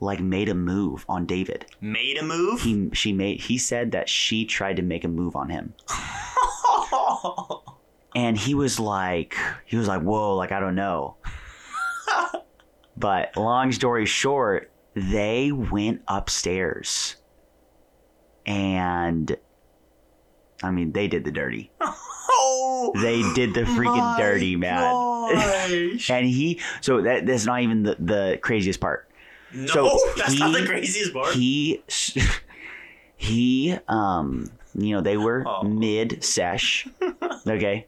like 0.00 0.20
made 0.20 0.48
a 0.48 0.54
move 0.54 1.04
on 1.08 1.26
David. 1.26 1.66
Made 1.80 2.16
a 2.18 2.24
move. 2.24 2.62
He 2.62 2.90
she 2.92 3.12
made 3.12 3.40
he 3.40 3.58
said 3.58 3.92
that 3.92 4.08
she 4.08 4.44
tried 4.44 4.76
to 4.76 4.82
make 4.82 5.04
a 5.04 5.08
move 5.08 5.36
on 5.36 5.50
him. 5.50 5.74
and 8.14 8.36
he 8.36 8.54
was 8.54 8.78
like, 8.80 9.36
he 9.66 9.76
was 9.76 9.88
like, 9.88 10.02
whoa, 10.02 10.36
like 10.36 10.52
I 10.52 10.60
don't 10.60 10.74
know. 10.74 11.16
but 12.96 13.36
long 13.36 13.72
story 13.72 14.06
short, 14.06 14.70
they 14.94 15.52
went 15.52 16.02
upstairs, 16.08 17.16
and 18.46 19.36
I 20.62 20.70
mean, 20.70 20.92
they 20.92 21.08
did 21.08 21.24
the 21.24 21.30
dirty. 21.32 21.70
Oh, 21.80 22.92
They 23.02 23.22
did 23.34 23.54
the 23.54 23.62
freaking 23.62 24.16
dirty, 24.18 24.56
man. 24.56 24.92
and 26.10 26.26
he, 26.26 26.60
so 26.80 27.00
that 27.02 27.24
that's 27.26 27.46
not 27.46 27.62
even 27.62 27.84
the 27.84 27.96
the 27.98 28.38
craziest 28.42 28.80
part. 28.80 29.08
no, 29.54 29.66
so 29.66 29.98
that's 30.16 30.38
not 30.38 30.52
the 30.52 30.66
craziest 30.66 31.12
part. 31.14 31.32
He 31.34 31.82
he 33.16 33.76
um 33.88 34.50
you 34.74 34.94
know 34.94 35.00
they 35.00 35.16
were 35.16 35.44
Oh. 35.46 35.62
mid 35.62 36.22
sesh, 36.24 36.86
okay, 37.46 37.86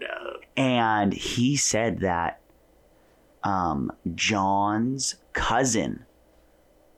no. 0.00 0.36
and 0.56 1.12
he 1.12 1.56
said 1.56 2.00
that 2.00 2.40
um 3.44 3.90
John's 4.14 5.16
cousin 5.32 6.04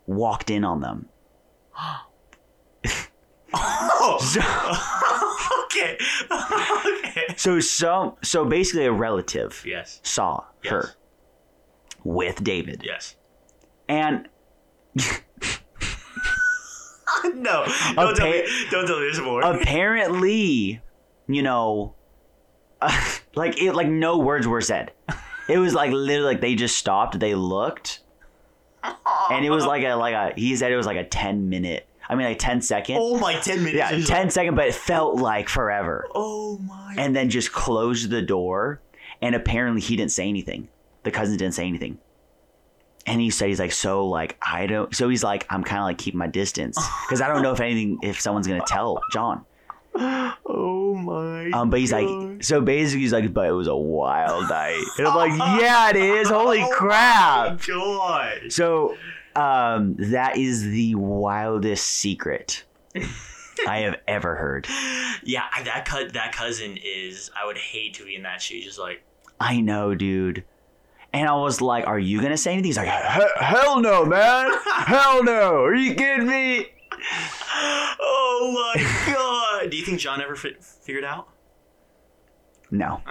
walked 0.06 0.50
in 0.50 0.64
on 0.64 0.80
them. 0.80 1.08
Oh. 1.76 2.04
So, 4.20 4.40
okay. 5.64 5.98
okay. 6.98 7.26
so 7.36 7.60
some 7.60 8.14
so 8.22 8.44
basically 8.44 8.86
a 8.86 8.92
relative 8.92 9.62
Yes. 9.66 10.00
saw 10.02 10.44
Yes. 10.62 10.70
her 10.72 10.90
with 12.04 12.42
David, 12.42 12.82
Yes. 12.84 13.16
and 13.88 14.28
no. 17.34 17.64
Don't 17.94 18.16
tell 18.16 18.30
me. 18.30 18.44
Don't 18.70 18.86
tell 18.86 18.98
me 18.98 19.04
there's 19.06 19.20
more. 19.20 19.42
apparently, 19.42 20.80
you 21.26 21.42
know, 21.42 21.94
like 23.34 23.60
it, 23.60 23.74
like 23.74 23.88
no 23.88 24.18
words 24.18 24.46
were 24.46 24.60
said. 24.60 24.92
It 25.48 25.58
was 25.58 25.74
like 25.74 25.90
literally 25.92 26.34
like 26.34 26.40
they 26.40 26.54
just 26.54 26.76
stopped, 26.76 27.18
they 27.18 27.34
looked, 27.34 28.00
and 29.30 29.44
it 29.44 29.50
was 29.50 29.64
like 29.64 29.82
a 29.82 29.94
like 29.94 30.14
a 30.14 30.38
he 30.38 30.54
said 30.56 30.72
it 30.72 30.76
was 30.76 30.86
like 30.86 30.96
a 30.96 31.04
ten 31.04 31.48
minute. 31.48 31.86
I 32.10 32.14
mean 32.14 32.26
like 32.26 32.38
10 32.38 32.62
second. 32.62 32.96
oh 32.98 33.18
my, 33.18 33.34
ten 33.34 33.58
minutes. 33.58 33.76
yeah, 33.76 33.92
is 33.92 34.08
10 34.08 34.30
second, 34.30 34.54
but 34.54 34.66
it 34.66 34.74
felt 34.74 35.16
like 35.16 35.46
forever. 35.48 36.06
Oh 36.14 36.56
my. 36.58 36.94
And 36.96 37.14
then 37.14 37.28
just 37.28 37.52
closed 37.52 38.08
the 38.08 38.22
door, 38.22 38.80
and 39.20 39.34
apparently 39.34 39.82
he 39.82 39.94
didn't 39.94 40.12
say 40.12 40.26
anything. 40.26 40.68
The 41.02 41.10
cousin 41.10 41.36
didn't 41.36 41.52
say 41.54 41.66
anything. 41.66 41.98
And 43.06 43.20
he 43.20 43.28
said 43.30 43.48
he's 43.48 43.60
like 43.60 43.72
so 43.72 44.06
like 44.06 44.38
I 44.40 44.66
don't. 44.66 44.94
So 44.94 45.08
he's 45.08 45.22
like 45.24 45.46
I'm 45.50 45.62
kind 45.64 45.80
of 45.80 45.84
like 45.84 45.98
keeping 45.98 46.18
my 46.18 46.26
distance 46.28 46.78
because 47.06 47.20
I 47.20 47.28
don't 47.28 47.42
know 47.42 47.52
if 47.52 47.60
anything 47.60 47.98
if 48.02 48.20
someone's 48.20 48.46
gonna 48.46 48.64
tell 48.66 49.00
John. 49.12 49.44
oh 50.46 50.94
my. 50.94 51.50
Um, 51.50 51.70
but 51.70 51.80
he's 51.80 51.90
God. 51.90 52.04
like, 52.04 52.44
so 52.44 52.60
basically, 52.60 53.00
he's 53.02 53.12
like, 53.12 53.32
but 53.32 53.48
it 53.48 53.52
was 53.52 53.68
a 53.68 53.76
wild 53.76 54.48
night. 54.48 54.84
And 54.98 55.06
I'm 55.06 55.16
like, 55.16 55.32
yeah, 55.60 55.90
it 55.90 55.96
is. 55.96 56.28
Holy 56.28 56.62
Oh 56.62 56.70
crap. 56.72 57.62
So, 58.50 58.96
um, 59.34 59.96
that 59.98 60.36
is 60.36 60.64
the 60.64 60.94
wildest 60.94 61.84
secret 61.84 62.64
I 63.66 63.78
have 63.80 63.96
ever 64.06 64.36
heard. 64.36 64.66
Yeah, 65.24 65.44
that 65.64 65.84
cut 65.84 66.12
that 66.12 66.32
cousin 66.32 66.78
is. 66.82 67.30
I 67.40 67.46
would 67.46 67.58
hate 67.58 67.94
to 67.94 68.04
be 68.04 68.14
in 68.14 68.22
that 68.22 68.40
shoe. 68.40 68.60
Just 68.60 68.78
like, 68.78 69.02
I 69.40 69.60
know, 69.60 69.94
dude. 69.94 70.44
And 71.12 71.26
I 71.26 71.34
was 71.34 71.60
like, 71.60 71.86
are 71.86 71.98
you 71.98 72.18
going 72.20 72.32
to 72.32 72.36
say 72.36 72.52
anything? 72.52 72.66
He's 72.66 72.76
like, 72.76 72.88
hell 72.88 73.80
no, 73.80 74.04
man. 74.04 74.52
hell 74.66 75.24
no. 75.24 75.64
Are 75.64 75.74
you 75.74 75.94
kidding 75.94 76.26
me? 76.26 76.66
oh 78.00 78.50
my 78.76 79.12
god. 79.12 79.70
Do 79.70 79.76
you 79.76 79.84
think 79.84 80.00
John 80.00 80.20
ever 80.22 80.34
fi- 80.36 80.56
figured 80.82 81.04
out? 81.04 81.28
No. 82.70 83.00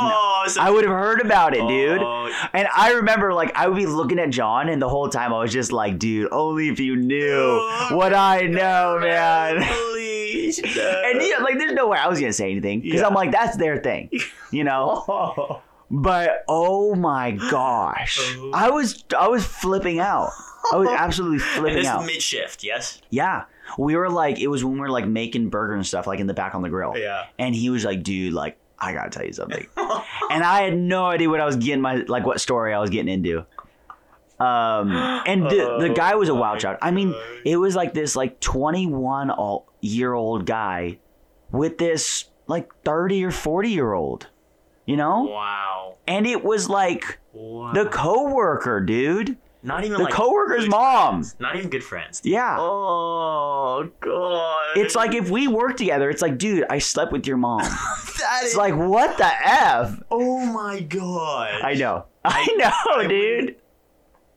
Oh, 0.00 0.44
so 0.46 0.60
I 0.60 0.70
would 0.70 0.84
have 0.84 0.92
heard 0.92 1.20
about 1.20 1.54
it, 1.54 1.66
dude. 1.66 2.00
Oh, 2.00 2.32
And 2.52 2.68
I 2.76 2.92
remember, 2.92 3.32
like, 3.34 3.52
I 3.56 3.66
would 3.66 3.76
be 3.76 3.86
looking 3.86 4.20
at 4.20 4.30
John, 4.30 4.68
and 4.68 4.80
the 4.80 4.88
whole 4.88 5.08
time 5.08 5.32
I 5.32 5.40
was 5.40 5.52
just 5.52 5.72
like, 5.72 5.98
dude, 5.98 6.28
only 6.30 6.68
if 6.68 6.78
you 6.78 6.94
knew 6.94 7.32
Oh, 7.60 7.88
what 7.96 8.14
I 8.14 8.42
know, 8.42 8.98
man. 9.00 9.60
Please. 9.90 10.58
And 10.60 11.20
yeah, 11.20 11.38
like, 11.42 11.58
there's 11.58 11.72
no 11.72 11.88
way 11.88 11.98
I 11.98 12.06
was 12.06 12.20
gonna 12.20 12.32
say 12.32 12.50
anything 12.52 12.80
because 12.80 13.00
Yeah. 13.00 13.08
I'm 13.08 13.14
like, 13.14 13.32
that's 13.32 13.56
their 13.56 13.78
thing, 13.78 14.10
you 14.52 14.62
know. 14.62 15.04
Oh. 15.08 15.62
But 15.90 16.44
oh 16.48 16.94
my 16.94 17.32
gosh, 17.32 18.20
Oh. 18.38 18.50
I 18.54 18.70
was 18.70 19.04
I 19.18 19.26
was 19.28 19.44
flipping 19.44 19.98
out. 19.98 20.30
I 20.72 20.76
was 20.76 20.88
absolutely 20.96 21.38
And 21.38 21.42
flipping 21.42 21.76
this 21.76 21.86
out. 21.86 22.02
is 22.02 22.06
mid 22.06 22.22
shift, 22.22 22.64
yes? 22.64 23.00
Yeah, 23.10 23.44
we 23.78 23.96
were 23.96 24.10
like, 24.10 24.38
it 24.38 24.48
was 24.48 24.64
when 24.64 24.74
we 24.74 24.80
were 24.80 24.90
like 24.90 25.06
making 25.06 25.50
burger 25.50 25.74
and 25.74 25.86
stuff, 25.86 26.06
like 26.06 26.20
in 26.20 26.26
the 26.26 26.34
back 26.34 26.54
on 26.54 26.62
the 26.62 26.68
grill. 26.68 26.96
Yeah. 26.96 27.26
And 27.38 27.54
he 27.54 27.70
was 27.70 27.84
like, 27.84 28.02
dude, 28.02 28.32
like, 28.32 28.58
I 28.78 28.92
gotta 28.92 29.10
tell 29.10 29.24
you 29.24 29.32
something. 29.32 29.66
and 29.76 30.44
I 30.44 30.62
had 30.62 30.76
no 30.76 31.06
idea 31.06 31.28
what 31.28 31.40
I 31.40 31.46
was 31.46 31.56
getting 31.56 31.80
my 31.80 31.96
like 32.06 32.24
what 32.24 32.40
story 32.40 32.72
I 32.72 32.78
was 32.78 32.90
getting 32.90 33.12
into. 33.12 33.44
Um, 34.40 34.92
and 35.26 35.44
the, 35.44 35.78
the 35.80 35.90
Oh 35.90 35.94
guy 35.94 36.14
was 36.14 36.28
a 36.28 36.34
wild 36.34 36.60
child. 36.60 36.78
I 36.80 36.92
mean, 36.92 37.10
God. 37.10 37.22
it 37.44 37.56
was 37.56 37.74
like 37.74 37.92
this 37.92 38.14
like 38.14 38.38
21 38.40 39.32
year 39.80 40.14
old 40.14 40.46
guy 40.46 40.98
with 41.50 41.78
this 41.78 42.26
like 42.46 42.70
30 42.84 43.24
or 43.24 43.30
40 43.32 43.70
year 43.70 43.92
old, 43.92 44.28
you 44.86 44.96
know? 44.96 45.24
Wow. 45.24 45.96
And 46.06 46.26
it 46.26 46.44
was 46.44 46.68
like 46.68 47.18
wow. 47.32 47.72
the 47.72 47.86
coworker, 47.86 48.80
dude. 48.80 49.36
Not 49.62 49.84
even 49.84 49.98
The 49.98 50.04
like 50.04 50.12
coworker's 50.14 50.64
good 50.64 50.70
mom. 50.70 51.14
friends. 51.16 51.36
Not 51.40 51.56
even 51.56 51.68
good 51.70 51.82
friends. 51.84 52.20
Yeah. 52.24 52.56
Oh 52.58 53.90
god. 54.00 54.76
It's 54.76 54.94
like 54.94 55.14
if 55.14 55.30
we 55.30 55.48
work 55.48 55.76
together, 55.76 56.08
it's 56.10 56.22
like, 56.22 56.38
dude, 56.38 56.64
I 56.70 56.78
slept 56.78 57.12
with 57.12 57.26
your 57.26 57.36
mom. 57.36 57.60
that 58.18 58.40
It's 58.44 58.56
like, 58.56 58.74
what 58.76 59.16
the 59.18 59.26
F? 59.26 60.00
Oh 60.10 60.44
my 60.46 60.80
god. 60.80 61.60
I 61.62 61.74
know. 61.74 62.06
I 62.24 62.46
know, 62.56 62.70
I 63.02 63.06
dude. 63.06 63.56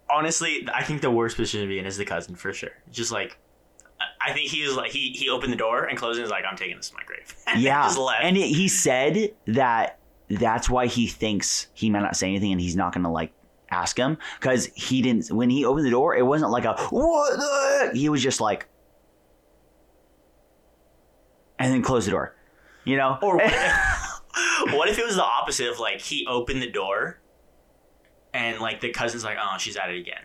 honestly, 0.10 0.68
I 0.74 0.84
think 0.84 1.02
the 1.02 1.12
worst 1.12 1.36
position 1.36 1.62
to 1.62 1.68
be 1.68 1.80
in 1.80 1.86
is 1.86 1.98
the 1.98 2.06
cousin 2.06 2.36
for 2.36 2.54
sure. 2.54 2.72
Just 2.92 3.12
like, 3.12 3.38
I- 4.00 4.30
I 4.30 4.34
think 4.34 4.50
he 4.50 4.66
was 4.66 4.76
like 4.76 4.92
he 4.92 5.12
he 5.12 5.30
opened 5.30 5.52
the 5.52 5.58
door 5.58 5.84
and 5.86 5.98
closed 5.98 6.18
it. 6.18 6.22
and 6.22 6.26
was 6.26 6.32
like, 6.32 6.46
I'm 6.50 6.56
taking 6.58 6.78
this 6.78 6.90
to 6.90 6.96
my 6.96 7.04
grave. 7.04 7.36
And 7.48 7.62
Yeah. 7.62 7.84
just 7.84 7.98
left. 7.98 8.24
And 8.24 8.38
it, 8.38 8.48
he 8.48 8.68
said 8.68 9.32
that 9.48 9.98
that's 10.30 10.70
why 10.70 10.86
he 10.88 11.08
thinks 11.08 11.68
he 11.74 11.90
might 11.90 12.02
not 12.02 12.16
say 12.16 12.28
anything 12.28 12.52
and 12.54 12.62
he's 12.62 12.76
not 12.76 12.94
going 12.94 13.04
to 13.04 13.10
like 13.10 13.34
ask 13.72 13.98
him 13.98 14.18
because 14.40 14.68
he 14.76 15.02
didn't, 15.02 15.32
when 15.32 15.50
he 15.50 15.66
opened 15.66 15.86
the 15.86 15.92
door, 15.92 16.16
it 16.16 16.24
wasn't 16.26 16.52
like 16.52 16.66
a, 16.66 16.76
what 16.90 17.38
the? 17.38 17.98
He 17.98 18.10
was 18.10 18.22
just 18.22 18.40
like, 18.42 18.68
and 21.60 21.72
then 21.74 21.82
closed 21.82 22.08
the 22.08 22.12
door, 22.12 22.36
you 22.86 22.98
know? 22.98 23.18
or 23.22 23.38
what 23.38 23.46
if, 23.46 24.22
what 24.74 24.90
if 24.90 24.98
it 25.00 25.06
was 25.06 25.16
the 25.16 25.24
opposite 25.24 25.70
of 25.70 25.80
like 25.80 26.02
he 26.02 26.26
opened 26.28 26.62
the 26.62 26.70
door, 26.70 27.20
and 28.34 28.60
like 28.60 28.82
the 28.82 28.90
cousin's 28.90 29.24
like, 29.24 29.38
oh, 29.42 29.58
she's 29.58 29.76
at 29.78 29.90
it 29.90 30.00
again. 30.00 30.22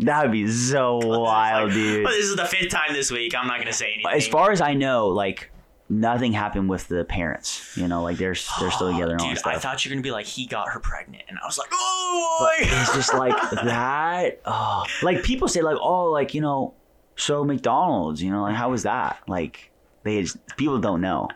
that 0.00 0.22
would 0.22 0.32
be 0.32 0.48
so 0.48 0.96
wild, 1.04 1.68
Like, 1.68 1.74
dude. 1.74 2.04
But 2.04 2.10
this 2.12 2.26
is 2.26 2.36
the 2.36 2.44
fifth 2.46 2.70
time 2.70 2.92
this 2.94 3.10
week. 3.10 3.34
I'm 3.34 3.46
not 3.46 3.58
gonna 3.58 3.72
say 3.72 3.92
anything. 3.94 4.12
As 4.12 4.26
far 4.26 4.50
as 4.50 4.60
I 4.60 4.74
know, 4.74 5.08
like, 5.08 5.50
nothing 5.90 6.32
happened 6.32 6.70
with 6.70 6.86
the 6.88 7.04
parents, 7.04 7.76
you 7.76 7.88
know, 7.88 8.02
like 8.02 8.16
they're, 8.16 8.36
they're 8.60 8.70
still 8.70 8.92
together 8.92 9.12
and 9.12 9.20
all 9.20 9.28
Dude, 9.28 9.44
I 9.44 9.58
thought 9.58 9.84
you 9.84 9.90
were 9.90 9.94
gonna 9.94 10.02
be 10.02 10.12
like 10.12 10.24
he 10.26 10.46
got 10.46 10.68
her 10.70 10.80
pregnant, 10.80 11.24
and 11.28 11.36
I 11.38 11.44
was 11.46 11.58
like, 11.58 11.68
oh, 11.72 12.50
it's 12.60 12.94
just 12.94 13.12
like 13.12 13.34
that. 13.50 14.40
Oh, 14.46 14.84
like 15.02 15.22
people 15.24 15.48
say, 15.48 15.60
like, 15.62 15.76
oh, 15.80 16.04
like 16.10 16.32
you 16.32 16.40
know, 16.40 16.74
so 17.16 17.44
McDonald's, 17.44 18.22
you 18.22 18.30
know, 18.30 18.42
like 18.42 18.54
how 18.54 18.70
was 18.70 18.84
that? 18.84 19.18
Like 19.28 19.70
they 20.04 20.22
just, 20.22 20.38
people 20.56 20.78
don't 20.78 21.00
know, 21.00 21.28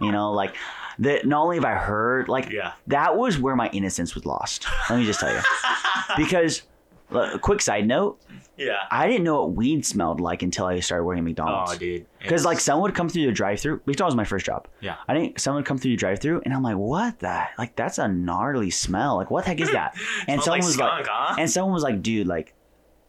you 0.00 0.10
know, 0.10 0.32
like 0.32 0.56
that. 1.00 1.26
Not 1.26 1.42
only 1.42 1.56
have 1.56 1.64
I 1.64 1.74
heard, 1.74 2.28
like 2.28 2.50
Yeah. 2.50 2.72
that 2.88 3.16
was 3.16 3.38
where 3.38 3.54
my 3.54 3.68
innocence 3.72 4.14
was 4.14 4.24
lost. 4.26 4.66
Let 4.88 4.98
me 4.98 5.04
just 5.06 5.20
tell 5.20 5.32
you, 5.32 5.40
because. 6.16 6.62
Quick 7.40 7.60
side 7.60 7.86
note: 7.86 8.20
yeah. 8.56 8.76
I 8.90 9.06
didn't 9.06 9.24
know 9.24 9.40
what 9.42 9.52
weed 9.52 9.84
smelled 9.86 10.20
like 10.20 10.42
until 10.42 10.66
I 10.66 10.80
started 10.80 11.04
working 11.04 11.20
at 11.20 11.24
McDonald's. 11.24 11.72
Oh, 11.74 11.78
dude. 11.78 12.06
Because 12.20 12.44
like 12.44 12.60
someone 12.60 12.82
would 12.90 12.94
come 12.94 13.08
through 13.08 13.26
the 13.26 13.32
drive-through. 13.32 13.80
McDonald's 13.86 14.14
was 14.14 14.16
my 14.16 14.24
first 14.24 14.46
job. 14.46 14.68
Yeah. 14.80 14.96
I 15.08 15.14
think 15.14 15.38
someone 15.38 15.60
would 15.62 15.66
come 15.66 15.78
through 15.78 15.92
the 15.92 15.96
drive-through, 15.96 16.42
and 16.44 16.52
I'm 16.54 16.62
like, 16.62 16.76
"What 16.76 17.18
the? 17.20 17.42
Like 17.58 17.74
that's 17.76 17.98
a 17.98 18.08
gnarly 18.08 18.70
smell. 18.70 19.16
Like 19.16 19.30
what 19.30 19.44
the 19.44 19.50
heck 19.50 19.60
is 19.60 19.72
that?" 19.72 19.96
And 20.28 20.40
someone 20.42 20.60
like 20.60 20.66
was 20.66 20.74
skunk, 20.74 20.92
like, 21.00 21.06
huh? 21.08 21.36
and 21.38 21.50
someone 21.50 21.72
was 21.72 21.82
like, 21.82 22.02
"Dude, 22.02 22.26
like 22.26 22.54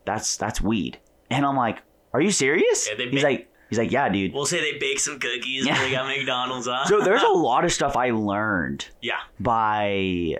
that's 0.05 0.37
that's 0.37 0.61
weed." 0.61 0.99
And 1.29 1.45
I'm 1.45 1.55
like, 1.55 1.79
"Are 2.13 2.21
you 2.21 2.31
serious?" 2.31 2.87
Yeah, 2.89 2.95
he's 3.05 3.13
make- 3.13 3.23
like, 3.23 3.51
"He's 3.69 3.77
like, 3.79 3.91
yeah, 3.91 4.09
dude." 4.09 4.33
We'll 4.33 4.45
say 4.45 4.59
they 4.71 4.77
bake 4.79 4.99
some 4.99 5.19
cookies 5.19 5.65
Yeah. 5.65 5.75
and 5.75 5.83
they 5.85 5.91
got 5.91 6.07
McDonald's 6.07 6.67
on. 6.67 6.87
So 6.87 7.01
there's 7.01 7.23
a 7.23 7.27
lot 7.49 7.65
of 7.65 7.71
stuff 7.71 7.95
I 7.97 8.11
learned 8.11 8.87
yeah, 9.01 9.19
by 9.39 10.37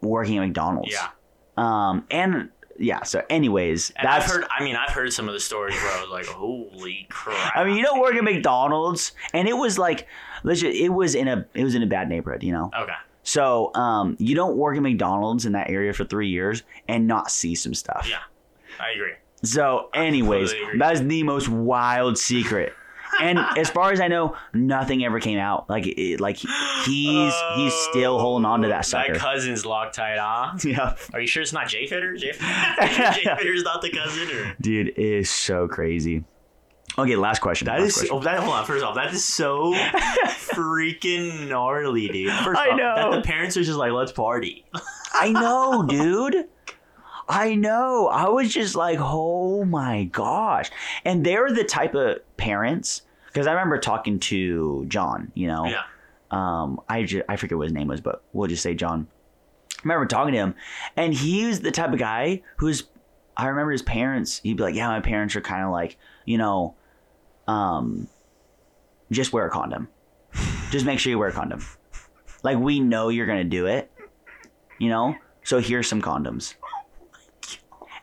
working 0.00 0.38
at 0.38 0.42
McDonald's. 0.46 0.92
yeah. 0.92 1.08
Um, 1.56 2.04
and 2.10 2.50
yeah. 2.78 3.02
So, 3.02 3.22
anyways, 3.28 3.90
And 3.96 4.06
that's. 4.06 4.24
I've 4.24 4.30
heard. 4.30 4.44
I 4.50 4.64
mean, 4.64 4.76
I've 4.76 4.90
heard 4.90 5.12
some 5.12 5.28
of 5.28 5.34
the 5.34 5.40
stories 5.40 5.74
where 5.74 5.92
I 5.92 6.00
was 6.00 6.10
like, 6.10 6.26
"Holy 6.26 7.06
crap!" 7.10 7.56
I 7.56 7.64
mean, 7.64 7.76
you 7.76 7.82
don't 7.82 8.00
work 8.00 8.14
at 8.14 8.24
McDonald's, 8.24 9.12
and 9.32 9.48
it 9.48 9.54
was 9.56 9.78
like, 9.78 10.06
legit. 10.44 10.74
It 10.74 10.90
was 10.90 11.14
in 11.14 11.28
a 11.28 11.46
it 11.54 11.64
was 11.64 11.74
in 11.74 11.82
a 11.82 11.86
bad 11.86 12.08
neighborhood, 12.08 12.42
you 12.42 12.52
know. 12.52 12.70
Okay. 12.76 12.92
So, 13.22 13.74
um, 13.74 14.16
you 14.18 14.34
don't 14.34 14.56
work 14.56 14.76
at 14.76 14.82
McDonald's 14.82 15.44
in 15.44 15.52
that 15.52 15.68
area 15.68 15.92
for 15.92 16.04
three 16.04 16.28
years 16.28 16.62
and 16.88 17.06
not 17.06 17.30
see 17.30 17.54
some 17.54 17.74
stuff. 17.74 18.06
Yeah, 18.08 18.20
I 18.80 18.92
agree. 18.92 19.12
So, 19.42 19.90
anyways, 19.92 20.54
that's 20.78 21.00
the 21.00 21.22
most 21.22 21.48
wild 21.48 22.16
secret 22.16 22.72
and 23.20 23.38
as 23.56 23.70
far 23.70 23.92
as 23.92 24.00
I 24.00 24.08
know, 24.08 24.36
nothing 24.52 25.04
ever 25.04 25.20
came 25.20 25.38
out. 25.38 25.68
Like, 25.68 25.86
it, 25.86 26.20
like 26.20 26.36
he's 26.36 27.34
he's 27.56 27.74
still 27.90 28.18
holding 28.18 28.44
on 28.44 28.62
to 28.62 28.68
that 28.68 28.86
sucker. 28.86 29.14
That 29.14 29.20
cousin's 29.20 29.64
Loctite, 29.64 30.18
huh? 30.18 30.56
yeah, 30.64 30.96
Are 31.12 31.20
you 31.20 31.26
sure 31.26 31.42
it's 31.42 31.52
not 31.52 31.68
Jay 31.68 31.86
Fitter? 31.86 32.16
Jay, 32.16 32.32
Jay 32.80 33.34
Fitter's 33.36 33.62
not 33.62 33.82
the 33.82 33.90
cousin, 33.90 34.30
or 34.36 34.56
dude, 34.60 34.88
it 34.88 34.98
is 34.98 35.30
so 35.30 35.68
crazy. 35.68 36.24
Okay, 36.96 37.14
last 37.14 37.40
question. 37.40 37.66
that 37.66 37.78
last 37.80 37.88
is. 37.88 37.94
question. 37.94 38.16
Oh, 38.16 38.20
that, 38.20 38.40
hold 38.40 38.54
on. 38.54 38.64
First 38.64 38.84
off, 38.84 38.96
that 38.96 39.12
is 39.14 39.24
so 39.24 39.72
freaking 40.26 41.48
gnarly, 41.48 42.08
dude. 42.08 42.32
First 42.32 42.58
I 42.60 42.70
off, 42.70 42.76
know. 42.78 43.10
that 43.12 43.16
the 43.18 43.22
parents 43.22 43.56
are 43.56 43.62
just 43.62 43.78
like, 43.78 43.92
let's 43.92 44.10
party. 44.10 44.64
I 45.12 45.30
know, 45.30 45.84
dude. 45.86 46.48
I 47.28 47.54
know. 47.54 48.08
I 48.08 48.28
was 48.28 48.52
just 48.52 48.74
like, 48.74 48.98
oh 49.00 49.64
my 49.64 50.04
gosh. 50.04 50.70
And 51.04 51.24
they're 51.24 51.52
the 51.52 51.64
type 51.64 51.94
of 51.94 52.18
parents 52.36 53.02
because 53.38 53.46
I 53.46 53.52
remember 53.52 53.78
talking 53.78 54.18
to 54.18 54.84
John. 54.88 55.30
You 55.34 55.46
know, 55.46 55.64
Yeah. 55.66 55.82
um, 56.32 56.80
I 56.88 57.04
ju- 57.04 57.22
I 57.28 57.36
forget 57.36 57.56
what 57.56 57.64
his 57.68 57.72
name 57.72 57.86
was, 57.86 58.00
but 58.00 58.24
we'll 58.32 58.48
just 58.48 58.64
say 58.64 58.74
John. 58.74 59.06
I 59.76 59.80
remember 59.84 60.06
talking 60.06 60.32
to 60.32 60.38
him, 60.38 60.54
and 60.96 61.14
he 61.14 61.46
was 61.46 61.60
the 61.60 61.70
type 61.70 61.92
of 61.92 62.00
guy 62.00 62.42
who's. 62.56 62.88
I 63.36 63.46
remember 63.46 63.70
his 63.70 63.82
parents. 63.82 64.40
He'd 64.42 64.56
be 64.56 64.62
like, 64.64 64.74
"Yeah, 64.74 64.88
my 64.88 64.98
parents 65.00 65.36
are 65.36 65.40
kind 65.40 65.64
of 65.64 65.70
like, 65.70 65.96
you 66.24 66.36
know, 66.36 66.74
um, 67.46 68.08
just 69.12 69.32
wear 69.32 69.46
a 69.46 69.50
condom. 69.50 69.86
Just 70.70 70.84
make 70.84 70.98
sure 70.98 71.10
you 71.10 71.18
wear 71.20 71.28
a 71.28 71.32
condom. 71.32 71.60
Like 72.42 72.58
we 72.58 72.80
know 72.80 73.08
you're 73.08 73.26
gonna 73.26 73.44
do 73.44 73.66
it, 73.66 73.90
you 74.78 74.88
know. 74.88 75.14
So 75.44 75.60
here's 75.60 75.88
some 75.88 76.02
condoms." 76.02 76.54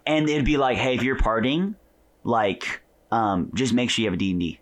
And 0.07 0.29
it'd 0.29 0.45
be 0.45 0.55
like, 0.55 0.77
"Hey, 0.77 0.95
if 0.95 1.03
you're 1.03 1.17
partying, 1.17 1.75
like, 2.23 2.81
um, 3.11 3.51
just 3.53 3.73
make 3.73 3.89
sure 3.89 4.03
you 4.03 4.07
have 4.09 4.13
a 4.13 4.17
D 4.17 4.31
and 4.31 4.39
D. 4.39 4.59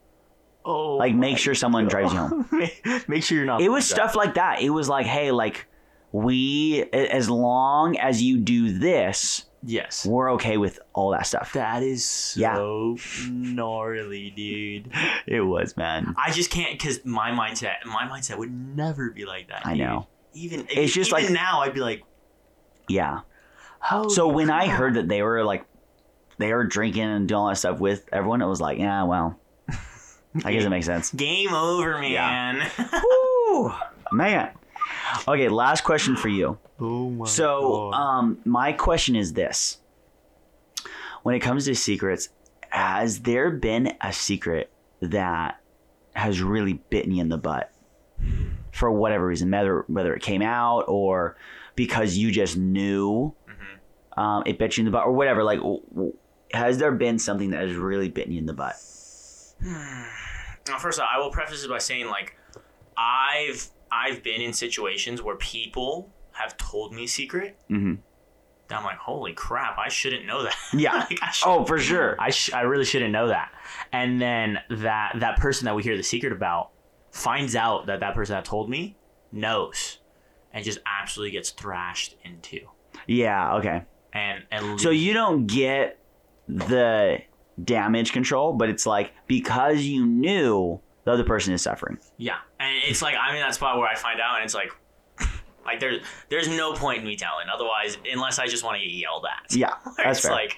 Oh, 0.65 0.95
Like, 0.97 1.13
make 1.15 1.37
sure 1.37 1.53
someone 1.55 1.87
drives 1.87 2.13
you 2.13 2.19
home." 2.19 2.47
make, 3.07 3.23
sure 3.23 3.37
you're 3.37 3.45
not. 3.45 3.61
it 3.61 3.69
was 3.69 3.87
stuff 3.89 4.15
like 4.15 4.35
that. 4.35 4.61
It 4.61 4.69
was 4.69 4.87
like, 4.89 5.05
hey, 5.05 5.31
like 5.31 5.67
we 6.11 6.83
as 6.93 7.29
long 7.29 7.97
as 7.97 8.21
you 8.21 8.37
do 8.37 8.77
this, 8.77 9.45
Yes. 9.65 10.05
we're 10.05 10.31
okay 10.33 10.57
with 10.57 10.79
all 10.93 11.11
that 11.11 11.25
stuff. 11.25 11.53
That 11.53 11.83
is 11.83 12.05
so 12.05 12.97
gnarly, 13.29 14.29
dude. 14.31 14.91
It 15.27 15.41
was, 15.41 15.75
man. 15.77 16.13
I 16.17 16.31
just 16.31 16.49
can't 16.51 16.77
because 16.77 17.03
my 17.05 17.31
mindset, 17.31 17.75
my 17.85 18.03
mindset 18.07 18.37
would 18.37 18.51
never 18.51 19.09
be 19.09 19.25
like 19.25 19.47
that. 19.49 19.65
I 19.65 19.71
dude. 19.73 19.79
know. 19.81 20.07
Even 20.33 20.67
It's 20.69 20.93
just 20.93 21.11
even 21.11 21.23
like- 21.25 21.33
now, 21.33 21.61
I'd 21.61 21.73
be 21.73 21.79
like, 21.79 22.03
Yeah. 22.87 23.21
how? 23.79 24.07
So 24.09 24.27
when 24.27 24.49
I 24.49 24.67
heard 24.67 24.95
that 24.95 25.07
they 25.07 25.21
were 25.21 25.43
like 25.43 25.65
they 26.39 26.51
were 26.53 26.63
drinking 26.65 27.03
and 27.03 27.27
doing 27.27 27.39
all 27.39 27.47
that 27.49 27.57
stuff 27.57 27.79
with 27.79 28.05
everyone, 28.11 28.41
it 28.41 28.47
was 28.47 28.59
like, 28.61 28.79
yeah, 28.79 29.03
well, 29.03 29.39
I 30.43 30.53
guess 30.53 30.63
it 30.63 30.69
makes 30.69 30.85
sense. 30.85 31.11
game 31.15 31.53
over, 31.53 31.99
man. 31.99 32.69
Woo, 33.51 33.71
man. 34.11 34.51
Okay, 35.27 35.47
last 35.49 35.83
question 35.83 36.15
for 36.15 36.27
you. 36.29 36.57
oh 36.79 37.09
my 37.09 37.25
So, 37.25 37.91
um, 37.93 38.39
my 38.45 38.73
question 38.73 39.15
is 39.15 39.33
this: 39.33 39.77
When 41.23 41.35
it 41.35 41.39
comes 41.39 41.65
to 41.65 41.75
secrets, 41.75 42.29
has 42.69 43.19
there 43.19 43.51
been 43.51 43.95
a 44.01 44.11
secret 44.11 44.71
that 45.01 45.59
has 46.15 46.41
really 46.41 46.73
bitten 46.73 47.11
you 47.11 47.21
in 47.21 47.29
the 47.29 47.37
butt 47.37 47.71
for 48.71 48.91
whatever 48.91 49.27
reason, 49.27 49.51
whether 49.51 49.83
whether 49.87 50.13
it 50.15 50.21
came 50.21 50.41
out 50.41 50.85
or 50.87 51.37
because 51.75 52.15
you 52.17 52.31
just 52.31 52.55
knew 52.57 53.33
um, 54.17 54.43
it 54.45 54.57
bit 54.57 54.77
you 54.77 54.81
in 54.81 54.85
the 54.85 54.91
butt 54.91 55.05
or 55.05 55.11
whatever? 55.11 55.43
Like, 55.43 55.59
w- 55.59 55.81
w- 55.93 56.13
has 56.53 56.77
there 56.77 56.91
been 56.91 57.19
something 57.19 57.49
that 57.51 57.61
has 57.67 57.75
really 57.75 58.09
bitten 58.09 58.31
you 58.31 58.39
in 58.39 58.45
the 58.45 58.53
butt? 58.53 58.75
Now, 60.67 60.77
first 60.79 60.99
off, 60.99 61.09
I 61.13 61.19
will 61.19 61.29
preface 61.31 61.63
it 61.63 61.69
by 61.69 61.77
saying 61.79 62.07
like, 62.07 62.37
I've 62.97 63.69
I've 63.91 64.23
been 64.23 64.41
in 64.41 64.53
situations 64.53 65.21
where 65.21 65.35
people 65.35 66.11
have 66.31 66.57
told 66.57 66.93
me 66.93 67.05
secret. 67.07 67.57
Mhm. 67.69 67.99
That 68.69 68.79
I'm 68.79 68.83
like, 68.85 68.97
holy 68.97 69.33
crap! 69.33 69.77
I 69.77 69.89
shouldn't 69.89 70.25
know 70.25 70.43
that. 70.43 70.55
Yeah. 70.73 70.93
Like, 71.09 71.19
I 71.21 71.31
Oh, 71.45 71.65
for 71.65 71.77
sure. 71.79 72.15
I, 72.19 72.29
sh- 72.29 72.53
I 72.53 72.61
really 72.61 72.85
shouldn't 72.85 73.11
know 73.11 73.27
that. 73.27 73.51
And 73.91 74.21
then 74.21 74.59
that 74.69 75.13
that 75.19 75.37
person 75.37 75.65
that 75.65 75.75
we 75.75 75.83
hear 75.83 75.97
the 75.97 76.03
secret 76.03 76.31
about 76.31 76.69
finds 77.11 77.55
out 77.55 77.85
that 77.87 77.99
that 77.99 78.15
person 78.15 78.33
that 78.35 78.45
told 78.45 78.69
me 78.69 78.95
knows, 79.31 79.99
and 80.53 80.63
just 80.63 80.79
absolutely 80.85 81.31
gets 81.31 81.49
thrashed 81.51 82.15
into. 82.23 82.59
Yeah. 83.05 83.55
Okay. 83.57 83.83
And 84.13 84.43
and 84.49 84.79
So 84.79 84.89
you 84.91 85.13
don't 85.13 85.45
get 85.45 85.99
the 86.47 87.21
damage 87.61 88.13
control, 88.13 88.53
but 88.53 88.69
it's 88.69 88.85
like 88.85 89.11
because 89.27 89.81
you 89.81 90.05
knew 90.05 90.79
the 91.03 91.11
other 91.11 91.25
person 91.25 91.53
is 91.53 91.61
suffering. 91.61 91.97
yeah, 92.17 92.37
and 92.59 92.77
it's 92.87 93.01
like 93.01 93.15
I'm 93.19 93.35
in 93.35 93.41
that 93.41 93.55
spot 93.55 93.77
where 93.77 93.87
I 93.87 93.95
find 93.95 94.21
out, 94.21 94.35
and 94.37 94.45
it's 94.45 94.55
like. 94.55 94.71
Like 95.65 95.79
there's 95.79 96.03
there's 96.27 96.49
no 96.49 96.73
point 96.73 96.99
in 96.99 97.05
me 97.05 97.15
telling. 97.15 97.47
Otherwise, 97.47 97.97
unless 98.11 98.37
I 98.37 98.47
just 98.47 98.65
want 98.65 98.81
to 98.81 98.85
get 98.85 98.93
yelled 98.93 99.25
at. 99.25 99.55
Yeah, 99.55 99.75
that's 99.97 100.19
it's 100.19 100.27
fair. 100.27 100.35
like, 100.35 100.57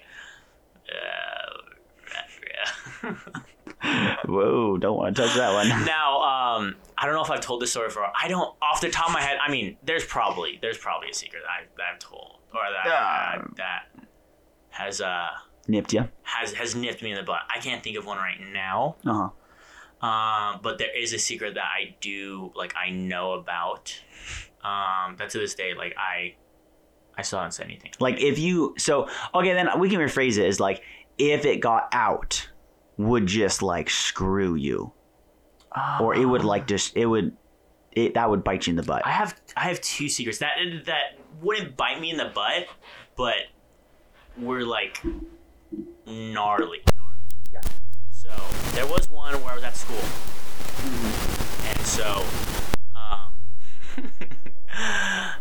uh, 0.89 1.57
yeah. 3.03 3.15
Whoa, 4.25 4.77
don't 4.77 4.97
want 4.97 5.15
to 5.15 5.21
touch 5.21 5.35
that 5.35 5.53
one. 5.53 5.67
Now, 5.85 6.21
um, 6.21 6.75
I 6.97 7.05
don't 7.05 7.13
know 7.13 7.23
if 7.23 7.29
I've 7.29 7.41
told 7.41 7.61
this 7.61 7.69
story 7.71 7.89
before. 7.89 8.07
I 8.19 8.27
don't, 8.27 8.55
off 8.63 8.81
the 8.81 8.89
top 8.89 9.07
of 9.09 9.13
my 9.13 9.21
head. 9.21 9.37
I 9.45 9.51
mean, 9.51 9.77
there's 9.83 10.05
probably 10.05 10.57
there's 10.61 10.77
probably 10.79 11.09
a 11.09 11.13
secret 11.13 11.43
that, 11.43 11.51
I, 11.51 11.65
that 11.77 11.85
I've 11.93 11.99
told 11.99 12.37
or 12.53 12.61
that 12.73 12.85
Yeah. 12.89 13.41
that, 13.57 13.87
that 13.95 14.07
has 14.69 15.01
uh 15.01 15.27
Nipped 15.67 15.93
you. 15.93 16.07
has 16.23 16.53
has 16.53 16.75
nipped 16.75 17.01
me 17.01 17.11
in 17.11 17.17
the 17.17 17.23
butt. 17.23 17.41
I 17.53 17.59
can't 17.59 17.83
think 17.83 17.97
of 17.97 18.05
one 18.05 18.17
right 18.17 18.39
now. 18.39 18.95
Uh 19.05 19.13
huh. 19.13 19.29
Um, 20.05 20.59
but 20.61 20.77
there 20.77 20.95
is 20.95 21.13
a 21.13 21.19
secret 21.19 21.55
that 21.55 21.63
I 21.65 21.95
do 22.01 22.51
like 22.55 22.75
I 22.75 22.91
know 22.91 23.33
about. 23.33 23.99
Um, 24.63 25.15
that 25.17 25.29
to 25.31 25.39
this 25.39 25.55
day, 25.55 25.73
like 25.75 25.95
I, 25.97 26.35
I 27.17 27.21
still 27.21 27.39
haven't 27.39 27.53
said 27.53 27.65
anything. 27.65 27.91
Like 27.99 28.21
if 28.21 28.37
you 28.37 28.75
so 28.77 29.09
okay, 29.33 29.53
then 29.53 29.79
we 29.79 29.89
can 29.89 29.99
rephrase 29.99 30.37
it 30.37 30.45
as 30.45 30.59
like 30.59 30.83
if 31.17 31.45
it 31.45 31.61
got 31.61 31.87
out, 31.91 32.47
would 32.97 33.25
just 33.25 33.61
like 33.61 33.89
screw 33.89 34.55
you, 34.55 34.91
or 35.99 36.15
it 36.15 36.25
would 36.25 36.43
like 36.43 36.67
just 36.67 36.95
it 36.95 37.05
would 37.05 37.35
it 37.91 38.13
that 38.15 38.29
would 38.29 38.43
bite 38.43 38.67
you 38.67 38.71
in 38.71 38.77
the 38.77 38.83
butt. 38.83 39.05
I 39.05 39.11
have 39.11 39.39
I 39.55 39.69
have 39.69 39.81
two 39.81 40.09
secrets 40.09 40.39
that 40.39 40.57
that 40.85 41.19
wouldn't 41.41 41.77
bite 41.77 41.99
me 41.99 42.11
in 42.11 42.17
the 42.17 42.31
butt, 42.33 42.67
but 43.15 43.35
were 44.37 44.63
like 44.63 45.01
gnarly, 46.05 46.81
gnarly. 46.95 47.21
Yeah. 47.53 47.61
So 48.11 48.29
there 48.75 48.85
was 48.87 49.09
one 49.09 49.33
where 49.43 49.51
I 49.51 49.55
was 49.55 49.63
at 49.63 49.75
school, 49.75 50.03
and 51.67 51.79
so 51.85 52.23
um, 52.95 54.09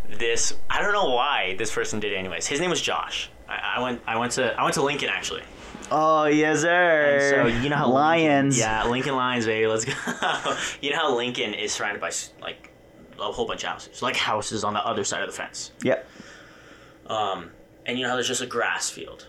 this 0.17 0.53
I 0.69 0.81
don't 0.81 0.93
know 0.93 1.09
why 1.13 1.55
this 1.57 1.71
person 1.73 1.99
did 1.99 2.13
it 2.13 2.15
anyways. 2.17 2.47
His 2.47 2.59
name 2.59 2.69
was 2.69 2.81
Josh. 2.81 3.29
I, 3.47 3.75
I 3.77 3.81
went 3.81 4.01
I 4.07 4.17
went 4.17 4.33
to 4.33 4.53
I 4.59 4.63
went 4.63 4.73
to 4.75 4.81
Lincoln 4.83 5.09
actually. 5.09 5.43
Oh 5.91 6.25
yes, 6.25 6.57
And 6.57 6.61
sir. 6.63 7.31
so 7.31 7.47
you 7.61 7.69
know 7.69 7.75
how 7.75 7.89
lions. 7.89 8.57
Lincoln, 8.57 8.71
yeah, 8.71 8.89
Lincoln 8.89 9.15
Lions, 9.15 9.45
baby. 9.45 9.67
Let's 9.67 9.85
go. 9.85 9.93
you 10.81 10.89
know 10.91 10.97
how 10.97 11.15
Lincoln 11.15 11.53
is 11.53 11.73
surrounded 11.73 12.01
by 12.01 12.11
like 12.41 12.71
a 13.19 13.31
whole 13.31 13.45
bunch 13.45 13.63
of 13.63 13.69
houses, 13.69 14.01
like 14.01 14.15
houses 14.15 14.63
on 14.63 14.73
the 14.73 14.83
other 14.85 15.03
side 15.03 15.21
of 15.21 15.27
the 15.27 15.35
fence. 15.35 15.71
Yep. 15.83 16.07
Um, 17.07 17.51
and 17.85 17.97
you 17.99 18.03
know 18.03 18.09
how 18.09 18.15
there's 18.15 18.27
just 18.27 18.41
a 18.41 18.47
grass 18.47 18.89
field. 18.89 19.27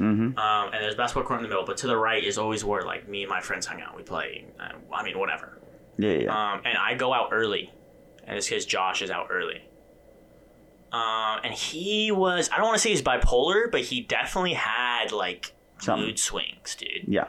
Mm-hmm. 0.00 0.38
Um, 0.38 0.72
and 0.72 0.82
there's 0.82 0.94
basketball 0.96 1.24
court 1.24 1.38
in 1.40 1.42
the 1.44 1.48
middle, 1.48 1.64
but 1.64 1.76
to 1.78 1.86
the 1.86 1.96
right 1.96 2.22
is 2.24 2.38
always 2.38 2.64
where 2.64 2.82
like 2.82 3.08
me 3.08 3.22
and 3.22 3.30
my 3.30 3.40
friends 3.40 3.66
hung 3.66 3.80
out. 3.80 3.96
We 3.96 4.02
play. 4.02 4.46
Uh, 4.58 4.70
I 4.92 5.04
mean, 5.04 5.18
whatever. 5.18 5.58
Yeah, 5.98 6.10
yeah. 6.12 6.52
Um, 6.54 6.62
and 6.64 6.76
I 6.76 6.94
go 6.94 7.12
out 7.12 7.28
early, 7.32 7.70
and 8.26 8.36
it's 8.36 8.48
because 8.48 8.66
Josh 8.66 9.02
is 9.02 9.10
out 9.10 9.28
early. 9.30 9.62
Um, 10.92 11.40
and 11.44 11.54
he 11.54 12.10
was 12.12 12.50
I 12.52 12.56
don't 12.56 12.66
want 12.66 12.76
to 12.76 12.80
say 12.82 12.90
he's 12.90 13.02
bipolar, 13.02 13.70
but 13.70 13.80
he 13.82 14.00
definitely 14.02 14.54
had 14.54 15.10
like 15.12 15.52
Something. 15.78 16.06
mood 16.06 16.18
swings, 16.18 16.74
dude. 16.74 17.04
yeah. 17.06 17.26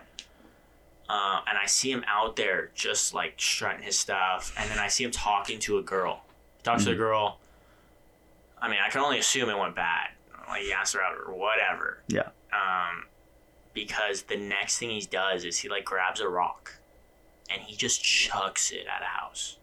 Uh, 1.09 1.41
and 1.47 1.57
I 1.57 1.66
see 1.68 1.91
him 1.91 2.03
out 2.07 2.36
there 2.38 2.72
just 2.74 3.14
like 3.14 3.34
strutting 3.38 3.84
his 3.84 3.97
stuff, 3.99 4.53
and 4.57 4.70
then 4.70 4.80
I 4.80 4.88
see 4.88 5.03
him 5.03 5.11
talking 5.11 5.59
to 5.59 5.78
a 5.78 5.82
girl. 5.84 6.24
He 6.57 6.64
talks 6.64 6.84
to 6.86 6.89
Mm-hmm. 6.89 6.97
the 6.97 7.03
girl. 7.03 7.39
I 8.61 8.70
mean, 8.70 8.80
I 8.84 8.89
can 8.89 9.01
only 9.01 9.20
assume 9.20 9.49
it 9.49 9.57
went 9.57 9.76
bad. 9.76 10.09
Like 10.47 10.61
he 10.64 10.74
asked 10.74 10.93
her 10.93 11.01
out 11.01 11.16
or 11.26 11.34
whatever. 11.34 12.01
Yeah. 12.07 12.30
Um, 12.54 13.06
because 13.74 14.24
the 14.24 14.38
next 14.38 14.78
thing 14.78 14.91
he 14.91 15.01
does 15.01 15.43
is 15.45 15.58
he 15.58 15.70
like 15.70 15.86
grabs 15.86 16.20
a 16.20 16.30
rock, 16.30 16.76
and 17.49 17.62
he 17.62 17.76
just 17.76 18.04
chucks 18.04 18.72
it 18.72 18.86
at 18.88 19.01
a 19.01 19.06
house, 19.06 19.58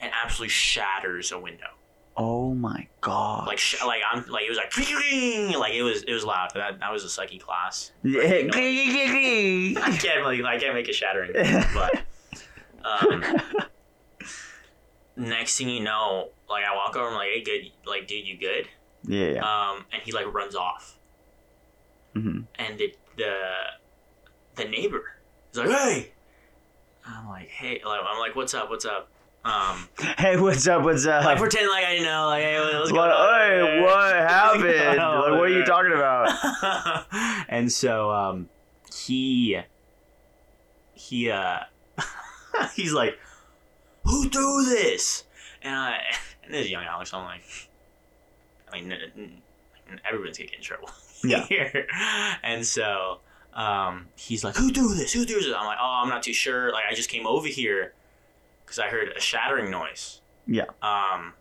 and 0.00 0.12
absolutely 0.22 0.50
shatters 0.50 1.30
a 1.32 1.38
window. 1.38 1.68
Oh 2.16 2.54
my 2.54 2.88
god. 3.02 3.46
Like 3.46 3.58
sh- 3.58 3.84
like 3.84 4.00
I'm 4.10 4.26
like 4.28 4.44
it 4.44 4.48
was 4.48 4.58
like 4.58 4.76
like 5.58 5.74
it 5.74 5.82
was 5.82 6.02
it 6.02 6.12
was 6.12 6.24
loud. 6.24 6.50
That 6.54 6.80
that 6.80 6.90
was 6.90 7.04
a 7.04 7.10
psyche 7.10 7.38
class. 7.38 7.92
Yeah. 8.02 8.20
I 8.22 9.98
can't 10.00 10.24
like 10.24 10.42
I 10.42 10.58
can't 10.58 10.74
make 10.74 10.88
a 10.88 10.92
shattering, 10.92 11.32
but 11.74 12.02
um, 12.86 13.24
next 15.16 15.58
thing 15.58 15.68
you 15.68 15.82
know, 15.82 16.30
like 16.48 16.64
I 16.64 16.74
walk 16.74 16.96
over, 16.96 17.08
I'm 17.08 17.14
like, 17.14 17.28
hey, 17.34 17.42
good, 17.42 17.70
like, 17.86 18.06
dude, 18.06 18.26
you 18.26 18.38
good? 18.38 18.68
yeah. 19.04 19.30
yeah. 19.30 19.70
Um, 19.70 19.84
and 19.92 20.02
he 20.02 20.12
like 20.12 20.32
runs 20.32 20.54
off, 20.54 20.95
hmm 22.22 22.40
and 22.56 22.78
the 22.78 22.94
the 23.16 23.34
the 24.56 24.64
neighbor 24.64 25.04
is 25.52 25.58
like, 25.58 25.68
hey, 25.68 26.12
I'm 27.06 27.28
like, 27.28 27.48
hey, 27.48 27.80
I'm 27.84 28.18
like, 28.18 28.34
what's 28.34 28.54
up? 28.54 28.70
What's 28.70 28.84
up? 28.86 29.10
Um, 29.44 29.88
Hey, 30.18 30.36
what's 30.38 30.66
up? 30.66 30.82
What's 30.82 31.06
up? 31.06 31.24
I 31.24 31.36
pretend 31.36 31.68
like 31.70 31.84
I 31.84 31.90
didn't 31.92 32.06
know. 32.06 32.26
Like, 32.26 32.42
hey, 32.42 32.58
what's 32.78 32.90
What, 32.90 33.10
on? 33.10 33.50
hey, 33.50 33.80
what 33.82 34.14
happened? 34.28 34.64
Like, 34.98 35.30
what 35.32 35.40
are 35.42 35.48
you 35.48 35.64
talking 35.64 35.92
about? 35.92 37.06
and 37.48 37.70
so 37.70 38.10
um, 38.10 38.48
he 38.94 39.58
he 40.94 41.30
uh 41.30 41.58
he's 42.74 42.92
like, 42.92 43.18
who 44.04 44.28
threw 44.30 44.64
this? 44.64 45.24
And 45.62 45.74
I 45.74 45.98
and 46.42 46.54
this 46.54 46.64
is 46.64 46.70
young 46.70 46.84
Alex. 46.84 47.12
I'm 47.14 47.24
like, 47.24 47.44
I 48.72 48.80
mean, 48.80 48.92
everyone's 50.08 50.38
gonna 50.38 50.48
get 50.48 50.56
in 50.56 50.62
trouble 50.62 50.88
Yeah. 51.28 51.44
here. 51.48 51.86
And 52.42 52.64
so 52.64 53.20
um, 53.54 54.08
he's 54.16 54.44
like, 54.44 54.56
who 54.56 54.70
threw 54.70 54.94
this? 54.94 55.12
Who 55.12 55.24
threw 55.24 55.40
this? 55.40 55.52
I'm 55.56 55.66
like, 55.66 55.78
oh, 55.80 56.00
I'm 56.02 56.08
not 56.08 56.22
too 56.22 56.34
sure. 56.34 56.72
Like, 56.72 56.84
I 56.90 56.94
just 56.94 57.08
came 57.08 57.26
over 57.26 57.48
here 57.48 57.94
because 58.64 58.78
I 58.78 58.88
heard 58.88 59.08
a 59.16 59.20
shattering 59.20 59.70
noise. 59.70 60.20
Yeah. 60.46 60.66
Um, 60.82 61.34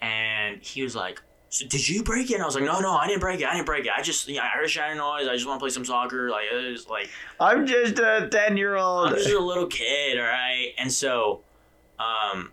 and 0.00 0.62
he 0.62 0.82
was 0.82 0.94
like, 0.94 1.20
so 1.48 1.66
did 1.66 1.88
you 1.88 2.02
break 2.02 2.30
it? 2.30 2.34
And 2.34 2.42
I 2.42 2.46
was 2.46 2.54
like, 2.54 2.64
no, 2.64 2.80
no, 2.80 2.92
I 2.92 3.06
didn't 3.06 3.20
break 3.20 3.40
it. 3.40 3.46
I 3.46 3.54
didn't 3.54 3.66
break 3.66 3.86
it. 3.86 3.92
I 3.96 4.02
just, 4.02 4.28
yeah, 4.28 4.42
I 4.42 4.48
heard 4.48 4.64
a 4.64 4.68
shattering 4.68 4.98
noise. 4.98 5.28
I 5.28 5.34
just 5.34 5.46
want 5.46 5.58
to 5.58 5.62
play 5.62 5.70
some 5.70 5.84
soccer. 5.84 6.30
Like, 6.30 6.46
it 6.52 6.70
was 6.70 6.88
like, 6.88 7.08
I'm 7.38 7.66
just 7.66 7.98
a 7.98 8.28
10 8.30 8.56
year 8.56 8.76
old. 8.76 9.08
I'm 9.08 9.14
just 9.14 9.30
a 9.30 9.38
little 9.38 9.66
kid, 9.66 10.18
all 10.18 10.26
right? 10.26 10.72
And 10.78 10.92
so, 10.92 11.42
um, 11.98 12.52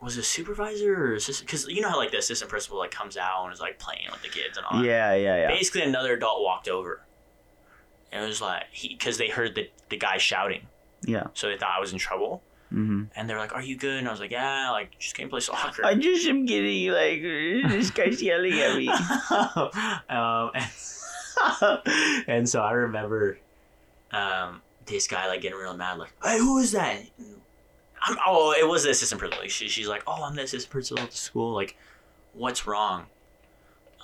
was 0.00 0.16
a 0.16 0.22
supervisor 0.22 0.94
or 0.94 1.14
assistant? 1.14 1.46
Because 1.48 1.66
you 1.68 1.80
know 1.80 1.88
how, 1.90 1.96
like, 1.96 2.10
the 2.10 2.18
assistant 2.18 2.50
principal, 2.50 2.78
like, 2.78 2.90
comes 2.90 3.16
out 3.16 3.44
and 3.44 3.52
is, 3.52 3.60
like, 3.60 3.78
playing 3.78 4.06
with 4.10 4.22
the 4.22 4.28
kids 4.28 4.56
and 4.56 4.66
all 4.66 4.78
that. 4.78 4.84
Yeah, 4.86 5.14
yeah, 5.14 5.36
yeah. 5.42 5.48
Basically, 5.48 5.82
another 5.82 6.14
adult 6.14 6.42
walked 6.42 6.68
over. 6.68 7.02
And 8.12 8.24
it 8.24 8.26
was 8.26 8.40
like, 8.40 8.64
he, 8.70 8.88
because 8.88 9.18
they 9.18 9.28
heard 9.28 9.54
the, 9.54 9.70
the 9.90 9.96
guy 9.96 10.18
shouting. 10.18 10.66
Yeah. 11.02 11.26
So 11.34 11.48
they 11.48 11.58
thought 11.58 11.74
I 11.76 11.80
was 11.80 11.92
in 11.92 11.98
trouble. 11.98 12.42
hmm 12.70 13.04
And 13.16 13.28
they're 13.28 13.38
like, 13.38 13.52
are 13.52 13.62
you 13.62 13.76
good? 13.76 13.98
And 13.98 14.08
I 14.08 14.10
was 14.10 14.20
like, 14.20 14.30
yeah, 14.30 14.70
like, 14.70 14.98
just 14.98 15.14
came 15.14 15.26
to 15.26 15.30
play 15.30 15.40
soccer. 15.40 15.84
I 15.84 15.94
just 15.94 16.26
am 16.26 16.46
getting, 16.46 16.90
like, 16.90 17.20
this 17.70 17.90
guy's 17.90 18.22
yelling 18.22 18.54
at 18.54 18.76
me. 18.76 18.88
um, 20.08 20.50
and, 20.54 22.22
and 22.26 22.48
so 22.48 22.62
I 22.62 22.72
remember 22.72 23.38
um, 24.10 24.62
this 24.86 25.06
guy 25.06 25.28
like 25.28 25.42
getting 25.42 25.58
real 25.58 25.76
mad, 25.76 25.98
like, 25.98 26.12
"Hey, 26.22 26.38
who 26.38 26.58
is 26.58 26.72
that?" 26.72 26.96
And 26.96 27.37
I'm, 28.02 28.16
oh, 28.26 28.54
it 28.58 28.66
was 28.66 28.84
the 28.84 28.90
assistant 28.90 29.18
principal. 29.18 29.42
Like, 29.42 29.50
she, 29.50 29.68
she's 29.68 29.88
like, 29.88 30.02
"Oh, 30.06 30.22
I'm 30.24 30.34
the 30.36 30.42
assistant 30.42 30.70
principal 30.70 31.02
at 31.02 31.10
the 31.10 31.16
school. 31.16 31.52
Like, 31.54 31.76
what's 32.32 32.66
wrong?" 32.66 33.06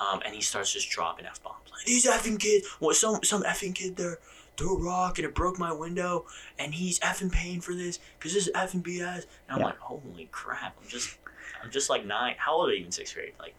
Um, 0.00 0.20
and 0.24 0.34
he 0.34 0.40
starts 0.40 0.72
just 0.72 0.90
dropping 0.90 1.26
f 1.26 1.42
bombs. 1.42 1.70
Like, 1.72 1.84
These 1.86 2.06
effing 2.06 2.38
kids, 2.40 2.66
what 2.80 2.96
some 2.96 3.22
some 3.22 3.42
effing 3.44 3.74
kid 3.74 3.96
there 3.96 4.18
threw 4.56 4.76
a 4.76 4.80
rock 4.82 5.18
and 5.18 5.26
it 5.26 5.34
broke 5.34 5.58
my 5.58 5.72
window, 5.72 6.26
and 6.58 6.74
he's 6.74 6.98
effing 7.00 7.30
paying 7.30 7.60
for 7.60 7.74
this 7.74 7.98
because 8.18 8.34
this 8.34 8.46
is 8.48 8.52
effing 8.54 8.82
BS. 8.82 9.14
And 9.14 9.24
I'm 9.50 9.58
Yeah. 9.60 9.66
like, 9.66 9.78
holy 9.78 10.28
crap! 10.32 10.76
I'm 10.82 10.88
just 10.88 11.16
I'm 11.62 11.70
just 11.70 11.88
like 11.90 12.04
nine. 12.04 12.34
How 12.38 12.54
old 12.54 12.70
are 12.70 12.74
you 12.74 12.84
in 12.86 12.90
sixth 12.92 13.14
grade? 13.14 13.32
Like 13.38 13.54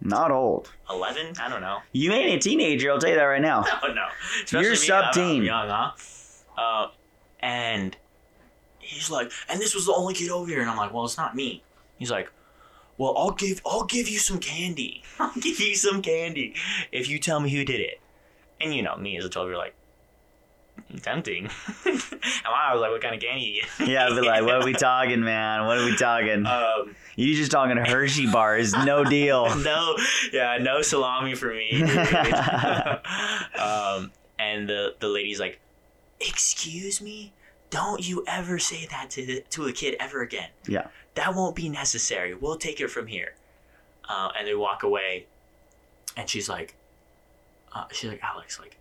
Not 0.00 0.30
old. 0.32 0.72
eleven? 0.90 1.34
I 1.40 1.48
don't 1.48 1.60
know. 1.60 1.78
You 1.92 2.12
ain't 2.12 2.34
a 2.44 2.48
teenager, 2.48 2.90
I'll 2.90 2.98
tell 2.98 3.10
you 3.10 3.16
that 3.16 3.22
right 3.22 3.40
now. 3.42 3.64
No. 3.82 4.06
You're 4.60 4.62
me, 4.62 4.66
I'm- 4.90 5.04
I'm 5.04 5.12
sub-teen. 5.12 5.42
young, 5.44 5.68
huh? 5.68 5.90
Uh, 6.60 6.90
and 7.40 7.96
he's 8.90 9.10
like, 9.10 9.30
and 9.48 9.60
this 9.60 9.74
was 9.74 9.86
the 9.86 9.94
only 9.94 10.14
kid 10.14 10.30
over 10.30 10.48
here, 10.48 10.60
and 10.60 10.70
I'm 10.70 10.76
like, 10.76 10.92
well, 10.92 11.04
it's 11.04 11.16
not 11.16 11.34
me. 11.34 11.62
He's 11.98 12.10
like, 12.10 12.30
well, 12.98 13.14
I'll 13.16 13.30
give, 13.30 13.62
I'll 13.64 13.84
give 13.84 14.08
you 14.08 14.18
some 14.18 14.38
candy. 14.38 15.02
I'll 15.18 15.34
give 15.34 15.60
you 15.60 15.74
some 15.74 16.02
candy 16.02 16.54
if 16.92 17.08
you 17.08 17.18
tell 17.18 17.40
me 17.40 17.50
who 17.50 17.64
did 17.64 17.80
it. 17.80 18.00
And 18.60 18.74
you 18.74 18.82
know, 18.82 18.96
me 18.96 19.16
as 19.16 19.24
a 19.24 19.30
twelve 19.30 19.48
year 19.48 19.54
old, 19.54 19.64
like, 19.64 19.74
tempting. 21.02 21.44
and 21.86 22.02
I 22.46 22.72
was 22.74 22.80
like, 22.80 22.90
what 22.90 23.00
kind 23.00 23.14
of 23.14 23.20
candy? 23.20 23.42
you 23.42 23.62
get? 23.62 23.88
Yeah, 23.88 24.06
I'd 24.06 24.20
be 24.20 24.26
like, 24.26 24.42
what 24.42 24.56
are 24.56 24.64
we 24.64 24.74
talking, 24.74 25.22
man? 25.22 25.66
What 25.66 25.78
are 25.78 25.84
we 25.84 25.96
talking? 25.96 26.44
Um, 26.46 26.94
you 27.16 27.34
just 27.34 27.50
talking 27.50 27.76
Hershey 27.76 28.30
bars, 28.30 28.72
no 28.72 29.04
deal. 29.04 29.54
no, 29.62 29.96
yeah, 30.32 30.58
no 30.60 30.82
salami 30.82 31.34
for 31.34 31.54
me. 31.54 31.82
um, 33.58 34.10
and 34.38 34.68
the 34.68 34.94
the 35.00 35.08
lady's 35.08 35.40
like, 35.40 35.60
"Excuse 36.20 37.00
me, 37.00 37.32
don't 37.70 38.06
you 38.06 38.24
ever 38.26 38.58
say 38.58 38.86
that 38.90 39.10
to 39.10 39.24
the, 39.24 39.44
to 39.50 39.66
a 39.66 39.72
kid 39.72 39.96
ever 40.00 40.22
again. 40.22 40.50
Yeah. 40.66 40.88
that 41.14 41.34
won't 41.34 41.56
be 41.56 41.68
necessary. 41.68 42.34
We'll 42.34 42.56
take 42.56 42.80
it 42.80 42.88
from 42.88 43.06
here." 43.06 43.34
Uh, 44.08 44.30
and 44.36 44.46
they 44.46 44.54
walk 44.54 44.82
away, 44.82 45.26
and 46.16 46.28
she's 46.28 46.48
like, 46.48 46.74
uh, 47.72 47.84
"She's 47.92 48.10
like 48.10 48.22
Alex, 48.22 48.58
like, 48.58 48.76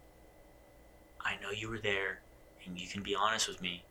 I 1.22 1.36
know 1.42 1.52
you 1.52 1.70
were 1.70 1.80
there, 1.80 2.22
and 2.66 2.80
you 2.80 2.88
can 2.88 3.04
be 3.04 3.16
honest 3.16 3.48
with 3.48 3.62
me. 3.62 3.84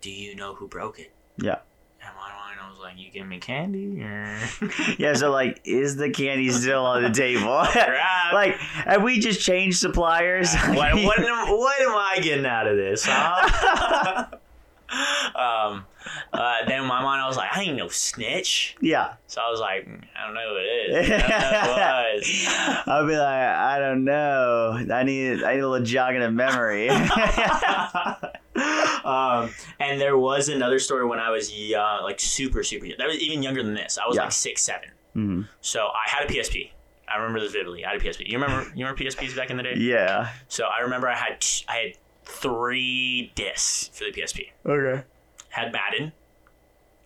Do 0.00 0.10
you 0.10 0.34
know 0.34 0.54
who 0.54 0.66
broke 0.68 0.98
it?" 0.98 1.12
Yeah. 1.36 1.58
And 2.06 2.14
my 2.16 2.28
mind, 2.28 2.58
I 2.62 2.68
was 2.70 2.78
like, 2.80 2.98
"You 2.98 3.10
give 3.10 3.26
me 3.26 3.38
candy?" 3.38 4.04
Yeah, 4.98 5.14
so 5.14 5.30
like, 5.30 5.60
is 5.64 5.96
the 5.96 6.10
candy 6.10 6.50
still 6.50 6.84
on 6.84 7.02
the 7.02 7.10
table? 7.10 7.64
Like, 8.32 8.56
have 8.56 9.02
we 9.02 9.20
just 9.20 9.40
changed 9.40 9.78
suppliers? 9.78 10.52
what, 10.54 10.94
what, 11.04 11.18
am, 11.20 11.48
what 11.50 11.80
am 11.80 11.90
I 11.94 12.18
getting 12.20 12.46
out 12.46 12.66
of 12.66 12.76
this, 12.76 13.04
huh? 13.06 14.26
Um, 15.34 15.84
uh, 16.32 16.54
then 16.66 16.82
in 16.82 16.86
my 16.86 17.02
mind, 17.02 17.20
I 17.22 17.26
was 17.26 17.36
like, 17.36 17.50
I 17.56 17.62
ain't 17.62 17.76
no 17.76 17.88
snitch. 17.88 18.76
yeah. 18.80 19.14
So 19.26 19.40
I 19.40 19.50
was 19.50 19.58
like, 19.60 19.86
"Mm, 19.86 20.02
I 20.16 20.26
don't 20.26 20.34
know 20.34 20.48
who 20.48 20.56
it 20.56 20.62
is. 20.62 21.10
I 21.10 21.18
don't 21.18 21.28
know 21.28 21.40
who 21.64 21.72
it 21.72 22.18
was. 22.18 22.84
I'll 22.86 23.06
be 23.06 23.16
like, 23.16 23.26
I 23.56 23.78
don't 23.78 24.04
know. 24.04 24.78
I 24.92 25.02
need, 25.02 25.42
I 25.42 25.54
need 25.54 25.60
a 25.60 25.68
little 25.68 25.84
jogging 25.84 26.22
of 26.22 26.32
memory. 26.32 26.88
um, 29.04 29.50
and 29.80 30.00
there 30.00 30.16
was 30.16 30.48
another 30.48 30.78
story 30.78 31.04
when 31.06 31.18
I 31.18 31.30
was 31.30 31.52
young, 31.52 32.02
like 32.02 32.20
super, 32.20 32.62
super 32.62 32.86
young. 32.86 32.98
That 32.98 33.08
was 33.08 33.18
even 33.18 33.42
younger 33.42 33.62
than 33.62 33.74
this. 33.74 33.98
I 33.98 34.06
was 34.06 34.16
Yeah. 34.16 34.22
like 34.24 34.32
six, 34.32 34.62
seven. 34.62 34.88
hmm 35.14 35.42
So 35.60 35.86
I 35.86 36.08
had 36.08 36.28
a 36.30 36.32
PSP. 36.32 36.70
I 37.06 37.18
remember 37.18 37.40
this 37.40 37.52
vividly. 37.52 37.84
I 37.84 37.92
had 37.92 38.00
a 38.00 38.04
PSP. 38.04 38.26
You 38.28 38.38
remember? 38.38 38.64
You 38.74 38.84
remember 38.86 39.02
PSPs 39.04 39.36
back 39.36 39.50
in 39.50 39.56
the 39.56 39.62
day? 39.62 39.74
Yeah. 39.76 40.30
So 40.48 40.64
I 40.64 40.80
remember 40.82 41.06
I 41.08 41.14
had 41.14 41.40
t- 41.40 41.64
I 41.68 41.76
had 41.76 41.92
three 42.24 43.32
discs 43.34 43.88
for 43.96 44.04
the 44.04 44.12
PSP. 44.12 44.50
Okay. 44.66 45.02
Had 45.50 45.72
Madden. 45.72 46.12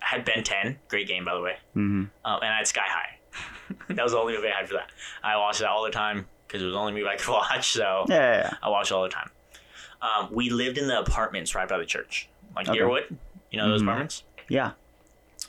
Had 0.01 0.25
Ben 0.25 0.43
10. 0.45 0.79
Great 0.89 1.09
game, 1.09 1.25
by 1.25 1.35
the 1.35 1.41
way. 1.41 1.57
hmm 1.75 2.05
Um, 2.25 2.41
and 2.43 2.45
I 2.53 2.59
had 2.59 2.67
Sky 2.67 2.85
High. 2.87 3.19
that 3.91 4.03
was 4.03 4.13
the 4.13 4.19
only 4.19 4.35
movie 4.35 4.49
I 4.49 4.57
had 4.57 4.69
for 4.69 4.75
that. 4.75 4.91
I 5.23 5.37
watched 5.37 5.61
that 5.61 5.69
all 5.69 5.85
the 5.85 5.91
time 5.91 6.27
because 6.47 6.63
it 6.63 6.67
was 6.67 6.75
the 6.75 6.79
only 6.79 6.93
movie 6.93 7.07
I 7.07 7.17
could 7.17 7.29
watch. 7.33 7.73
So 7.73 8.07
Yeah, 8.09 8.15
yeah, 8.17 8.37
yeah. 8.43 8.55
I 8.63 8.69
watched 8.69 8.91
it 8.91 8.95
all 8.95 9.03
the 9.03 9.09
time. 9.09 9.31
Um, 10.01 10.29
we 10.33 10.51
lived 10.51 10.79
in 10.79 10.87
the 10.87 10.99
apartments 11.01 11.55
right 11.55 11.69
by 11.69 11.77
the 11.79 11.85
church, 11.85 12.29
like 12.55 12.69
Okay. 12.69 12.79
Deerwood. 12.79 13.17
You 13.51 13.59
know 13.59 13.69
those 13.69 13.81
Mhm. 13.83 13.87
apartments. 13.87 14.23
Yeah. 14.49 14.73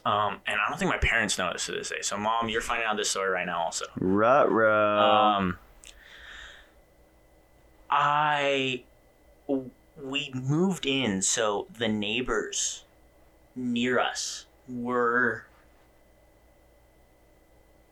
Um, 0.06 0.40
and 0.48 0.60
I 0.60 0.70
don't 0.70 0.78
think 0.80 0.90
my 0.90 0.98
parents 0.98 1.38
know 1.38 1.52
this 1.54 1.66
to 1.68 1.74
this 1.74 1.90
day. 1.90 2.02
So, 2.02 2.18
mom, 2.18 2.50
you're 2.50 2.62
finding 2.62 2.88
out 2.88 2.98
this 2.98 3.10
story 3.10 3.30
right 3.30 3.46
now, 3.46 3.60
also. 3.64 3.86
Ruh-roh. 3.98 5.00
Um, 5.00 5.58
I 7.90 8.84
we 10.02 10.32
moved 10.34 10.86
in, 10.86 11.22
so 11.22 11.68
the 11.78 11.88
neighbors 11.88 12.84
near 13.56 14.00
us 14.00 14.46
were 14.68 15.46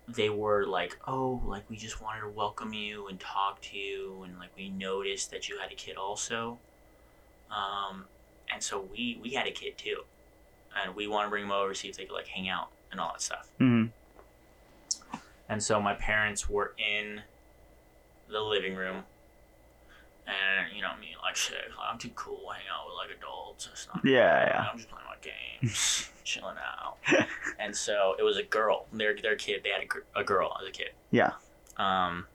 they 0.07 0.29
were 0.29 0.65
like, 0.65 0.97
oh, 1.05 1.41
like 1.45 1.69
we 1.69 1.75
just 1.75 2.01
wanted 2.01 2.21
to 2.21 2.29
welcome 2.29 2.73
you 2.73 3.07
and 3.07 3.19
talk 3.19 3.61
to 3.61 3.77
you, 3.77 4.23
and 4.23 4.37
like 4.39 4.49
we 4.55 4.69
noticed 4.69 5.31
that 5.31 5.49
you 5.49 5.57
had 5.59 5.71
a 5.71 5.75
kid 5.75 5.97
also, 5.97 6.57
um, 7.51 8.05
and 8.53 8.63
so 8.63 8.87
we 8.93 9.19
we 9.21 9.31
had 9.31 9.47
a 9.47 9.51
kid 9.51 9.77
too, 9.77 10.03
and 10.81 10.95
we 10.95 11.07
want 11.07 11.25
to 11.25 11.29
bring 11.29 11.43
them 11.43 11.51
over 11.51 11.73
see 11.73 11.89
if 11.89 11.97
they 11.97 12.05
could 12.05 12.13
like 12.13 12.27
hang 12.27 12.47
out 12.47 12.69
and 12.91 13.01
all 13.01 13.11
that 13.11 13.21
stuff. 13.21 13.49
Mhm. 13.59 13.91
And 15.49 15.63
so 15.63 15.81
my 15.81 15.93
parents 15.93 16.49
were 16.49 16.73
in 16.77 17.21
the 18.29 18.41
living 18.41 18.75
room. 18.75 19.03
And, 20.27 20.75
you 20.75 20.81
know, 20.81 20.91
me, 20.99 21.15
like, 21.21 21.37
shit, 21.37 21.55
I'm 21.81 21.97
too 21.97 22.09
cool 22.15 22.37
to 22.49 22.53
hang 22.53 22.65
out 22.69 22.85
with, 22.85 22.95
like, 22.97 23.17
adults. 23.17 23.69
It's 23.71 23.87
not 23.87 24.03
Yeah, 24.03 24.45
yeah. 24.45 24.67
I'm 24.69 24.77
just 24.77 24.89
playing 24.89 25.05
my 25.07 25.15
games, 25.21 26.09
chilling 26.25 26.57
out. 26.57 26.97
and 27.59 27.73
so 27.73 28.15
it 28.19 28.23
was 28.23 28.35
a 28.37 28.43
girl. 28.43 28.87
Their, 28.91 29.15
their 29.15 29.37
kid, 29.37 29.61
they 29.63 29.69
had 29.69 29.83
a, 29.83 29.85
gr- 29.85 29.99
a 30.15 30.23
girl 30.25 30.55
as 30.61 30.67
a 30.67 30.71
kid. 30.71 30.89
Yeah. 31.11 31.31
Um, 31.77 32.25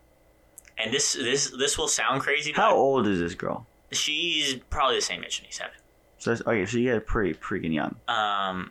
and 0.78 0.93
this, 0.93 1.12
this, 1.12 1.51
this 1.51 1.76
will 1.76 1.88
sound 1.88 2.22
crazy, 2.22 2.53
How 2.53 2.74
old 2.74 3.07
is 3.07 3.18
this 3.20 3.34
girl? 3.34 3.66
she's 3.90 4.55
probably 4.70 4.97
the 4.97 5.03
same 5.03 5.22
age 5.22 5.38
as 5.38 5.43
me, 5.43 5.49
seven. 5.51 5.74
So 6.16 6.30
that's, 6.30 6.40
okay, 6.47 6.64
so 6.64 6.78
you 6.78 6.93
get 6.95 7.07
pretty 7.07 7.34
freaking 7.34 7.74
young. 7.74 7.97
Um, 8.09 8.70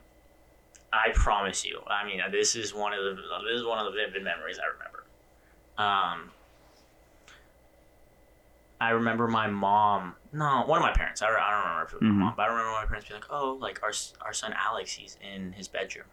I 0.91 1.09
promise 1.13 1.63
you. 1.63 1.79
I 1.87 2.05
mean, 2.05 2.19
this 2.31 2.55
is 2.55 2.73
one 2.73 2.93
of 2.93 3.03
the 3.03 3.11
this 3.15 3.59
is 3.59 3.65
one 3.65 3.77
of 3.77 3.85
the 3.85 3.97
vivid 3.97 4.23
memories 4.23 4.57
I 4.57 4.65
remember. 4.73 5.05
Um, 5.77 6.31
I 8.81 8.89
remember 8.89 9.27
my 9.27 9.45
mom. 9.47 10.15
No, 10.33 10.63
one 10.65 10.79
of 10.79 10.83
my 10.83 10.91
parents. 10.91 11.21
I, 11.21 11.27
don't- 11.27 11.35
I 11.39 11.51
don't 11.51 11.59
remember 11.69 11.85
if 11.85 11.93
it 11.93 12.01
was 12.01 12.03
Mhm. 12.09 12.13
my 12.15 12.25
mom, 12.25 12.33
but 12.35 12.43
I 12.43 12.45
remember 12.47 12.71
my 12.71 12.85
parents 12.85 13.07
being 13.07 13.21
like, 13.21 13.29
"Oh, 13.31 13.53
like 13.61 13.83
our 13.83 13.91
our 14.21 14.33
son 14.33 14.53
Alex, 14.57 14.93
he's 14.93 15.17
in 15.21 15.53
his 15.53 15.67
bedroom. 15.67 16.07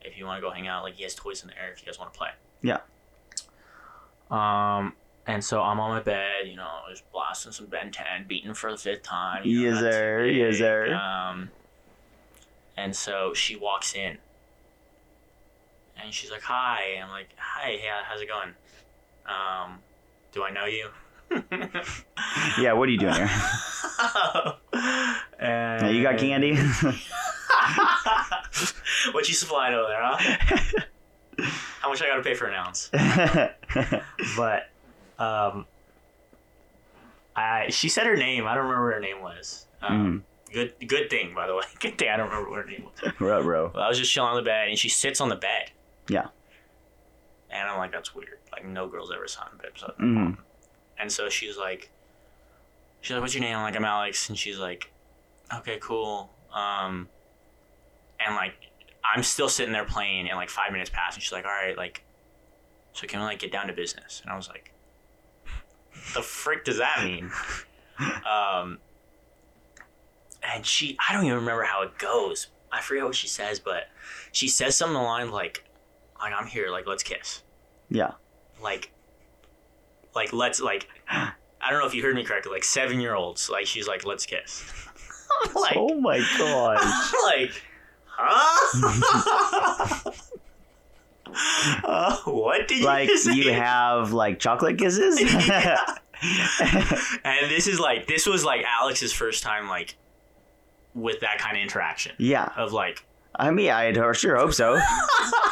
If 0.00 0.18
you 0.18 0.26
want 0.26 0.38
to 0.38 0.42
go 0.42 0.50
hang 0.50 0.66
out, 0.66 0.82
like 0.82 0.94
he 0.94 1.04
has 1.04 1.14
toys 1.14 1.42
in 1.42 1.48
there. 1.48 1.70
If 1.72 1.80
you 1.80 1.86
guys 1.86 1.98
want 2.00 2.12
to 2.12 2.18
play." 2.18 2.30
Yeah. 2.60 2.78
Um, 4.30 4.96
and 5.26 5.44
so 5.44 5.62
I'm 5.62 5.78
on 5.78 5.90
my 5.90 6.00
bed, 6.02 6.46
you 6.48 6.56
know, 6.56 6.80
just 6.90 7.10
blasting 7.12 7.52
some 7.52 7.66
Ben 7.66 7.92
10, 7.92 8.24
beating 8.26 8.54
for 8.54 8.72
the 8.72 8.78
fifth 8.78 9.02
time. 9.04 9.42
you 9.44 9.70
know, 9.70 9.80
Yes, 9.80 9.94
sir. 9.94 10.24
Yes, 10.24 10.58
sir. 10.58 10.94
Um, 10.94 11.50
and 12.76 12.96
so 12.96 13.32
she 13.34 13.54
walks 13.54 13.94
in, 13.94 14.18
and 16.02 16.12
she's 16.12 16.30
like, 16.32 16.42
"Hi." 16.42 16.82
And 16.96 17.04
I'm 17.04 17.10
like, 17.10 17.28
"Hi, 17.38 17.78
yeah, 17.82 18.02
how's 18.04 18.20
it 18.20 18.28
going? 18.28 18.54
Um, 19.26 19.80
do 20.32 20.42
I 20.42 20.50
know 20.50 20.64
you?" 20.64 20.90
Yeah, 22.58 22.72
what 22.74 22.88
are 22.88 22.92
you 22.92 22.98
doing 22.98 23.14
here? 23.14 23.30
and 25.38 25.96
you 25.96 26.02
got 26.02 26.18
candy? 26.18 26.56
what 29.12 29.28
you 29.28 29.34
supplying 29.34 29.74
over 29.74 29.88
there, 29.88 30.00
huh? 30.02 30.18
How 31.80 31.88
much 31.88 32.02
I 32.02 32.06
gotta 32.06 32.22
pay 32.22 32.34
for 32.34 32.46
an 32.46 32.54
ounce? 32.54 32.90
But 34.36 34.68
um, 35.18 35.66
I 37.34 37.70
she 37.70 37.88
said 37.88 38.06
her 38.06 38.16
name. 38.16 38.46
I 38.46 38.54
don't 38.54 38.64
remember 38.64 38.84
what 38.86 38.94
her 38.94 39.00
name 39.00 39.22
was. 39.22 39.66
Um, 39.80 40.24
Good 40.52 40.74
good 40.86 41.08
thing, 41.08 41.32
by 41.34 41.46
the 41.46 41.54
way. 41.54 41.62
Good 41.80 41.96
thing 41.96 42.10
I 42.10 42.16
don't 42.18 42.28
remember 42.28 42.50
what 42.50 42.58
her 42.60 42.66
name 42.70 42.84
was. 42.84 42.92
Ruh, 43.18 43.42
bro. 43.42 43.72
I 43.74 43.88
was 43.88 43.98
just 43.98 44.12
chilling 44.12 44.28
on 44.30 44.36
the 44.36 44.42
bed, 44.42 44.68
and 44.68 44.78
she 44.78 44.90
sits 44.90 45.18
on 45.20 45.30
the 45.30 45.36
bed. 45.36 45.70
Yeah. 46.08 46.26
And 47.50 47.66
I'm 47.68 47.78
like, 47.78 47.90
that's 47.92 48.14
weird. 48.14 48.38
Like 48.52 48.64
no 48.66 48.86
girls 48.86 49.10
ever 49.10 49.26
on 49.40 49.48
the 49.56 49.62
bed. 49.62 49.72
So. 49.76 49.94
Mhm. 50.00 50.36
And 51.02 51.10
so 51.10 51.28
she's 51.28 51.58
like, 51.58 51.90
she's 53.00 53.10
like, 53.12 53.20
what's 53.20 53.34
your 53.34 53.42
name? 53.42 53.56
I'm 53.56 53.64
like, 53.64 53.74
I'm 53.76 53.84
Alex. 53.84 54.28
And 54.28 54.38
she's 54.38 54.56
like, 54.56 54.92
okay, 55.52 55.78
cool. 55.82 56.30
Um, 56.54 57.08
and 58.24 58.36
like, 58.36 58.54
I'm 59.04 59.24
still 59.24 59.48
sitting 59.48 59.72
there 59.72 59.84
playing, 59.84 60.28
and 60.28 60.36
like 60.36 60.48
five 60.48 60.70
minutes 60.70 60.88
pass, 60.90 61.14
and 61.14 61.22
she's 61.22 61.32
like, 61.32 61.44
all 61.44 61.50
right, 61.50 61.76
like, 61.76 62.04
so 62.92 63.06
can 63.08 63.18
we 63.18 63.26
like 63.26 63.40
get 63.40 63.50
down 63.50 63.66
to 63.66 63.72
business? 63.72 64.20
And 64.22 64.30
I 64.32 64.36
was 64.36 64.48
like, 64.48 64.72
the 66.14 66.22
frick 66.22 66.64
does 66.64 66.78
that 66.78 67.02
mean? 67.04 67.32
um, 68.24 68.78
and 70.54 70.64
she, 70.64 70.96
I 71.08 71.12
don't 71.14 71.24
even 71.24 71.36
remember 71.38 71.64
how 71.64 71.82
it 71.82 71.98
goes. 71.98 72.46
I 72.70 72.80
forget 72.80 73.04
what 73.04 73.16
she 73.16 73.26
says, 73.26 73.58
but 73.58 73.88
she 74.30 74.46
says 74.46 74.76
something 74.76 74.96
along 74.96 75.30
like, 75.30 75.64
like 76.20 76.32
I'm 76.32 76.46
here, 76.46 76.70
like 76.70 76.86
let's 76.86 77.02
kiss 77.02 77.42
Yeah. 77.90 78.12
like 78.62 78.92
like 80.14 80.32
let's 80.32 80.60
like 80.60 80.88
I 81.08 81.70
don't 81.70 81.80
know 81.80 81.86
if 81.86 81.94
you 81.94 82.02
heard 82.02 82.14
me 82.14 82.24
correctly, 82.24 82.52
like 82.52 82.64
seven 82.64 83.00
year 83.00 83.14
olds, 83.14 83.50
like 83.50 83.66
she's 83.66 83.88
like, 83.88 84.04
let's 84.04 84.26
kiss. 84.26 84.64
Like 85.54 85.76
oh 85.76 85.98
my 85.98 86.18
gosh. 86.38 86.78
I'm 86.82 87.24
like, 87.24 87.62
huh? 88.04 90.10
uh, 91.84 92.16
what 92.30 92.68
did 92.68 92.84
like 92.84 93.08
you 93.08 93.16
say? 93.16 93.30
Like, 93.30 93.38
you 93.38 93.52
have 93.52 94.12
like 94.12 94.38
chocolate 94.38 94.78
kisses? 94.78 95.18
And 97.24 97.50
this 97.50 97.66
is 97.66 97.80
like 97.80 98.06
this 98.06 98.26
was 98.26 98.44
like 98.44 98.64
Alex's 98.64 99.12
first 99.12 99.42
time 99.42 99.68
like 99.68 99.96
with 100.94 101.20
that 101.20 101.38
kind 101.38 101.56
of 101.56 101.62
interaction 101.62 102.12
yeah. 102.18 102.50
of 102.56 102.72
like 102.72 103.04
I 103.34 103.50
mean, 103.50 103.70
I 103.70 103.92
sure 104.12 104.36
hope 104.36 104.52
so. 104.52 104.78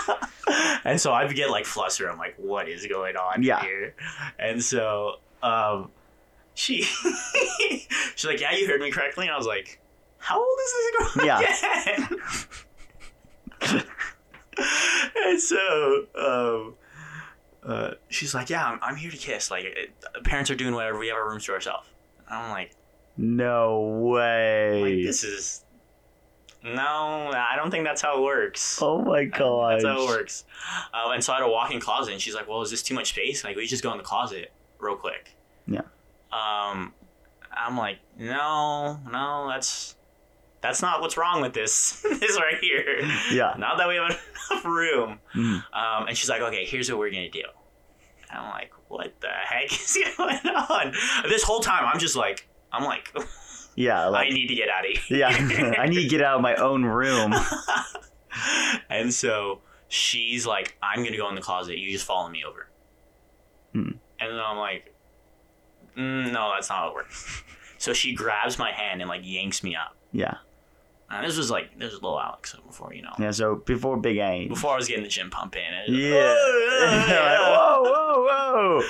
and 0.84 1.00
so 1.00 1.12
I 1.12 1.26
get 1.32 1.50
like 1.50 1.64
flustered. 1.66 2.08
I'm 2.10 2.18
like, 2.18 2.34
what 2.36 2.68
is 2.68 2.86
going 2.86 3.16
on 3.16 3.42
Yeah. 3.42 3.60
here? 3.62 3.94
And 4.38 4.62
so 4.62 5.16
um, 5.42 5.90
she 6.54 6.82
she's 8.14 8.24
like, 8.26 8.40
yeah, 8.40 8.52
you 8.54 8.66
heard 8.66 8.80
me 8.80 8.90
correctly. 8.90 9.26
And 9.26 9.34
I 9.34 9.38
was 9.38 9.46
like, 9.46 9.80
how 10.18 10.38
old 10.38 10.58
is 10.64 10.72
this 10.72 11.14
girl 11.14 11.26
Yeah. 11.26 11.40
and 15.26 15.40
so 15.40 16.06
um, 16.14 16.74
uh, 17.62 17.90
she's 18.08 18.34
like, 18.34 18.50
yeah, 18.50 18.66
I'm, 18.66 18.78
I'm 18.82 18.96
here 18.96 19.10
to 19.10 19.16
kiss. 19.16 19.50
Like, 19.50 19.64
it, 19.64 19.90
parents 20.24 20.50
are 20.50 20.54
doing 20.54 20.74
whatever. 20.74 20.98
We 20.98 21.08
have 21.08 21.16
our 21.16 21.28
rooms 21.28 21.44
to 21.46 21.52
ourselves. 21.52 21.88
And 22.28 22.36
I'm 22.38 22.50
like, 22.50 22.72
No 23.16 23.80
way. 23.80 24.82
like 24.82 25.06
this 25.06 25.24
is. 25.24 25.64
No, 26.62 27.30
I 27.34 27.54
don't 27.56 27.70
think 27.70 27.84
that's 27.84 28.02
how 28.02 28.18
it 28.18 28.22
works. 28.22 28.78
oh 28.82 29.00
my 29.00 29.24
god, 29.24 29.74
That's 29.76 29.84
how 29.84 30.02
it 30.02 30.06
works. 30.06 30.44
Um, 30.92 31.12
and 31.12 31.24
so 31.24 31.32
I 31.32 31.36
had 31.36 31.44
a 31.44 31.48
walk-in 31.50 31.80
closet, 31.80 32.12
and 32.12 32.20
she's 32.20 32.34
like, 32.34 32.48
"Well, 32.48 32.60
is 32.62 32.70
this 32.70 32.82
too 32.82 32.94
much 32.94 33.10
space? 33.10 33.44
Like, 33.44 33.56
we 33.56 33.66
just 33.66 33.82
go 33.82 33.90
in 33.92 33.98
the 33.98 34.04
closet 34.04 34.52
real 34.78 34.96
quick." 34.96 35.30
Yeah. 35.66 35.80
Um, 36.32 36.92
I'm 37.50 37.76
like, 37.78 37.98
"No, 38.18 39.00
no, 39.10 39.48
that's 39.48 39.96
that's 40.60 40.82
not 40.82 41.00
what's 41.00 41.16
wrong 41.16 41.40
with 41.40 41.54
this. 41.54 42.02
this 42.20 42.38
right 42.38 42.58
here. 42.60 43.00
Yeah. 43.32 43.54
Not 43.56 43.78
that 43.78 43.88
we 43.88 43.96
have 43.96 44.10
enough 44.50 44.64
room." 44.64 45.18
Mhm. 45.34 45.64
Um, 45.72 46.08
and 46.08 46.16
she's 46.16 46.28
like, 46.28 46.42
"Okay, 46.42 46.66
here's 46.66 46.90
what 46.90 46.98
we're 46.98 47.10
gonna 47.10 47.30
do." 47.30 47.44
And 48.30 48.38
I'm 48.38 48.50
like, 48.50 48.70
"What 48.88 49.18
the 49.20 49.28
heck 49.28 49.72
is 49.72 49.98
going 50.18 50.36
on?" 50.46 50.92
This 51.28 51.42
whole 51.42 51.60
time, 51.60 51.84
I'm 51.86 51.98
just 51.98 52.16
like, 52.16 52.46
I'm 52.70 52.84
like, 52.84 53.12
Yeah. 53.80 54.10
I 54.10 54.28
need 54.28 54.48
to 54.48 54.54
get 54.54 54.68
out 54.68 54.84
of 54.88 54.96
here. 54.98 55.18
yeah. 55.18 55.74
I 55.78 55.86
need 55.86 56.02
to 56.02 56.08
get 56.08 56.22
out 56.22 56.36
of 56.36 56.42
my 56.42 56.54
own 56.56 56.84
room. 56.84 57.34
and 58.90 59.12
so 59.12 59.60
she's 59.88 60.46
like, 60.46 60.76
I'm 60.82 61.02
gonna 61.02 61.16
go 61.16 61.28
in 61.30 61.34
the 61.34 61.40
closet. 61.40 61.78
You 61.78 61.90
just 61.90 62.04
follow 62.04 62.28
me 62.28 62.44
over. 62.46 62.68
Hmm. 63.72 63.92
And 64.20 64.32
then 64.32 64.38
I'm 64.38 64.58
like, 64.58 64.94
mm, 65.96 66.30
no, 66.30 66.52
that's 66.54 66.68
not 66.68 66.78
how 66.78 66.88
it 66.88 66.94
works. 66.94 67.42
So 67.78 67.94
she 67.94 68.12
grabs 68.12 68.58
my 68.58 68.72
hand 68.72 69.00
and 69.00 69.08
like 69.08 69.22
yanks 69.24 69.62
me 69.62 69.74
up. 69.74 69.96
Yeah. 70.12 70.34
And 71.12 71.26
this 71.26 71.36
was 71.36 71.50
like 71.50 71.76
this 71.78 71.92
was 71.92 72.02
little 72.02 72.20
Alex 72.20 72.54
before 72.66 72.94
you 72.94 73.02
know, 73.02 73.12
Yeah. 73.18 73.32
So 73.32 73.56
before 73.56 73.96
Big 73.96 74.18
A. 74.18 74.46
before 74.48 74.72
I 74.74 74.76
was 74.76 74.86
getting 74.86 75.02
the 75.02 75.08
gym 75.08 75.28
pump 75.30 75.56
in. 75.56 75.94
Yeah. 75.94 76.36
Like, 76.80 77.38
whoa, 77.38 77.82
whoa, 77.82 78.24
whoa. 78.78 78.82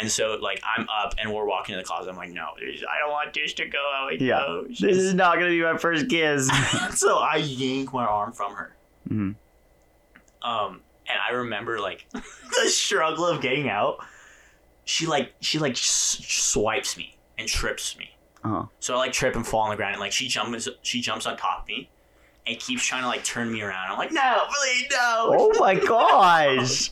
and 0.00 0.10
so 0.10 0.38
like 0.40 0.60
I'm 0.64 0.86
up 0.88 1.14
and 1.18 1.34
we're 1.34 1.44
walking 1.46 1.74
to 1.74 1.78
the 1.80 1.84
closet. 1.84 2.10
I'm 2.10 2.16
like, 2.16 2.30
no, 2.30 2.42
I 2.56 2.98
don't 3.00 3.10
want 3.10 3.34
this 3.34 3.52
to 3.54 3.66
go 3.66 3.78
how 3.94 4.08
it 4.08 4.20
Yeah. 4.20 4.38
goes. 4.46 4.78
This 4.80 4.96
is 4.96 5.14
not 5.14 5.34
gonna 5.34 5.48
be 5.50 5.60
my 5.62 5.76
first 5.76 6.08
kiss. 6.08 6.48
so 6.94 7.18
I 7.18 7.36
yank 7.36 7.92
my 7.92 8.06
arm 8.06 8.32
from 8.32 8.54
her. 8.54 8.76
Mhm. 9.10 9.34
Um, 10.42 10.80
and 11.08 11.18
I 11.28 11.32
remember 11.34 11.80
like 11.80 12.06
the 12.12 12.68
struggle 12.68 13.26
of 13.26 13.40
getting 13.42 13.68
out. 13.68 13.98
She 14.84 15.06
like 15.06 15.34
she 15.40 15.58
like 15.58 15.72
s- 15.72 16.20
swipes 16.26 16.96
me 16.96 17.16
and 17.36 17.48
trips 17.48 17.98
me. 17.98 18.10
Uh-huh. 18.48 18.66
So 18.80 18.94
I 18.94 18.98
like 18.98 19.12
trip 19.12 19.36
and 19.36 19.46
fall 19.46 19.60
on 19.60 19.70
the 19.70 19.76
ground, 19.76 19.94
and 19.94 20.00
like 20.00 20.12
she 20.12 20.28
jumps 20.28 20.68
she 20.82 21.00
jumps 21.00 21.26
on 21.26 21.36
top 21.36 21.62
of 21.62 21.68
me, 21.68 21.90
and 22.46 22.58
keeps 22.58 22.84
trying 22.84 23.02
to 23.02 23.08
like 23.08 23.24
turn 23.24 23.52
me 23.52 23.60
around. 23.62 23.90
I'm 23.90 23.98
like, 23.98 24.12
no, 24.12 24.44
please 24.48 24.86
no. 24.90 25.34
Oh 25.38 25.52
my 25.58 25.74
gosh. 25.86 26.90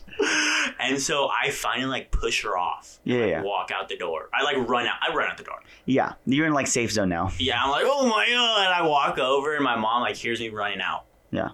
And 0.80 1.00
so 1.00 1.28
I 1.28 1.50
finally 1.50 1.86
like 1.86 2.10
push 2.10 2.42
her 2.42 2.56
off. 2.58 2.98
Yeah, 3.04 3.20
like, 3.20 3.30
yeah. 3.30 3.42
Walk 3.42 3.70
out 3.70 3.88
the 3.88 3.96
door. 3.96 4.28
I 4.34 4.42
like 4.44 4.56
run 4.68 4.86
out. 4.86 4.96
I 5.06 5.14
run 5.14 5.30
out 5.30 5.36
the 5.36 5.44
door. 5.44 5.60
Yeah. 5.84 6.14
You're 6.26 6.46
in 6.46 6.52
like 6.52 6.66
safe 6.66 6.90
zone 6.92 7.08
now. 7.08 7.30
Yeah, 7.38 7.62
I'm 7.62 7.70
like, 7.70 7.84
oh 7.86 8.06
my 8.06 8.26
god! 8.28 8.64
And 8.66 8.74
I 8.74 8.82
walk 8.88 9.18
over, 9.18 9.54
and 9.54 9.64
my 9.64 9.76
mom 9.76 10.02
like 10.02 10.16
hears 10.16 10.40
me 10.40 10.48
running 10.50 10.80
out. 10.80 11.04
Yeah. 11.30 11.50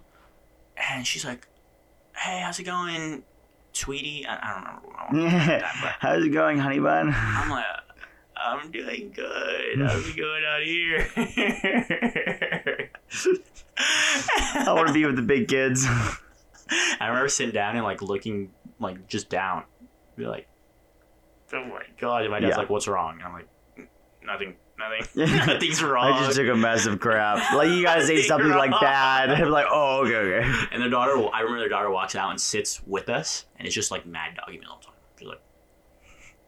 And 0.77 1.07
she's 1.07 1.25
like, 1.25 1.47
"Hey, 2.17 2.41
how's 2.41 2.59
it 2.59 2.65
going, 2.65 3.23
sweetie?" 3.73 4.27
I, 4.27 4.37
I 4.37 4.53
don't 4.55 4.63
remember. 4.65 4.89
What 4.89 4.99
I 4.99 5.13
want 5.13 5.49
that, 5.49 5.75
but 5.83 5.93
How's 6.01 6.25
it 6.25 6.31
going, 6.31 6.59
honey 6.59 6.79
bun? 6.81 7.13
I'm 7.15 7.51
like, 7.51 7.65
"I'm 8.37 8.71
doing 8.71 9.13
good. 9.15 9.79
How's 9.81 10.09
it 10.09 10.17
going 10.17 10.45
out 10.45 10.63
here?" 10.63 11.09
I 13.79 14.73
want 14.75 14.89
to 14.89 14.95
be 14.95 15.05
with 15.05 15.17
the 15.17 15.23
big 15.23 15.49
kids. 15.49 15.87
I 17.01 17.09
remember 17.09 17.29
sitting 17.29 17.53
down 17.55 17.77
and 17.77 17.85
like 17.85 18.03
looking 18.03 18.51
like 18.79 19.07
just 19.07 19.29
down, 19.29 19.65
be 20.17 20.27
like, 20.27 20.49
"Oh 21.53 21.65
my 21.65 21.83
god!" 22.01 22.23
And 22.23 22.31
my 22.31 22.41
dad's 22.41 22.51
Yeah. 22.53 22.57
like, 22.59 22.71
"What's 22.71 22.89
wrong?" 22.89 23.15
And 23.17 23.23
I'm 23.25 23.33
like, 23.33 23.49
"Nothing, 24.25 24.57
nothing, 24.79 25.07
nothing's 25.47 25.83
wrong." 25.83 26.13
I 26.13 26.25
just 26.25 26.37
took 26.37 26.49
a 26.49 26.55
massive 26.57 27.01
crap. 27.01 27.55
Like 27.55 27.69
you 27.71 27.83
gotta 27.83 28.07
say 28.07 28.23
something 28.23 28.51
like 28.51 28.71
wrong. 28.71 28.81
bad. 28.81 29.31
I'm 29.31 29.51
like, 29.51 29.67
oh, 29.71 30.05
okay, 30.07 30.15
okay. 30.17 30.67
And 30.73 30.83
their 30.83 30.91
daughter, 30.91 31.13
I 31.33 31.41
remember 31.41 31.61
their 31.61 31.69
daughter 31.69 31.91
walks 31.91 32.15
out 32.15 32.31
and 32.31 32.41
sits 32.41 32.81
with 32.87 33.09
us, 33.09 33.47
and 33.57 33.67
it's 33.67 33.75
just 33.75 33.91
like 33.91 34.07
mad 34.07 34.37
doggy 34.37 34.59
me 34.59 34.67
all 34.71 34.79
the 34.79 34.87
time. 34.87 34.95
She's 35.19 35.29
like, 35.29 35.41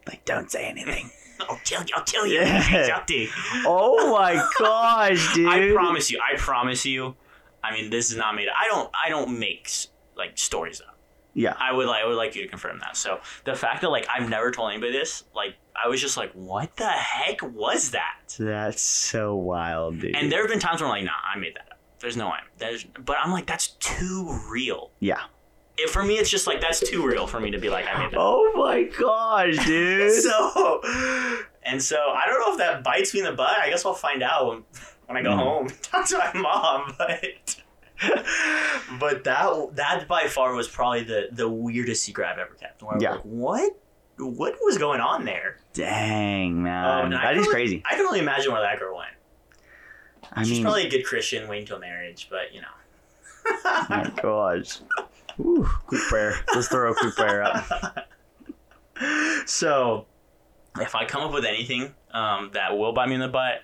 Like, 0.07 0.25
don't 0.25 0.49
say 0.49 0.65
anything. 0.65 1.11
"I'll 1.41 1.59
kill 1.63 1.81
you, 1.83 1.93
I'll 1.95 2.03
kill 2.03 2.25
you, 2.25 2.39
Yeah. 2.39 2.61
Shakti." 2.61 3.29
Oh 3.65 4.11
my 4.13 4.35
gosh, 4.59 5.33
dude. 5.35 5.47
I 5.47 5.71
promise 5.73 6.09
you, 6.11 6.19
I 6.19 6.37
promise 6.37 6.85
you. 6.85 7.15
I 7.63 7.73
mean, 7.73 7.89
this 7.89 8.11
is 8.11 8.17
not 8.17 8.35
made. 8.35 8.47
I 8.49 8.67
don't, 8.67 8.89
I 8.93 9.09
don't 9.09 9.39
make 9.39 9.69
like 10.15 10.37
stories 10.37 10.81
up. 10.81 10.97
Yeah. 11.33 11.55
I 11.59 11.73
would 11.73 11.87
like, 11.87 12.03
I 12.03 12.07
would 12.07 12.15
like 12.15 12.35
you 12.35 12.43
to 12.43 12.47
confirm 12.47 12.79
that. 12.79 12.95
So 12.95 13.19
the 13.43 13.55
fact 13.55 13.81
that 13.81 13.89
like 13.89 14.07
I've 14.13 14.29
never 14.29 14.51
told 14.51 14.71
anybody 14.71 14.91
this, 14.93 15.23
like 15.35 15.55
I 15.75 15.87
was 15.89 15.99
just 15.99 16.15
like, 16.15 16.31
what 16.33 16.75
the 16.77 16.87
heck 16.87 17.41
was 17.41 17.91
that? 17.91 18.35
That's 18.39 18.81
so 18.81 19.35
wild, 19.35 19.99
dude. 19.99 20.15
And 20.15 20.31
there 20.31 20.41
have 20.41 20.49
been 20.49 20.59
times 20.59 20.79
where 20.79 20.89
I'm 20.89 20.95
like, 20.95 21.05
nah, 21.05 21.11
I 21.33 21.37
made 21.37 21.55
that 21.55 21.71
up. 21.71 21.79
There's 21.99 22.15
no 22.15 22.27
way. 22.29 22.37
There's, 22.57 22.83
but 22.83 23.17
I'm 23.21 23.31
like, 23.31 23.47
that's 23.47 23.69
too 23.79 24.39
real. 24.49 24.91
yeah. 24.99 25.21
It, 25.77 25.89
for 25.89 26.03
me, 26.03 26.15
it's 26.15 26.29
just 26.29 26.47
like 26.47 26.61
that's 26.61 26.79
too 26.79 27.05
real 27.05 27.27
for 27.27 27.39
me 27.39 27.51
to 27.51 27.57
be 27.57 27.69
like, 27.69 27.85
I 27.87 28.03
made 28.03 28.11
that. 28.11 28.17
Oh 28.19 28.53
my 28.55 28.83
gosh, 28.83 29.57
dude. 29.65 30.11
so 30.23 30.81
and 31.63 31.81
so 31.81 31.97
I 31.97 32.25
don't 32.27 32.39
know 32.39 32.51
if 32.53 32.57
that 32.59 32.83
bites 32.83 33.13
me 33.13 33.19
in 33.21 33.25
the 33.25 33.33
butt. 33.33 33.57
I 33.59 33.69
guess 33.69 33.85
I'll 33.85 33.93
find 33.93 34.23
out 34.23 34.47
when, 34.47 34.63
when 35.07 35.17
I 35.17 35.21
go 35.21 35.31
Mhm. 35.31 35.37
home. 35.37 35.67
Talk 35.81 36.07
to 36.07 36.17
my 36.17 36.33
mom, 36.33 36.93
but 36.97 37.61
but 38.99 39.23
that 39.23 39.75
that 39.75 40.07
by 40.07 40.27
far 40.27 40.53
was 40.53 40.67
probably 40.67 41.03
the 41.03 41.27
the 41.31 41.47
weirdest 41.49 42.03
secret 42.03 42.27
I've 42.27 42.39
ever 42.39 42.53
kept. 42.53 42.81
Where 42.83 42.97
Yeah. 42.99 43.11
like, 43.13 43.21
what? 43.23 43.71
what 44.17 44.55
was 44.61 44.77
going 44.77 45.01
on 45.01 45.25
there? 45.25 45.57
Dang, 45.73 46.63
man. 46.63 47.13
I 47.13 47.21
that 47.21 47.33
is 47.35 47.39
only- 47.39 47.51
crazy. 47.53 47.83
I 47.85 47.95
can 47.95 48.05
only 48.05 48.19
imagine 48.19 48.53
where 48.53 48.61
that 48.61 48.79
girl 48.79 48.95
went. 48.95 49.09
I 50.31 50.43
She's 50.43 50.53
mean, 50.53 50.63
probably 50.63 50.87
a 50.87 50.89
good 50.89 51.03
Christian 51.03 51.49
waiting 51.49 51.67
till 51.67 51.79
marriage, 51.79 52.27
but 52.29 52.53
you 52.53 52.61
know. 52.61 52.67
oh 53.65 53.85
my 53.89 54.09
gosh. 54.21 54.79
Ooh, 55.39 55.67
quick 55.87 56.01
prayer. 56.03 56.35
Let's 56.53 56.67
throw 56.67 56.91
a 56.91 56.95
quick 56.95 57.15
prayer 57.15 57.43
up. 57.43 58.07
so, 59.45 60.05
if 60.79 60.95
I 60.95 61.05
come 61.05 61.23
up 61.23 61.33
with 61.33 61.45
anything 61.45 61.93
um, 62.11 62.51
that 62.53 62.77
will 62.77 62.93
bite 62.93 63.09
me 63.09 63.15
in 63.15 63.21
the 63.21 63.27
butt, 63.27 63.63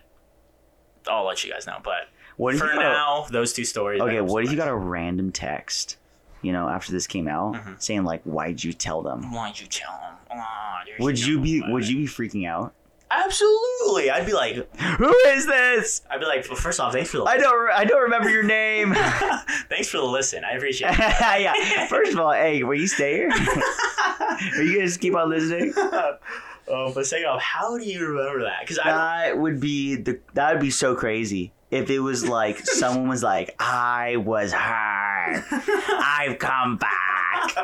I'll 1.08 1.26
let 1.26 1.44
you 1.44 1.52
guys 1.52 1.66
know. 1.66 1.78
But 1.84 2.10
What 2.38 2.56
for 2.56 2.66
you 2.68 2.74
got 2.74 2.86
a- 2.86 2.90
now, 2.90 3.26
those 3.32 3.54
two 3.54 3.66
stories. 3.66 4.02
okay, 4.02 4.22
what 4.22 4.44
if 4.44 4.52
you 4.52 4.58
got 4.58 4.68
a 4.68 4.76
random 4.76 5.32
text, 5.32 5.98
you 6.42 6.52
know, 6.52 6.68
after 6.68 6.92
this 6.92 7.08
came 7.08 7.28
out, 7.28 7.54
Mhm. 7.56 7.82
saying 7.82 8.04
like, 8.04 8.22
"Why'd 8.24 8.64
you 8.64 8.74
tell 8.74 9.02
them?" 9.02 9.32
Why'd 9.32 9.60
you 9.60 9.68
tell 9.68 9.92
them? 10.00 10.16
Oh, 10.34 10.78
Would 11.00 11.20
you 11.20 11.38
no 11.38 11.44
be? 11.44 11.62
Would 11.72 11.88
you 11.88 11.98
be 11.98 12.06
freaking 12.08 12.48
out? 12.48 12.74
Absolutely. 13.14 14.10
I'd 14.10 14.26
be 14.26 14.34
like, 14.34 14.56
Who 14.80 15.14
is 15.28 15.46
this? 15.46 16.02
I'd 16.10 16.20
be 16.20 16.26
like, 16.26 16.46
well, 16.48 16.56
first 16.58 16.80
off, 16.80 16.94
thanks 16.94 17.10
for 17.12 17.18
the, 17.18 17.24
I 17.26 17.38
don't. 17.38 17.60
re- 17.60 17.74
I 17.76 17.84
don't 17.86 18.02
remember 18.04 18.30
your 18.30 18.44
name. 18.44 18.94
thanks 19.70 19.90
for 19.90 19.98
the 19.98 20.04
listen. 20.06 20.44
I 20.44 20.52
appreciate 20.54 20.92
it. 20.92 20.98
yeah. 21.42 21.88
First 21.88 22.14
of 22.14 22.20
all, 22.20 22.32
hey, 22.32 22.64
will 22.64 22.76
you 22.76 22.88
stay 22.88 23.16
here? 23.18 23.30
Are 23.32 24.62
you 24.64 24.76
gonna 24.76 24.86
just 24.88 25.02
keep 25.02 25.16
on 25.16 25.30
listening? 25.30 25.74
oh, 25.78 26.92
but 26.94 27.06
second 27.06 27.26
off, 27.28 27.42
how 27.42 27.78
do 27.78 27.84
you 27.84 28.06
remember 28.06 28.44
that? 28.44 28.62
Because 28.62 28.80
I 28.80 28.86
That 28.86 29.38
would 29.38 29.60
be 29.60 29.96
the. 29.96 30.20
That 30.34 30.54
would 30.54 30.62
be 30.62 30.72
so 30.72 30.96
crazy 30.96 31.52
if 31.70 31.90
it 31.90 32.00
was 32.00 32.28
like 32.28 32.60
someone 32.60 33.10
was 33.10 33.24
like, 33.24 33.56
"I 33.60 34.16
was 34.18 34.54
hurt. 34.54 35.44
I've 35.52 36.40
come 36.40 36.78
back." 36.78 37.56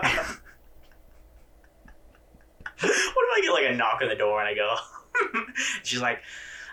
what 2.80 2.92
if 2.92 3.38
I 3.38 3.42
get 3.42 3.52
like 3.54 3.66
a 3.72 3.76
knock 3.76 4.00
on 4.02 4.10
the 4.10 4.16
door 4.16 4.40
and 4.40 4.48
I 4.48 4.54
go, 4.54 4.76
she's 5.84 6.02
like, 6.02 6.22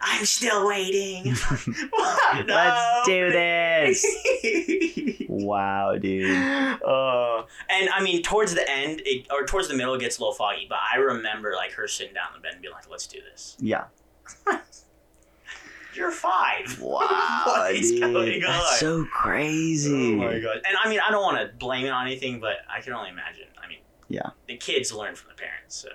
I'm 0.00 0.24
still 0.24 0.66
waiting. 0.66 1.34
What? 1.90 2.46
Let's 2.48 3.06
do 3.06 3.30
this. 3.30 4.06
Wow, 5.28 5.96
dude. 5.98 6.30
Uh, 6.30 7.42
and 7.68 7.88
I 7.90 8.00
mean, 8.02 8.22
towards 8.22 8.54
the 8.54 8.68
end, 8.70 9.02
it, 9.04 9.26
or 9.32 9.44
towards 9.46 9.68
the 9.68 9.74
middle, 9.74 9.94
it 9.94 10.00
gets 10.00 10.18
a 10.18 10.20
little 10.20 10.34
foggy. 10.34 10.66
But 10.68 10.78
I 10.92 10.96
remember 10.98 11.54
like 11.56 11.72
her 11.72 11.88
sitting 11.88 12.14
down 12.14 12.26
in 12.34 12.40
the 12.40 12.42
bed 12.42 12.52
and 12.54 12.62
being 12.62 12.72
like, 12.74 12.88
"Let's 12.88 13.06
do 13.06 13.18
this." 13.20 13.56
Yeah. 13.58 13.84
You're 15.94 16.10
five. 16.10 16.80
Wow, 16.80 17.42
What 17.46 17.74
is 17.74 17.92
dude. 17.92 18.00
going 18.00 18.44
on? 18.44 18.50
That's 18.50 18.80
so 18.80 19.04
crazy. 19.06 20.14
Oh 20.14 20.16
my 20.16 20.40
god! 20.40 20.56
And 20.66 20.76
I 20.82 20.88
mean, 20.88 20.98
I 21.06 21.10
don't 21.10 21.22
want 21.22 21.38
to 21.38 21.56
blame 21.56 21.86
it 21.86 21.90
on 21.90 22.06
anything, 22.06 22.40
but 22.40 22.56
I 22.68 22.80
can 22.80 22.92
only 22.92 23.10
imagine. 23.10 23.46
I 23.62 23.68
mean, 23.68 23.78
Yeah. 24.08 24.30
the 24.48 24.56
kids 24.56 24.92
learn 24.92 25.14
from 25.14 25.28
the 25.30 25.36
parents, 25.36 25.76
so 25.76 25.88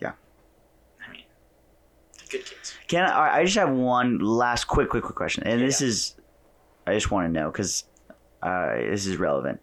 Yeah. 0.00 0.12
I 2.32 2.36
mean, 2.36 2.42
the 2.42 2.48
good 2.48 2.56
kids. 2.56 2.74
Can 2.88 3.04
I? 3.04 3.38
I 3.38 3.44
just 3.44 3.56
have 3.56 3.70
one 3.70 4.18
last 4.18 4.64
quick, 4.64 4.88
quick, 4.90 5.04
quick 5.04 5.16
question, 5.16 5.42
and 5.44 5.60
this 5.60 5.80
Yeah. 5.80 5.88
is, 5.88 6.16
I 6.86 6.94
just 6.94 7.10
want 7.10 7.26
to 7.26 7.32
know 7.32 7.50
because 7.50 7.84
uh, 8.42 8.74
this 8.76 9.06
is 9.06 9.16
relevant. 9.16 9.60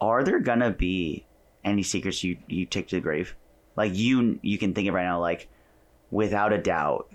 Are 0.00 0.22
there 0.24 0.40
gonna 0.40 0.70
be 0.70 1.26
any 1.64 1.82
secrets 1.82 2.22
you 2.24 2.38
you 2.48 2.66
take 2.66 2.88
to 2.88 2.96
the 2.96 3.00
grave? 3.00 3.34
Like 3.76 3.94
you 3.94 4.38
you 4.42 4.58
can 4.58 4.74
think 4.74 4.88
of 4.88 4.94
right 4.94 5.04
now, 5.04 5.20
like 5.20 5.48
without 6.10 6.52
a 6.52 6.58
doubt, 6.58 7.12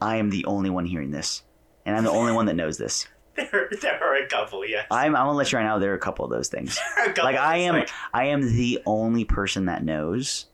I 0.00 0.16
am 0.16 0.30
the 0.30 0.44
only 0.46 0.70
one 0.70 0.86
hearing 0.86 1.10
this, 1.10 1.42
and 1.86 1.96
I'm 1.96 2.04
the 2.04 2.10
only 2.10 2.32
one 2.32 2.46
that 2.46 2.56
knows 2.56 2.78
this. 2.78 3.06
There, 3.38 3.68
there 3.82 4.02
are 4.02 4.16
a 4.16 4.26
couple, 4.26 4.66
yes. 4.66 4.88
I'm 4.90 5.14
I'm 5.14 5.26
gonna 5.26 5.38
let 5.38 5.52
you 5.52 5.58
right 5.58 5.64
now. 5.64 5.78
There 5.78 5.92
are 5.92 5.96
a 5.96 5.98
couple 6.00 6.24
of 6.24 6.30
those 6.32 6.48
things. 6.48 6.76
There 6.96 7.04
are 7.06 7.10
a 7.10 7.12
couple 7.12 7.24
like 7.30 7.36
I 7.36 7.58
am 7.58 7.74
like- 7.76 7.90
I 8.12 8.24
am 8.24 8.40
the 8.42 8.80
only 8.84 9.24
person 9.24 9.66
that 9.66 9.84
knows. 9.84 10.46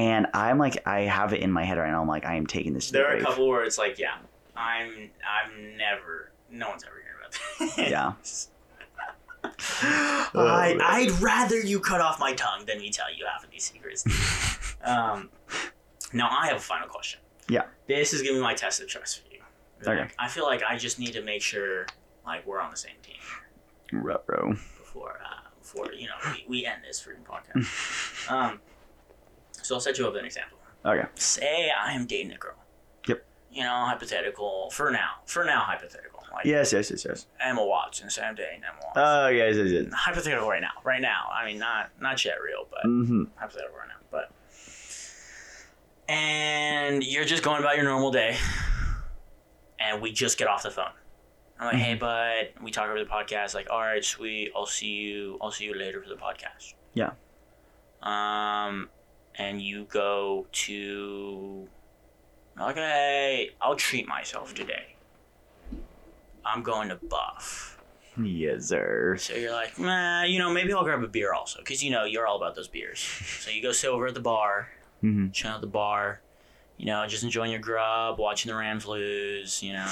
And 0.00 0.28
I'm 0.32 0.56
like 0.56 0.86
I 0.86 1.00
have 1.00 1.34
it 1.34 1.40
in 1.42 1.52
my 1.52 1.62
head 1.62 1.76
right 1.76 1.90
now. 1.90 2.00
I'm 2.00 2.08
like 2.08 2.24
I 2.24 2.36
am 2.36 2.46
taking 2.46 2.72
this 2.72 2.86
to 2.86 2.92
there 2.94 3.02
the 3.02 3.08
are 3.08 3.16
a 3.18 3.22
couple 3.22 3.46
where 3.46 3.64
it's 3.64 3.76
like, 3.76 3.98
yeah, 3.98 4.14
I'm, 4.56 5.10
I'm 5.28 5.76
never, 5.76 6.32
no 6.50 6.70
one's 6.70 6.84
ever 6.84 6.94
hearing 7.02 7.18
about 7.18 7.76
that. 7.76 7.90
Yeah. 7.90 8.12
I, 10.34 10.78
I'd 10.82 11.10
rather 11.20 11.60
you 11.60 11.80
cut 11.80 12.00
off 12.00 12.18
my 12.18 12.32
tongue 12.32 12.64
than 12.66 12.78
me 12.78 12.90
tell 12.90 13.12
you 13.12 13.26
half 13.26 13.44
of 13.44 13.50
these 13.50 13.64
secrets. 13.64 14.06
um, 14.84 15.28
now 16.14 16.30
I 16.30 16.46
have 16.46 16.56
a 16.56 16.60
final 16.60 16.88
question. 16.88 17.20
Yeah. 17.50 17.64
This 17.86 18.14
is 18.14 18.22
gonna 18.22 18.34
be 18.34 18.40
my 18.40 18.54
test 18.54 18.80
of 18.80 18.88
trust 18.88 19.20
for 19.22 19.34
you. 19.34 19.40
Okay. 19.86 20.10
I 20.18 20.28
feel 20.28 20.44
like 20.44 20.62
I 20.62 20.78
just 20.78 20.98
need 20.98 21.12
to 21.12 21.22
make 21.22 21.42
sure 21.42 21.86
like 22.24 22.46
we're 22.46 22.60
on 22.60 22.70
the 22.70 22.76
same 22.76 22.96
team 23.02 23.16
Ruh-roh. 23.92 24.54
before 24.78 25.20
uh, 25.22 25.48
before 25.60 25.92
you 25.92 26.06
know 26.06 26.14
we, 26.32 26.44
we 26.48 26.66
end 26.66 26.82
this 26.86 27.02
freaking 27.02 27.24
podcast. 27.24 28.30
um, 28.30 28.60
so 29.70 29.76
I'll 29.76 29.80
set 29.80 29.96
you 29.98 30.06
up 30.06 30.12
with 30.14 30.20
an 30.20 30.26
example. 30.26 30.58
Okay. 30.84 31.04
Say 31.14 31.70
I 31.70 31.92
am 31.92 32.06
dating 32.06 32.32
a 32.32 32.36
girl. 32.36 32.56
Yep. 33.06 33.24
You 33.52 33.62
know, 33.62 33.70
hypothetical 33.86 34.68
for 34.70 34.90
now. 34.90 35.10
For 35.26 35.44
now, 35.44 35.60
hypothetical. 35.60 36.24
Like 36.32 36.44
Yes, 36.44 36.72
yes, 36.72 36.90
yes, 36.90 37.04
yes. 37.04 37.26
Emma 37.40 37.64
Watson. 37.64 38.10
Say 38.10 38.22
I'm 38.22 38.34
dating 38.34 38.62
Emma 38.64 38.78
Watson. 38.84 39.02
Oh, 39.04 39.28
yes, 39.28 39.56
yes, 39.56 39.70
yes. 39.70 39.92
hypothetical 39.94 40.48
right 40.48 40.60
now. 40.60 40.70
Right 40.84 41.00
now. 41.00 41.28
I 41.32 41.46
mean, 41.46 41.58
not 41.58 41.90
not 42.00 42.24
yet 42.24 42.34
real, 42.44 42.66
but 42.70 42.84
Mm-hmm. 42.84 43.24
hypothetical 43.36 43.76
right 43.76 43.88
now. 43.88 43.94
But 44.10 44.30
and 46.08 47.04
you're 47.04 47.24
just 47.24 47.42
going 47.42 47.60
about 47.60 47.76
your 47.76 47.84
normal 47.84 48.10
day, 48.10 48.36
and 49.78 50.02
we 50.02 50.12
just 50.12 50.38
get 50.38 50.48
off 50.48 50.62
the 50.64 50.70
phone. 50.70 50.90
I'm 51.58 51.66
like, 51.74 51.76
hey, 51.82 51.94
bud. 51.94 52.48
We 52.62 52.70
talk 52.70 52.88
over 52.88 52.98
the 52.98 53.10
podcast. 53.10 53.54
Like, 53.54 53.68
all 53.70 53.80
right, 53.80 54.04
sweet. 54.04 54.50
I'll 54.56 54.66
see 54.66 54.86
you. 54.88 55.38
I'll 55.42 55.50
see 55.50 55.64
you 55.66 55.74
later 55.74 56.02
for 56.02 56.08
the 56.08 56.16
podcast. 56.16 56.74
Yeah. 56.94 57.10
Um, 58.02 58.88
and 59.40 59.60
you 59.62 59.84
go 59.84 60.46
to. 60.52 61.66
Okay, 62.60 63.50
I'll 63.60 63.74
treat 63.76 64.06
myself 64.06 64.54
today. 64.54 64.94
I'm 66.44 66.62
going 66.62 66.90
to 66.90 66.96
Buff. 66.96 67.78
Yes, 68.22 68.66
sir. 68.66 69.16
So 69.18 69.34
you're 69.34 69.52
like, 69.52 69.78
nah, 69.78 70.24
you 70.24 70.38
know, 70.38 70.52
maybe 70.52 70.72
I'll 70.74 70.84
grab 70.84 71.02
a 71.02 71.08
beer 71.08 71.32
also, 71.32 71.60
because 71.60 71.82
you 71.82 71.90
know 71.90 72.04
you're 72.04 72.26
all 72.26 72.36
about 72.36 72.54
those 72.54 72.68
beers. 72.68 72.98
So 73.00 73.50
you 73.50 73.62
go 73.62 73.72
sit 73.72 73.88
over 73.88 74.08
at 74.08 74.14
the 74.14 74.20
bar, 74.20 74.68
Mm-hmm. 75.02 75.30
chill 75.30 75.52
at 75.52 75.62
the 75.62 75.66
bar, 75.66 76.20
you 76.76 76.84
know, 76.84 77.06
just 77.06 77.22
enjoying 77.24 77.50
your 77.50 77.60
grub, 77.60 78.18
watching 78.18 78.52
the 78.52 78.58
Ranflues, 78.58 79.62
you 79.62 79.72
know, 79.72 79.86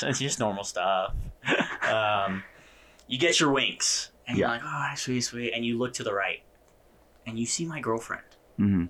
it's 0.08 0.18
just 0.18 0.38
normal 0.40 0.64
stuff. 0.64 1.14
Um, 1.86 2.42
you 3.06 3.18
get 3.18 3.38
your 3.38 3.52
winks, 3.52 4.10
and 4.26 4.38
you're 4.38 4.48
like, 4.48 4.62
oh, 4.64 4.92
sweet, 4.96 5.20
sweet, 5.20 5.52
and 5.52 5.66
you 5.66 5.76
look 5.76 5.92
to 5.94 6.02
the 6.02 6.14
right, 6.14 6.42
and 7.26 7.38
you 7.38 7.44
see 7.44 7.66
my 7.66 7.80
girlfriend 7.80 8.22
Mm-hmm. 8.58 8.84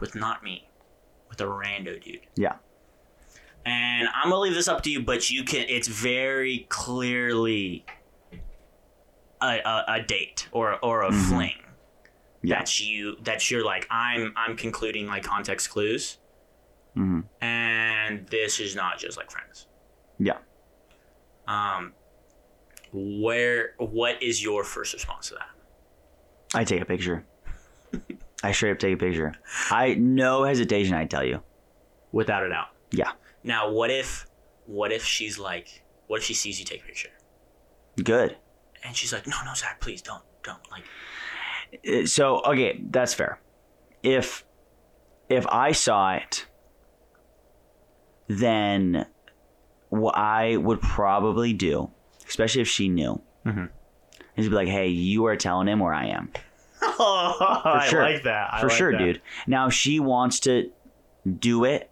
with 0.00 0.14
not 0.14 0.42
me, 0.42 0.68
with 1.28 1.40
a 1.40 1.44
rando 1.44 2.02
dude. 2.02 2.20
Yeah. 2.36 2.56
And 3.66 4.08
I'm 4.14 4.30
gonna 4.30 4.40
leave 4.40 4.54
this 4.54 4.68
up 4.68 4.82
to 4.82 4.90
you, 4.90 5.00
but 5.02 5.30
you 5.30 5.44
can. 5.44 5.66
It's 5.68 5.88
very 5.88 6.66
clearly 6.68 7.84
a, 9.40 9.58
a, 9.64 9.84
a 9.88 10.02
date 10.02 10.48
or 10.52 10.78
or 10.84 11.02
a 11.02 11.10
Mhm. 11.10 11.28
fling. 11.28 11.52
Yeah. 12.42 12.58
That 12.58 12.78
you 12.80 13.16
that 13.22 13.50
you're 13.50 13.64
like 13.64 13.86
I'm 13.90 14.34
I'm 14.36 14.56
concluding 14.56 15.06
like 15.06 15.22
context 15.22 15.70
clues, 15.70 16.18
Mm-hmm. 16.96 17.20
and 17.42 18.26
this 18.28 18.60
is 18.60 18.74
not 18.76 18.98
just 18.98 19.16
like 19.16 19.30
friends. 19.30 19.66
Yeah. 20.18 20.38
Um. 21.48 21.94
Where 22.92 23.74
what 23.78 24.22
is 24.22 24.42
your 24.42 24.62
first 24.62 24.92
response 24.92 25.28
to 25.28 25.34
that? 25.36 25.48
I 26.54 26.64
take 26.64 26.80
a 26.82 26.84
picture. 26.84 27.24
I 28.44 28.52
straight 28.52 28.72
up 28.72 28.78
take 28.78 28.94
a 28.94 28.96
picture. 28.96 29.32
I 29.70 29.94
no 29.94 30.44
hesitation. 30.44 30.94
I 30.94 31.06
tell 31.06 31.24
you. 31.24 31.42
Without 32.12 32.44
a 32.44 32.48
doubt. 32.48 32.68
Yeah. 32.90 33.12
Now, 33.42 33.70
what 33.70 33.90
if 33.90 34.26
what 34.66 34.92
if 34.92 35.04
she's 35.04 35.38
like 35.38 35.82
what 36.06 36.18
if 36.20 36.24
she 36.24 36.34
sees 36.34 36.58
you 36.58 36.64
take 36.64 36.82
a 36.82 36.86
picture 36.86 37.08
Good. 38.02 38.36
and 38.84 38.94
she's 38.96 39.12
like, 39.12 39.26
no, 39.26 39.36
no, 39.44 39.54
Zach, 39.54 39.80
please 39.80 40.02
don't 40.02 40.22
don't 40.42 40.60
like. 40.70 40.84
Uh, 41.88 42.06
So 42.06 42.42
okay, 42.44 42.80
that's 42.90 43.14
fair. 43.14 43.40
If 44.02 44.44
if 45.28 45.46
I 45.48 45.72
saw 45.72 46.12
it, 46.14 46.46
then 48.28 49.06
what 49.88 50.16
I 50.16 50.56
would 50.56 50.80
probably 50.80 51.52
do, 51.52 51.90
especially 52.28 52.62
if 52.62 52.68
she 52.68 52.88
knew, 52.88 53.20
Mhm. 53.46 53.70
is 54.36 54.48
be 54.48 54.54
like, 54.54 54.68
"Hey, 54.68 54.88
you 54.88 55.24
are 55.26 55.36
telling 55.36 55.68
him 55.68 55.80
where 55.80 55.94
I 55.94 56.06
am." 56.06 56.30
For 56.96 57.02
I 57.68 57.86
sure. 57.88 58.02
like 58.02 58.22
that. 58.24 58.52
I 58.54 58.60
For 58.60 58.68
like 58.68 58.76
sure, 58.76 58.92
that. 58.92 58.98
dude. 58.98 59.22
Now, 59.46 59.66
if 59.68 59.74
she 59.74 60.00
wants 60.00 60.40
to 60.40 60.70
do 61.38 61.64
it 61.64 61.90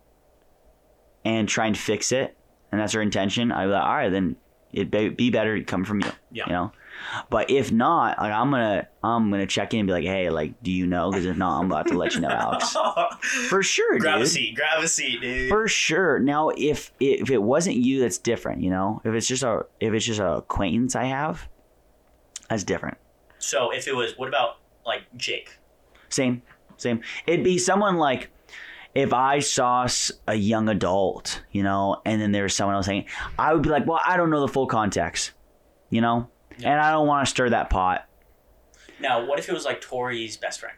and 1.24 1.48
try 1.48 1.66
and 1.66 1.76
fix 1.76 2.12
it, 2.12 2.36
and 2.70 2.80
that's 2.80 2.92
her 2.94 3.02
intention, 3.02 3.52
I'd 3.52 3.66
be 3.66 3.72
like, 3.72 3.82
all 3.82 3.94
right, 3.94 4.08
then 4.10 4.36
it'd 4.72 4.90
be 4.90 5.08
be 5.10 5.30
better 5.30 5.58
to 5.58 5.64
come 5.64 5.84
from 5.84 6.00
you. 6.00 6.10
Yeah. 6.30 6.44
You 6.46 6.52
know? 6.52 6.72
But 7.30 7.50
if 7.50 7.72
not, 7.72 8.18
like 8.18 8.32
I'm 8.32 8.50
gonna 8.50 8.86
I'm 9.02 9.30
gonna 9.30 9.46
check 9.46 9.74
in 9.74 9.80
and 9.80 9.86
be 9.86 9.92
like, 9.92 10.04
hey, 10.04 10.30
like, 10.30 10.62
do 10.62 10.70
you 10.70 10.86
know? 10.86 11.10
Because 11.10 11.24
if 11.26 11.36
not, 11.36 11.58
I'm 11.58 11.66
about 11.66 11.88
to 11.88 11.98
let 11.98 12.14
you 12.14 12.20
know, 12.20 12.28
Alex. 12.28 12.76
For 13.48 13.62
sure, 13.62 13.98
grab 13.98 14.18
dude. 14.18 14.26
a 14.26 14.30
seat. 14.30 14.54
Grab 14.54 14.82
a 14.84 14.86
seat, 14.88 15.20
dude. 15.20 15.48
For 15.48 15.66
sure. 15.68 16.18
Now, 16.20 16.50
if 16.50 16.92
if 17.00 17.30
it 17.30 17.42
wasn't 17.42 17.76
you, 17.76 18.00
that's 18.00 18.18
different. 18.18 18.62
You 18.62 18.70
know, 18.70 19.00
if 19.04 19.14
it's 19.14 19.26
just 19.26 19.42
a 19.42 19.66
if 19.80 19.92
it's 19.94 20.04
just 20.04 20.20
a 20.20 20.34
acquaintance 20.36 20.94
I 20.94 21.04
have, 21.04 21.48
that's 22.48 22.62
different. 22.64 22.98
so 23.38 23.70
if 23.72 23.88
it 23.88 23.96
was, 23.96 24.16
what 24.16 24.28
about 24.28 24.58
like 24.84 25.02
Jake? 25.16 25.58
Same, 26.08 26.42
Same. 26.76 27.00
It'd 27.26 27.44
be 27.44 27.58
someone 27.58 27.96
like 27.96 28.30
if 28.94 29.12
I 29.12 29.38
saw 29.38 29.86
a 30.26 30.34
young 30.34 30.68
adult, 30.68 31.42
you 31.50 31.62
know, 31.62 32.02
and 32.04 32.20
then 32.20 32.32
there's 32.32 32.54
someone 32.54 32.76
else 32.76 32.86
saying, 32.86 33.06
I 33.38 33.54
would 33.54 33.62
be 33.62 33.70
like, 33.70 33.86
well, 33.86 34.00
I 34.04 34.16
don't 34.16 34.30
know 34.30 34.40
the 34.40 34.52
full 34.52 34.66
context, 34.66 35.32
you 35.90 36.00
know, 36.00 36.28
and 36.62 36.80
I 36.80 36.90
don't 36.90 37.06
want 37.06 37.26
to 37.26 37.30
stir 37.30 37.50
that 37.50 37.70
pot. 37.70 38.08
Now, 39.00 39.24
what 39.24 39.38
if 39.38 39.48
it 39.48 39.52
was 39.52 39.64
like 39.64 39.80
Tori's 39.80 40.36
best 40.36 40.60
friend? 40.60 40.76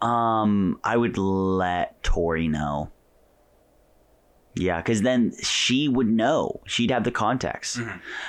Um, 0.00 0.78
I 0.84 0.96
would 0.96 1.16
let 1.16 2.02
Tori 2.02 2.48
know. 2.48 2.90
Yeah, 4.54 4.76
because 4.76 5.02
then 5.02 5.32
she 5.42 5.88
would 5.88 6.08
know. 6.08 6.60
She'd 6.66 6.90
have 6.90 7.02
the 7.04 7.10
context. 7.10 7.80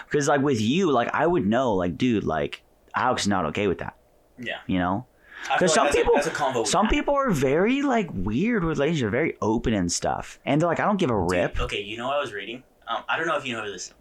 Because 0.06 0.28
like 0.28 0.42
with 0.42 0.60
you, 0.60 0.92
like 0.92 1.10
I 1.14 1.28
would 1.28 1.46
know, 1.46 1.74
like 1.74 1.98
dude, 1.98 2.24
like 2.24 2.64
Alex 2.96 3.24
is 3.24 3.28
not 3.28 3.46
okay 3.48 3.68
with 3.68 3.80
that. 3.80 3.96
Yeah. 4.38 4.58
You 4.68 4.80
know, 4.80 5.06
because 5.54 5.74
some 5.74 5.88
a- 5.88 5.92
people, 5.92 6.16
a 6.16 6.66
some 6.66 6.88
people 6.88 7.14
are 7.16 7.30
very 7.32 7.82
like 7.82 8.10
weird 8.14 8.64
with 8.64 8.78
relationships, 8.80 9.12
very 9.12 9.38
open 9.42 9.74
and 9.74 9.92
stuff, 9.92 10.40
and 10.46 10.60
they're 10.62 10.68
like, 10.68 10.80
I 10.80 10.86
don't 10.86 10.98
give 10.98 11.10
a 11.12 11.18
rip. 11.18 11.60
Okay, 11.60 11.82
you 11.82 11.98
know 11.98 12.08
what 12.08 12.18
I 12.18 12.20
was 12.22 12.34
reading? 12.34 12.64
Um, 12.88 13.04
I 13.10 13.18
don't 13.18 13.28
know 13.28 13.38
if 13.38 13.46
you 13.46 13.56
know 13.56 13.64
who 13.64 13.72
this 13.72 13.94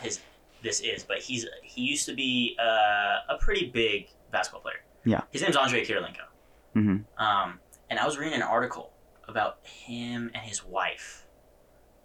his 0.00 0.20
this 0.62 0.80
is, 0.80 1.04
but 1.04 1.18
he's 1.18 1.46
he 1.62 1.82
used 1.82 2.06
to 2.06 2.14
be 2.14 2.56
uh, 2.60 3.18
a 3.34 3.36
pretty 3.40 3.66
big 3.66 4.08
basketball 4.30 4.60
player. 4.62 4.82
Yeah. 5.04 5.20
His 5.32 5.42
name's 5.42 5.56
Andrei 5.56 5.84
Kirilenko. 5.84 6.24
hmm 6.72 6.96
Um, 7.18 7.60
and 7.90 7.98
I 7.98 8.06
was 8.06 8.16
reading 8.18 8.34
an 8.34 8.42
article 8.42 8.90
about 9.28 9.58
him 9.66 10.30
and 10.34 10.42
his 10.42 10.64
wife, 10.64 11.26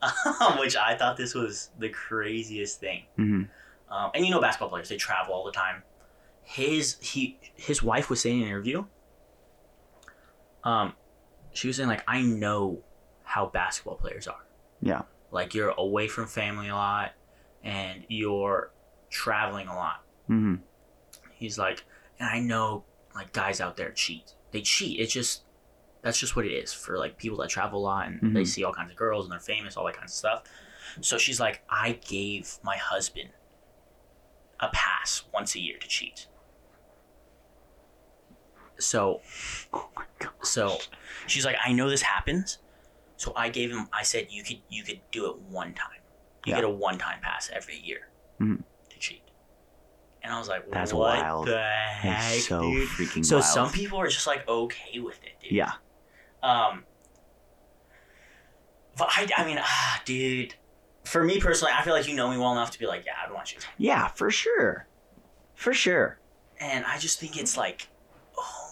which 0.60 0.76
I 0.76 0.96
thought 0.96 1.18
this 1.18 1.34
was 1.34 1.70
the 1.80 1.90
craziest 1.90 2.80
thing. 2.80 3.04
hmm 3.16 3.44
Um, 3.90 4.12
and 4.14 4.26
you 4.26 4.32
know, 4.32 4.42
basketball 4.42 4.70
players 4.70 4.90
they 4.90 4.98
travel 4.98 5.34
all 5.34 5.46
the 5.46 5.52
time. 5.52 5.84
His 6.52 6.98
he 7.00 7.40
his 7.56 7.84
wife 7.84 8.10
was 8.10 8.22
saying 8.22 8.38
in 8.38 8.44
an 8.44 8.50
interview. 8.50 8.86
Um, 10.64 10.94
she 11.54 11.68
was 11.68 11.78
saying 11.78 11.90
like, 11.90 12.04
I 12.08 12.22
know 12.22 12.82
how 13.24 13.46
basketball 13.48 13.96
players 13.96 14.28
are. 14.28 14.44
Yeah. 14.82 15.04
Like 15.32 15.54
you're 15.54 15.70
away 15.78 16.08
from 16.08 16.26
family 16.26 16.70
a 16.70 16.74
lot, 16.76 17.12
and 17.64 18.04
you're 18.08 18.72
traveling 19.12 19.68
a 19.68 19.76
lot. 19.76 20.04
hmm 20.28 20.56
He's 21.34 21.58
like, 21.60 21.86
and 22.20 22.28
I 22.28 22.40
know 22.40 22.84
like 23.14 23.32
guys 23.32 23.62
out 23.62 23.78
there 23.78 23.92
cheat. 23.92 24.34
They 24.52 24.62
cheat. 24.62 25.00
It's 25.00 25.14
just 25.14 25.44
that's 26.02 26.18
just 26.18 26.36
what 26.36 26.46
it 26.46 26.52
is 26.52 26.74
for 26.74 26.98
like 26.98 27.18
people 27.18 27.38
that 27.40 27.50
travel 27.50 27.80
a 27.80 27.84
lot 27.84 28.08
and 28.08 28.36
they 28.36 28.42
Mhm. 28.42 28.48
see 28.48 28.64
all 28.64 28.74
kinds 28.74 28.90
of 28.90 28.98
girls 28.98 29.26
and 29.26 29.32
they're 29.32 29.40
famous, 29.40 29.78
all 29.78 29.86
that 29.86 29.94
kind 29.94 30.06
of 30.06 30.10
stuff. 30.12 30.44
So 31.02 31.18
she's 31.20 31.40
like, 31.40 31.62
I 31.70 32.00
gave 32.08 32.58
my 32.64 32.78
husband 32.78 33.30
a 34.60 34.70
pass 34.74 35.24
once 35.34 35.54
a 35.56 35.60
year 35.60 35.78
to 35.78 35.88
cheat. 35.88 36.28
So 38.80 39.22
Oh 39.74 39.90
my 39.96 40.06
god. 40.20 40.32
so 40.44 40.78
she's 41.28 41.46
like, 41.46 41.58
I 41.64 41.72
know 41.74 41.90
this 41.90 42.02
happens. 42.02 42.60
So 43.18 43.34
I 43.36 43.50
gave 43.50 43.72
him 43.72 43.88
I 43.94 44.04
said 44.04 44.28
you 44.30 44.44
could 44.44 44.60
you 44.70 44.84
could 44.84 45.02
do 45.12 45.30
it 45.30 45.38
one 45.40 45.74
time. 45.74 46.02
You 46.46 46.52
Yeah. 46.52 46.56
get 46.58 46.64
a 46.64 46.70
one 46.70 46.98
time 46.98 47.20
pass 47.22 47.50
every 47.54 47.78
year 47.78 48.10
Mhm. 48.40 48.64
to 48.90 49.00
cheat. 49.00 49.22
And 50.24 50.34
I 50.34 50.40
was 50.40 50.48
like, 50.48 50.70
That's 50.72 50.94
what 50.94 51.18
wild. 51.20 51.48
the 51.48 51.52
That's 51.52 52.02
heck, 52.36 52.40
so 52.42 52.62
dude? 52.62 52.88
freaking 52.90 53.26
So 53.26 53.38
wild. 53.38 53.46
some 53.46 53.72
people 53.72 54.00
are 54.00 54.08
just 54.08 54.28
like 54.28 54.48
okay 54.48 55.00
with 55.00 55.22
it, 55.24 55.40
dude. 55.42 55.52
Yeah. 55.52 55.74
Um. 56.44 56.86
But 58.98 59.10
I, 59.12 59.28
I 59.38 59.46
mean, 59.46 59.58
ah, 59.60 60.02
dude. 60.06 60.56
For 61.06 61.24
me 61.24 61.40
personally, 61.40 61.74
I 61.76 61.84
feel 61.84 61.94
like 61.94 62.08
you 62.08 62.16
know 62.16 62.30
me 62.30 62.38
well 62.38 62.52
enough 62.52 62.72
to 62.72 62.80
be 62.80 62.86
like, 62.86 63.06
yeah, 63.06 63.14
I 63.22 63.26
don't 63.26 63.36
want 63.36 63.54
you. 63.54 63.60
Yeah, 63.78 64.08
for 64.10 64.30
sure. 64.30 64.88
For 65.56 65.74
sure. 65.74 66.20
And 66.60 66.86
I 66.86 66.98
just 66.98 67.20
think 67.20 67.38
it's 67.38 67.56
like, 67.58 67.88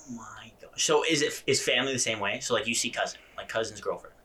my 0.10 0.52
gosh. 0.62 0.84
So 0.84 1.04
is 1.04 1.22
it 1.22 1.44
is 1.48 1.62
family 1.62 1.94
the 1.94 2.00
same 2.00 2.20
way? 2.20 2.40
So 2.40 2.54
like 2.54 2.68
you 2.68 2.76
see 2.76 2.90
cousin, 2.90 3.20
like 3.36 3.50
cousin's 3.50 3.82
girlfriend. 3.82 4.16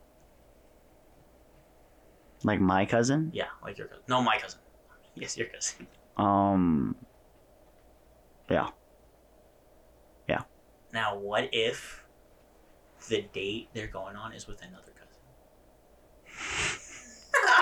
Like 2.44 2.60
my 2.60 2.84
cousin. 2.86 3.30
Yeah, 3.32 3.46
like 3.62 3.78
your 3.78 3.86
cousin. 3.86 4.02
No, 4.08 4.22
my 4.22 4.38
cousin. 4.38 4.60
Yes, 5.14 5.36
your 5.36 5.48
cousin. 5.48 5.86
Um. 6.16 6.96
Yeah. 8.50 8.68
Yeah. 10.26 10.40
Now, 10.90 11.18
what 11.18 11.50
if 11.52 12.02
the 13.10 13.20
date 13.34 13.68
they're 13.74 13.88
going 13.88 14.16
on 14.16 14.32
is 14.32 14.46
with 14.46 14.62
another 14.62 14.92
cousin? 14.98 15.20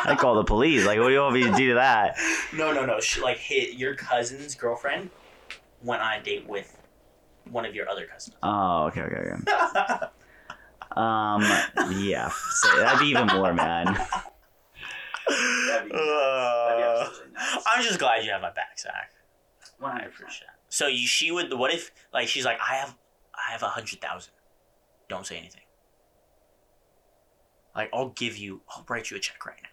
I 0.06 0.14
call 0.14 0.36
the 0.36 0.44
police. 0.44 0.86
Like, 0.86 1.00
what 1.00 1.08
do 1.08 1.14
you 1.14 1.20
want 1.20 1.34
me 1.34 1.42
to 1.42 1.52
do 1.56 1.68
to 1.70 1.74
that? 1.74 2.16
No, 2.52 2.72
no, 2.72 2.84
no. 2.84 2.98
She, 2.98 3.20
like 3.20 3.36
hit 3.38 3.74
your 3.74 3.94
cousin's 3.94 4.56
girlfriend 4.56 5.10
went 5.82 6.02
on 6.02 6.18
a 6.18 6.22
date 6.22 6.48
with 6.48 6.76
one 7.50 7.64
of 7.64 7.74
your 7.74 7.88
other 7.88 8.06
cousins. 8.06 8.36
Oh, 8.42 8.86
okay, 8.86 9.02
okay, 9.02 9.16
okay. 9.16 10.06
Um, 10.96 11.42
yeah, 12.00 12.28
say- 12.30 12.78
that'd 12.78 12.98
be 13.00 13.06
even 13.06 13.26
more, 13.28 13.52
man. 13.54 13.96
Uh, 15.30 17.08
I'm 17.66 17.82
just 17.82 17.98
glad 17.98 18.24
you 18.24 18.30
have 18.32 18.42
my 18.42 18.50
back, 18.50 18.78
Zach. 18.78 19.12
I 19.82 20.00
appreciate. 20.00 20.42
It. 20.48 20.54
So 20.68 20.86
you, 20.86 21.06
she 21.06 21.30
would. 21.30 21.52
What 21.54 21.72
if, 21.72 21.90
like, 22.12 22.28
she's 22.28 22.44
like, 22.44 22.58
I 22.60 22.74
have, 22.76 22.96
I 23.34 23.52
have 23.52 23.62
a 23.62 23.68
hundred 23.68 24.00
thousand. 24.00 24.32
Don't 25.08 25.26
say 25.26 25.36
anything. 25.38 25.62
Like, 27.74 27.90
I'll 27.92 28.10
give 28.10 28.36
you. 28.36 28.62
I'll 28.68 28.84
write 28.88 29.10
you 29.10 29.16
a 29.16 29.20
check 29.20 29.44
right 29.46 29.56
now. 29.62 29.69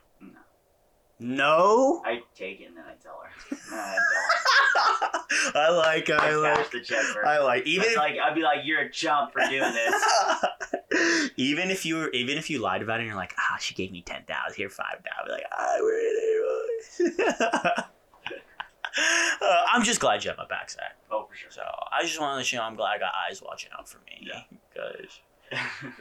No. 1.20 2.02
I 2.06 2.22
take 2.36 2.62
it 2.62 2.66
and 2.66 2.78
then 2.78 2.84
I 2.88 2.94
tell 3.02 3.20
her. 3.24 3.58
I 3.72 3.96
don't. 3.96 5.56
I 5.56 5.70
like. 5.70 6.10
I 6.10 6.30
don't. 6.30 6.44
like. 6.44 6.72
the 6.72 6.82
check 6.82 7.02
first. 7.02 7.26
I 7.26 7.40
like. 7.40 7.66
Even 7.66 7.90
if, 7.90 7.98
like 7.98 8.16
I'd 8.24 8.36
be 8.36 8.42
like, 8.42 8.60
"You're 8.64 8.82
a 8.82 8.92
chump 8.92 9.32
for 9.34 9.42
doing 9.50 9.74
this." 9.74 11.32
even 11.38 11.72
if 11.72 11.86
you 11.86 11.96
were, 11.96 12.10
even 12.12 12.38
if 12.38 12.50
you 12.50 12.60
lied 12.60 12.82
about 12.82 13.00
it, 13.00 13.04
and 13.04 13.08
you're 13.08 13.16
like, 13.16 13.34
ah, 13.38 13.58
she 13.60 13.74
gave 13.74 13.92
me 13.92 14.02
ten 14.02 14.24
thousand, 14.28 14.56
here 14.56 14.70
five 14.70 14.98
thousand. 15.04 15.34
Like, 15.34 15.46
I 15.52 15.78
really 15.78 16.18
uh, 19.42 19.64
I'm 19.74 19.84
just 19.84 20.00
glad 20.00 20.24
you 20.24 20.30
have 20.30 20.38
my 20.38 20.48
back, 20.48 20.70
Zach. 20.70 20.96
oh, 21.12 21.26
for 21.30 21.36
sure. 21.36 21.52
So 21.52 21.62
I 21.64 22.04
just 22.04 22.20
want 22.20 22.34
to 22.34 22.38
let 22.38 22.52
you 22.52 22.60
know 22.60 22.64
I'm 22.64 22.76
glad 22.76 22.96
I 22.96 23.00
got 23.00 23.12
eyes 23.30 23.42
watching 23.42 23.72
out 23.78 23.90
for 23.90 23.98
me. 24.00 24.28
Yeah. 24.28 24.42
Gosh. 24.76 25.22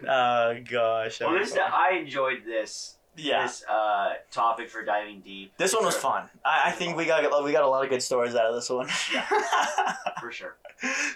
Oh 0.09 0.57
gosh. 0.69 1.21
well, 1.21 1.33
this 1.39 1.57
I 1.57 1.99
enjoyed 2.01 2.45
this 2.45 2.96
yeah. 3.17 3.43
this 3.43 3.65
uh 3.65 4.15
topic 4.31 4.69
for 4.69 4.85
diving 4.85 5.21
deep. 5.21 5.53
This 5.57 5.75
one 5.75 5.85
was 5.85 5.97
fun. 5.97 6.29
I, 6.45 6.63
I 6.67 6.71
think 6.73 6.97
we 6.97 7.07
got 7.07 7.45
we 7.45 7.53
got 7.53 7.65
a 7.65 7.69
lot 7.69 7.85
of 7.85 7.91
good 7.91 8.03
stories 8.03 8.35
out 8.35 8.47
of 8.47 8.55
this 8.55 8.69
one. 8.71 8.89
for 10.21 10.31
sure. 10.31 10.57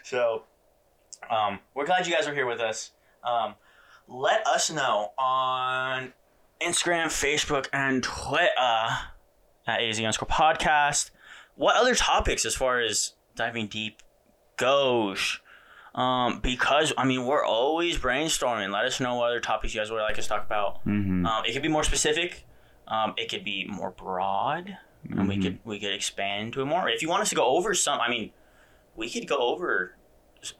so, 0.02 0.44
um, 1.28 1.60
we're 1.74 1.86
glad 1.86 2.06
you 2.06 2.12
guys 2.12 2.26
are 2.26 2.34
here 2.34 2.46
with 2.46 2.60
us. 2.60 2.92
Um, 3.24 3.54
let 4.08 4.46
us 4.46 4.70
know 4.70 5.12
on 5.18 6.12
Instagram, 6.60 7.06
Facebook, 7.06 7.68
and 7.72 8.02
Twitter 8.02 8.50
at 9.66 9.80
AZ 9.80 9.98
underscore 9.98 10.28
podcast. 10.28 11.10
What 11.54 11.76
other 11.76 11.94
topics, 11.94 12.44
as 12.44 12.54
far 12.54 12.80
as 12.80 13.14
diving 13.36 13.68
deep 13.68 14.02
goes? 14.56 15.40
Um, 15.94 16.40
because 16.40 16.92
I 16.96 17.04
mean, 17.04 17.24
we're 17.26 17.44
always 17.44 17.98
brainstorming. 17.98 18.72
Let 18.72 18.84
us 18.84 19.00
know 19.00 19.16
what 19.16 19.26
other 19.30 19.40
topics 19.40 19.74
you 19.74 19.80
guys 19.80 19.90
would 19.90 20.00
like 20.00 20.18
us 20.18 20.24
to 20.24 20.30
talk 20.30 20.46
about. 20.46 20.84
Mm-hmm. 20.86 21.26
Um, 21.26 21.44
it 21.44 21.52
could 21.52 21.62
be 21.62 21.68
more 21.68 21.84
specific. 21.84 22.46
Um, 22.86 23.14
it 23.16 23.28
could 23.28 23.44
be 23.44 23.66
more 23.68 23.90
broad, 23.90 24.76
and 25.08 25.28
we 25.28 25.36
Mhm. 25.36 25.42
could 25.42 25.58
we 25.64 25.78
could 25.80 25.92
expand 25.92 26.46
into 26.46 26.62
it 26.62 26.66
more. 26.66 26.88
If 26.88 27.02
you 27.02 27.08
want 27.08 27.22
us 27.22 27.28
to 27.30 27.34
go 27.36 27.44
over 27.56 27.74
some, 27.74 28.00
I 28.00 28.08
mean, 28.08 28.32
we 28.96 29.08
could 29.10 29.26
go 29.28 29.38
over 29.38 29.96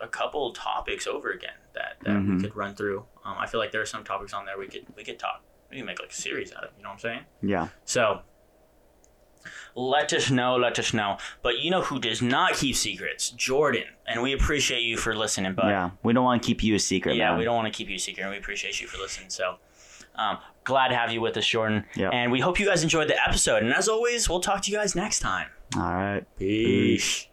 a 0.00 0.08
couple 0.08 0.52
topics 0.52 1.06
over 1.06 1.30
again 1.30 1.54
that, 1.74 1.96
that 2.04 2.14
we 2.16 2.20
Mhm. 2.34 2.40
could 2.42 2.54
run 2.54 2.74
through. 2.74 3.06
Um, 3.24 3.36
I 3.38 3.46
feel 3.46 3.58
like 3.60 3.72
there 3.72 3.80
are 3.80 3.86
some 3.86 4.04
topics 4.04 4.32
on 4.34 4.44
there 4.44 4.58
we 4.58 4.66
could 4.68 4.86
we 4.96 5.04
could 5.04 5.18
talk. 5.18 5.42
We 5.70 5.76
can 5.78 5.86
make 5.86 6.00
like 6.00 6.10
a 6.10 6.14
series 6.14 6.52
out 6.52 6.64
of. 6.64 6.70
You 6.76 6.82
know 6.82 6.90
what 6.90 6.94
I'm 6.94 6.98
saying? 7.00 7.20
Yeah. 7.42 7.68
So 7.84 8.22
let 9.74 10.12
us 10.12 10.30
know, 10.30 10.56
let 10.56 10.78
us 10.78 10.92
know. 10.92 11.18
But 11.42 11.58
you 11.58 11.70
know 11.70 11.82
who 11.82 11.98
does 11.98 12.22
not 12.22 12.54
keep 12.54 12.76
secrets? 12.76 13.30
Jordan, 13.30 13.84
and 14.06 14.22
we 14.22 14.32
appreciate 14.32 14.82
you 14.82 14.96
for 14.96 15.14
listening. 15.14 15.54
But 15.54 15.66
yeah. 15.66 15.90
We 16.02 16.12
don't 16.12 16.24
want 16.24 16.42
to 16.42 16.46
keep 16.46 16.62
you 16.62 16.74
a 16.74 16.78
secret, 16.78 17.16
yeah, 17.16 17.30
man. 17.30 17.38
we 17.38 17.44
don't 17.44 17.56
want 17.56 17.72
to 17.72 17.76
keep 17.76 17.88
you 17.88 17.96
a 17.96 17.98
secret, 17.98 18.22
and 18.22 18.30
we 18.30 18.38
appreciate 18.38 18.80
you 18.80 18.86
for 18.86 18.98
listening. 18.98 19.30
So, 19.30 19.56
um, 20.16 20.38
glad 20.64 20.88
to 20.88 20.96
have 20.96 21.12
you 21.12 21.20
with 21.20 21.36
us, 21.36 21.46
Jordan. 21.46 21.84
Yeah. 21.94 22.10
And 22.10 22.30
we 22.32 22.40
hope 22.40 22.60
you 22.60 22.66
guys 22.66 22.82
enjoyed 22.82 23.08
the 23.08 23.22
episode. 23.22 23.62
And 23.62 23.72
as 23.72 23.88
always, 23.88 24.28
we'll 24.28 24.40
talk 24.40 24.62
to 24.62 24.70
you 24.70 24.76
guys 24.76 24.94
next 24.94 25.20
time. 25.20 25.48
All 25.76 25.82
right. 25.82 26.24
Peace. 26.38 27.26